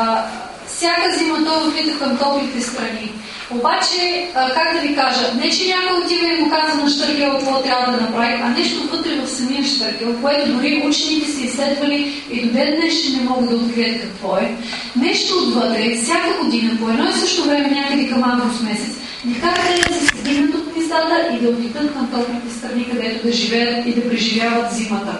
[0.00, 0.24] а,
[0.68, 3.12] всяка зима той отлита към топлите страни.
[3.51, 7.31] Обаче, а, как да ви кажа, не че някой отива и му казва на Штъркел
[7.31, 12.23] какво трябва да направи, а нещо вътре в самия Штъркел, което дори учените са изследвали
[12.31, 14.55] и до ден днес не могат да открият какво е.
[14.95, 18.95] Нещо отвътре, всяка година, по едно и също време, някъде към август месец,
[19.25, 23.27] ни кара те да се стигнат от гнездата и да отлитат към топлите страни, където
[23.27, 25.17] да живеят и да преживяват зимата.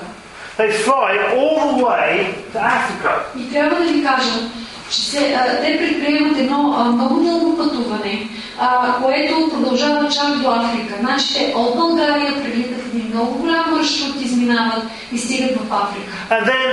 [0.57, 2.13] They fly all the way
[2.53, 3.11] to Africa.
[3.39, 4.39] И трябва да ви кажа,
[4.89, 10.51] че се, а, те предприемат едно а, много дълго пътуване, а, което продължава чак до
[10.51, 10.93] Африка.
[10.99, 16.11] Значи от България прелитат един много голям маршрут, изминават и стигат в Африка.
[16.29, 16.71] And then,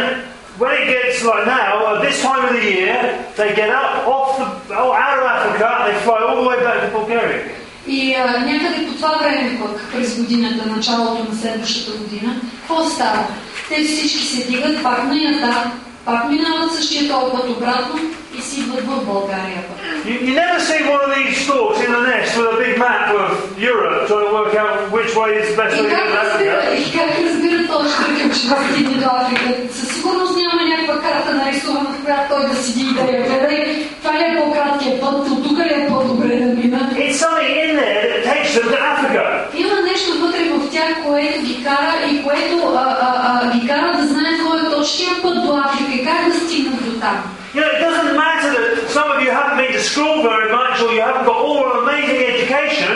[0.59, 2.97] when it gets like now, at this time of the year,
[3.37, 4.47] they get up off the,
[4.83, 7.43] oh, out of Africa they fly all the way back to Bulgaria.
[7.87, 13.25] И а, някъде по това време пък, през годината, началото на следващата година, какво става?
[13.69, 15.71] Те всички се дигат пак на ята,
[16.05, 18.01] пак минават същия път обратно
[18.39, 19.63] и си идват в България.
[20.05, 23.07] You, you never see one of these storks in a nest with a big map
[23.23, 23.31] of
[23.73, 26.55] Europe trying to work out which way is the best way to Africa.
[26.81, 29.49] и как разбира този штъркел, че да стигне до Африка?
[29.73, 33.55] Със сигурност няма някаква карта нарисувана, в която той да седи и да я гледа.
[34.03, 36.91] Това ли е по-краткият път, от тук ли е по-добре да мина?
[36.97, 39.23] It's something in there that takes them to Africa.
[39.57, 43.97] Има нещо вътре в тях, което ги кара и което а, а, а, ги кара
[43.97, 47.24] да знаят кой е точният път до Африка и как да стигнат до там.
[47.56, 48.68] You know, it doesn't matter that
[48.98, 51.78] some of you haven't been to school very much or you haven't got all an
[51.84, 52.94] amazing education.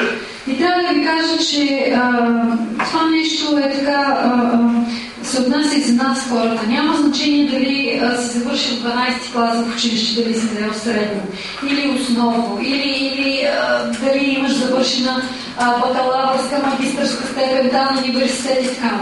[0.48, 2.28] И трябва да ви кажа, че а,
[2.86, 4.60] това нещо е така, а, а,
[5.29, 6.67] се отнася и за нас хората.
[6.67, 11.23] Няма значение дали а, си завършил 12 клас в училище, дали си взел средно,
[11.71, 15.23] или основно, или, или а, дали имаш завършена
[15.59, 19.01] а, бакалавърска, магистърска степен, там на университет и така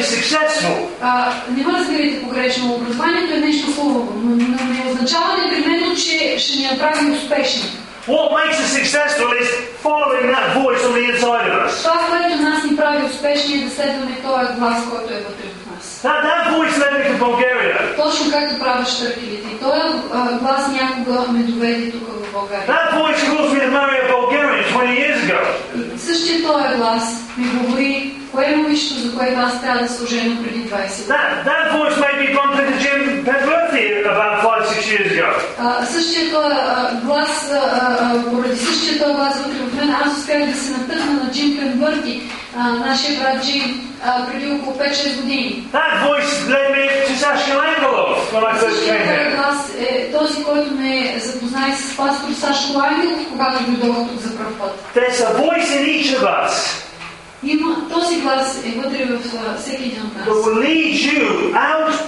[0.00, 0.76] you successful.
[1.00, 6.38] А, не ме разбирайте погрешно, образованието е нещо хубаво, но, но не означава непременно, че
[6.38, 7.62] ще ни направи успешни.
[8.09, 9.49] What makes us successful is
[9.81, 11.83] following that voice on the inside of us.
[11.83, 15.71] Това, което нас ни прави успешни е да следваме този глас, който е вътре в
[15.71, 16.01] нас.
[16.03, 17.95] That, that voice led me to Bulgaria.
[17.95, 19.47] Точно както правят штъркелите.
[19.55, 19.81] И този
[20.13, 22.67] а, глас някога ме доведе тук в България.
[22.67, 25.41] That voice caused me to marry a Bulgarian 20 years ago.
[25.95, 27.03] И същия този глас
[27.37, 31.07] ми говори кое е момичето, за което аз трябва да се оженя преди 20 години.
[31.07, 33.68] That, that voice made me bump into Jim Penberthy
[34.16, 35.30] About five, six years ago.
[35.58, 40.18] А, същия този а, глас, а, а, поради същия този глас вътре в мен, аз
[40.18, 42.22] успях да се натъкна на Джим Пенбърти,
[42.56, 45.68] а, нашия брат Джим, а, преди около 5-6 години.
[45.72, 49.36] That voice led me to Sasha Angelov when I first came here.
[49.36, 54.58] глас е този, който ме запознай с пастор Сашко Ангелов, когато дойдох тук за първ
[54.58, 54.84] път.
[54.94, 56.80] There's a voice in each of us
[57.44, 59.18] Има, този глас е вътре в
[59.58, 60.36] всеки един от that нас.
[60.36, 62.06] will lead you out of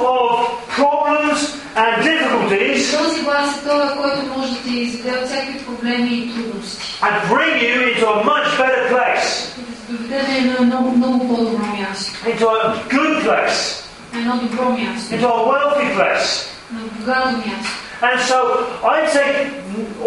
[0.75, 1.39] problems
[1.75, 6.33] and difficulties Този глас е този, който може да те изведе от всякакви проблеми и
[6.33, 6.99] трудности.
[7.01, 9.27] and bring you into a much better place,
[9.59, 12.11] И да те доведе на едно много, много по-добро място.
[12.29, 13.83] into a good place,
[14.13, 15.13] На едно добро място.
[15.15, 16.45] into a wealthy place.
[16.73, 17.73] На богато място.
[18.01, 18.37] And so
[18.93, 19.27] I'd say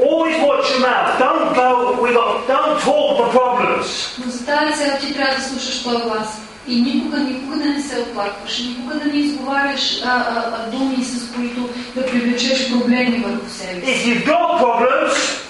[0.08, 1.08] always watch your mouth.
[1.26, 1.68] Don't go
[2.04, 3.88] we got don't talk the problems.
[4.24, 6.28] Но за тази цел ти трябва да слушаш този глас.
[6.67, 11.03] И никога, никога да не се оплакваш, никога да не изговаряш а, а, а, думи,
[11.03, 13.91] с които да привлечеш проблеми върху себе си.
[13.91, 15.41] If you've got problems,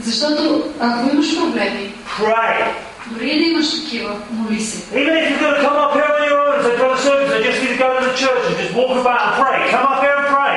[0.00, 2.64] Защото ако имаш проблеми, pray.
[3.06, 4.78] дори да имаш такива, моли се.
[4.94, 7.32] Even if you're going to come up here on your own and say, Brother Sergeant,
[7.38, 9.58] I just need to go to the church and just walk about and pray.
[9.74, 10.51] Come up here and pray.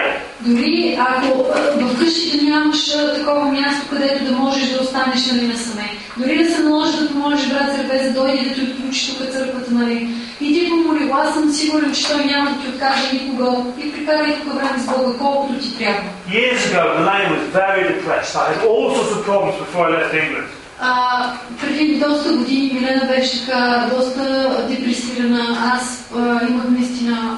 [0.46, 5.48] Дори ако а, в къщите нямаш а, такова място, където да можеш да останеш нали,
[5.48, 5.90] насаме.
[6.18, 9.72] Дори да се наложи да помолиш брат Сърбе да дойде да ти отключи тук църквата,
[9.72, 10.10] нали.
[10.42, 13.52] И ти помоли, аз съм сигурен, че той няма да ти откаже никога.
[13.84, 16.02] И прикарай тук време с Бога, колкото ти трябва.
[16.30, 18.36] Years ago, Elaine was very depressed.
[18.36, 20.48] I had all sorts of problems before I left England.
[20.80, 25.74] А, преди доста години Милена беше така доста депресирана.
[25.76, 27.38] Аз а, имах наистина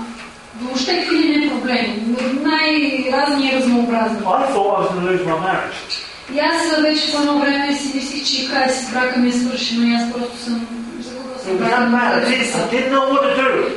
[0.61, 2.03] въобще какви не проблеми.
[2.41, 4.17] Най-разни и разнообразни.
[4.19, 6.03] I thought I was going to lose my marriage.
[6.33, 9.87] И аз вече по едно време си мислих, че край с брака ми е свършено
[9.87, 10.67] и аз просто съм.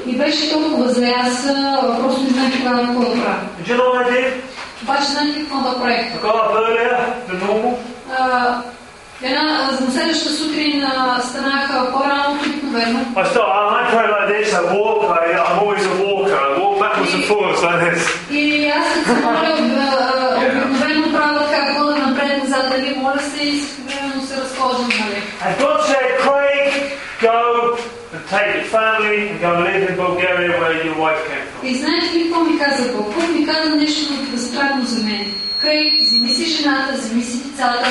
[0.07, 1.47] И беше толкова зле, аз
[2.01, 3.36] просто не знаех тогава какво да правя.
[4.82, 6.07] Обаче знаете ли какво да правих?
[9.23, 10.85] Една на следващата сутрин
[11.23, 12.98] станах по-рано обикновено.
[13.16, 16.36] I start, I pray like this, I walk, I, I'm always a walker.
[16.47, 16.60] I
[16.91, 18.05] backwards and forwards like this.
[18.31, 19.97] И аз като се моля, а,
[20.37, 25.23] а, обикновено правя така, хода напред-назад, нали, моля се и временно се разхождам, нали.
[25.45, 26.73] And God said, Craig,
[27.23, 27.39] go
[28.15, 31.67] and take your family and go live in Bulgaria where your wife came from.
[31.69, 33.15] И знаете ли какво ми каза Бог?
[33.15, 35.27] Бог ми каза нещо странно за мен.
[35.61, 37.89] Крей, вземи си жената, вземи си децата,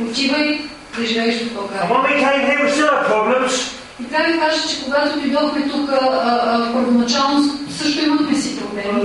[0.00, 0.60] отивай
[0.98, 1.88] да живееш в And България.
[1.90, 3.77] when we came here, we still had problems.
[4.00, 5.90] И трябва да ви кажа, че когато дойдохме тук,
[6.72, 9.00] първоначално също имахме си проблеми.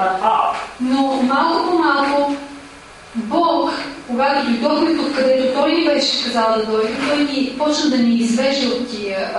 [0.00, 0.54] and up.
[0.80, 2.36] Но малко по малко
[3.14, 3.70] Бог,
[4.06, 8.14] когато дойдохме тук, където Той ни беше казал да дойдем, Той ни почна да ни
[8.14, 9.30] извежда от, тия,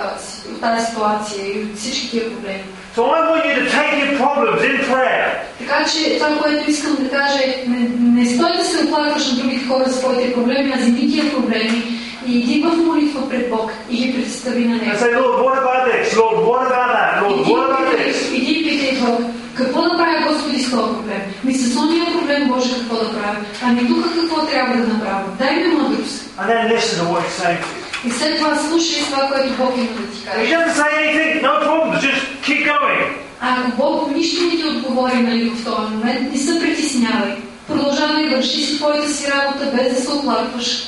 [0.52, 2.64] от тази ситуация и от всички тия проблеми.
[2.96, 5.24] So I want you to take your problems in prayer.
[5.58, 7.88] Така че това, което искам да кажа е, не,
[8.20, 11.82] не стой да се оплакваш на другите хора за своите проблеми, а вземи тия проблеми
[12.26, 14.98] и иди в молитва пред Бог и ги представи на And Него.
[14.98, 16.06] say, Lord, what about this?
[16.16, 17.22] Lord, what about that?
[17.22, 18.34] Lord, Иди, what about питай, this?
[18.34, 19.20] иди питай Бог,
[19.54, 21.22] какво да правя Господи с този проблем?
[21.44, 23.36] Ми с ония проблем, Боже, какво да правя?
[23.62, 25.22] Ами тук какво трябва да направя?
[25.38, 26.30] Дай ми мъдрост.
[26.40, 27.80] And then listen to what he's saying to you.
[28.06, 30.54] И след това слушай това, което Бог има да ти He каже.
[30.54, 33.00] doesn't say anything, no problems, just keep going.
[33.33, 37.36] А ако Бог нищо не ти отговори нали, в този момент, не се притеснявай.
[37.68, 40.86] Продължавай, върши си твоята си работа, без да се оплакваш.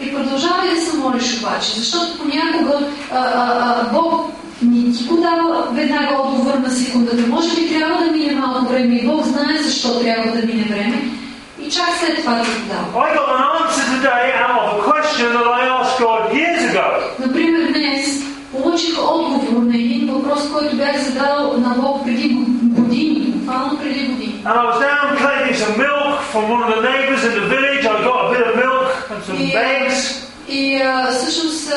[0.00, 2.78] И продължавай да се молиш обаче, защото понякога
[3.12, 4.30] а, а, а, Бог
[4.62, 7.22] не ти го дава веднага отговор на секундата.
[7.28, 11.02] Може би трябва да мине малко време и Бог знае защо трябва да мине време.
[11.62, 13.02] И чак след това да го дава.
[17.18, 17.99] Например, днес
[18.80, 22.28] получих отговор на един въпрос, който бях задал на Бог преди
[22.62, 24.42] години, буквално преди години.
[24.44, 27.82] And I was down collecting some milk from one of the neighbours in the village.
[27.84, 29.76] I got a bit of milk and some Yeah.
[29.76, 30.26] eggs.
[30.48, 31.72] И а, всъщност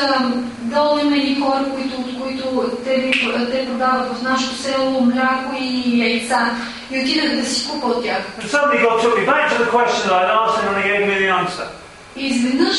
[0.60, 3.10] долу има едни хора, които, от които те,
[3.52, 6.50] те продават в нашето село мляко и яйца.
[6.90, 8.22] И отидах да си купа от тях.
[8.40, 10.88] And suddenly God took me back to the question that I'd asked him and he
[10.92, 11.83] gave me the answer.
[12.16, 12.76] И изведнъж,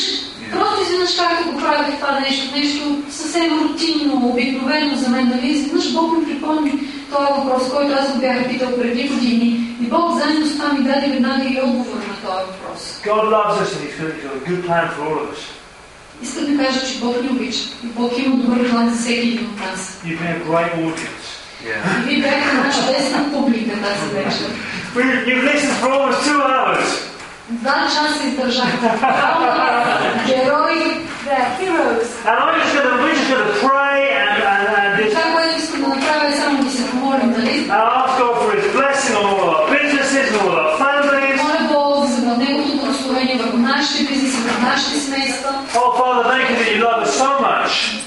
[0.52, 5.46] просто изведнъж както го правих това нещо, нещо съвсем рутинно, обикновено за мен, нали?
[5.48, 6.72] Изведнъж Бог ми припомни
[7.10, 9.76] този въпрос, който аз го бях питал преди години.
[9.82, 13.00] И Бог заедно с това ми даде веднага и отговор на този въпрос.
[13.04, 15.42] God loves us and he's got a good plan for all of us.
[16.22, 17.58] Искам да кажа, че Бог ни обича.
[17.84, 20.00] И Бог има добър план за всеки един от нас.
[20.04, 21.26] You've been a great audience.
[21.64, 22.02] Yeah.
[22.02, 24.50] И вие бяхте една чудесна публика тази вечер.
[24.94, 27.15] You've listened for almost two hours.
[27.46, 28.50] That czasy is the
[31.62, 32.10] heroes.
[32.26, 35.14] And I'm just going to, we're just going to pray and, and, and just...
[37.70, 41.38] Ask God for His blessing on all our businesses and all our families.
[41.38, 41.70] Molim
[45.78, 48.02] Oh Father, thank you that you love us so much.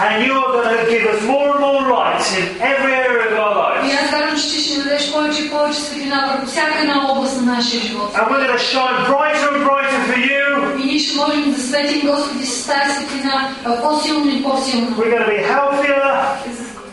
[0.00, 3.38] And you are going to give us more and more light in every area of
[3.38, 4.02] our И lives.
[4.04, 7.52] аз вярвам, че ти ще дадеш повече и повече светлина върху всяка една област на
[7.54, 8.12] нашия живот.
[8.14, 10.80] And we're going to shine brighter and brighter for you.
[10.82, 13.48] И ние ще можем да светим Господи с тази светлина
[13.82, 14.86] по-силно и по-силно.
[14.96, 16.02] We're going to be healthier,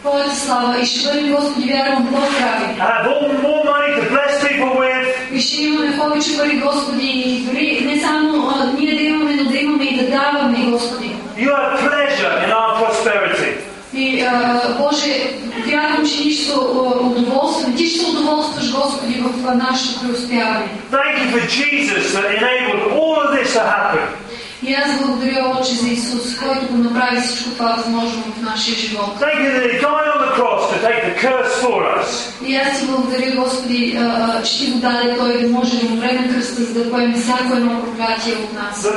[0.02, 2.66] Твоята слава и ще бъдем, Господи, вярвам, по-здрави.
[2.80, 5.08] have all, more money to bless people with.
[5.34, 9.58] И ще имаме повече пари, Господи, и дори не само ние да имаме, но да
[9.58, 11.16] имаме и да даваме, Господи.
[11.37, 13.53] You have pleasure in our prosperity.
[13.95, 15.35] И, а, Боже,
[15.67, 16.59] вярвам, че ние ще се а,
[17.01, 17.77] удоволстваме.
[17.77, 20.69] Ти ще се удоволстваш, Господи, в а, нашето преуспяване.
[20.93, 24.07] Thank you for Jesus that enabled all of this to happen.
[24.63, 29.11] И аз благодаря, Отче, за Исус, който го направи всичко това възможно в нашия живот.
[29.21, 32.09] Thank you that He died on the cross to take the curse for us.
[32.47, 34.05] И аз ти благодаря, Господи, а,
[34.39, 37.15] а, че ти го даде Той да може да умре на кръста, за да поеме
[37.15, 38.89] всяко едно проклятие от нас.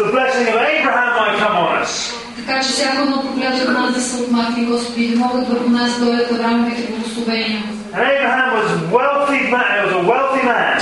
[2.46, 5.98] Така че всяко едно проклятие от нас да се отмахне, Господи, да могат върху нас
[5.98, 7.62] да дойдат Авраамовите благословения.
[7.94, 10.80] And Abraham was wealthy man, he was a wealthy man.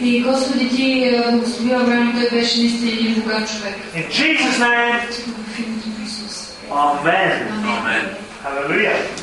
[0.00, 3.74] И Господи, ти а, благослови Авраам, той беше наистина един богат човек.
[3.96, 5.00] In Jesus' name,
[5.54, 6.52] В името на Исус.
[6.70, 7.32] Amen.
[7.64, 8.04] Amen.
[8.44, 8.96] Hallelujah.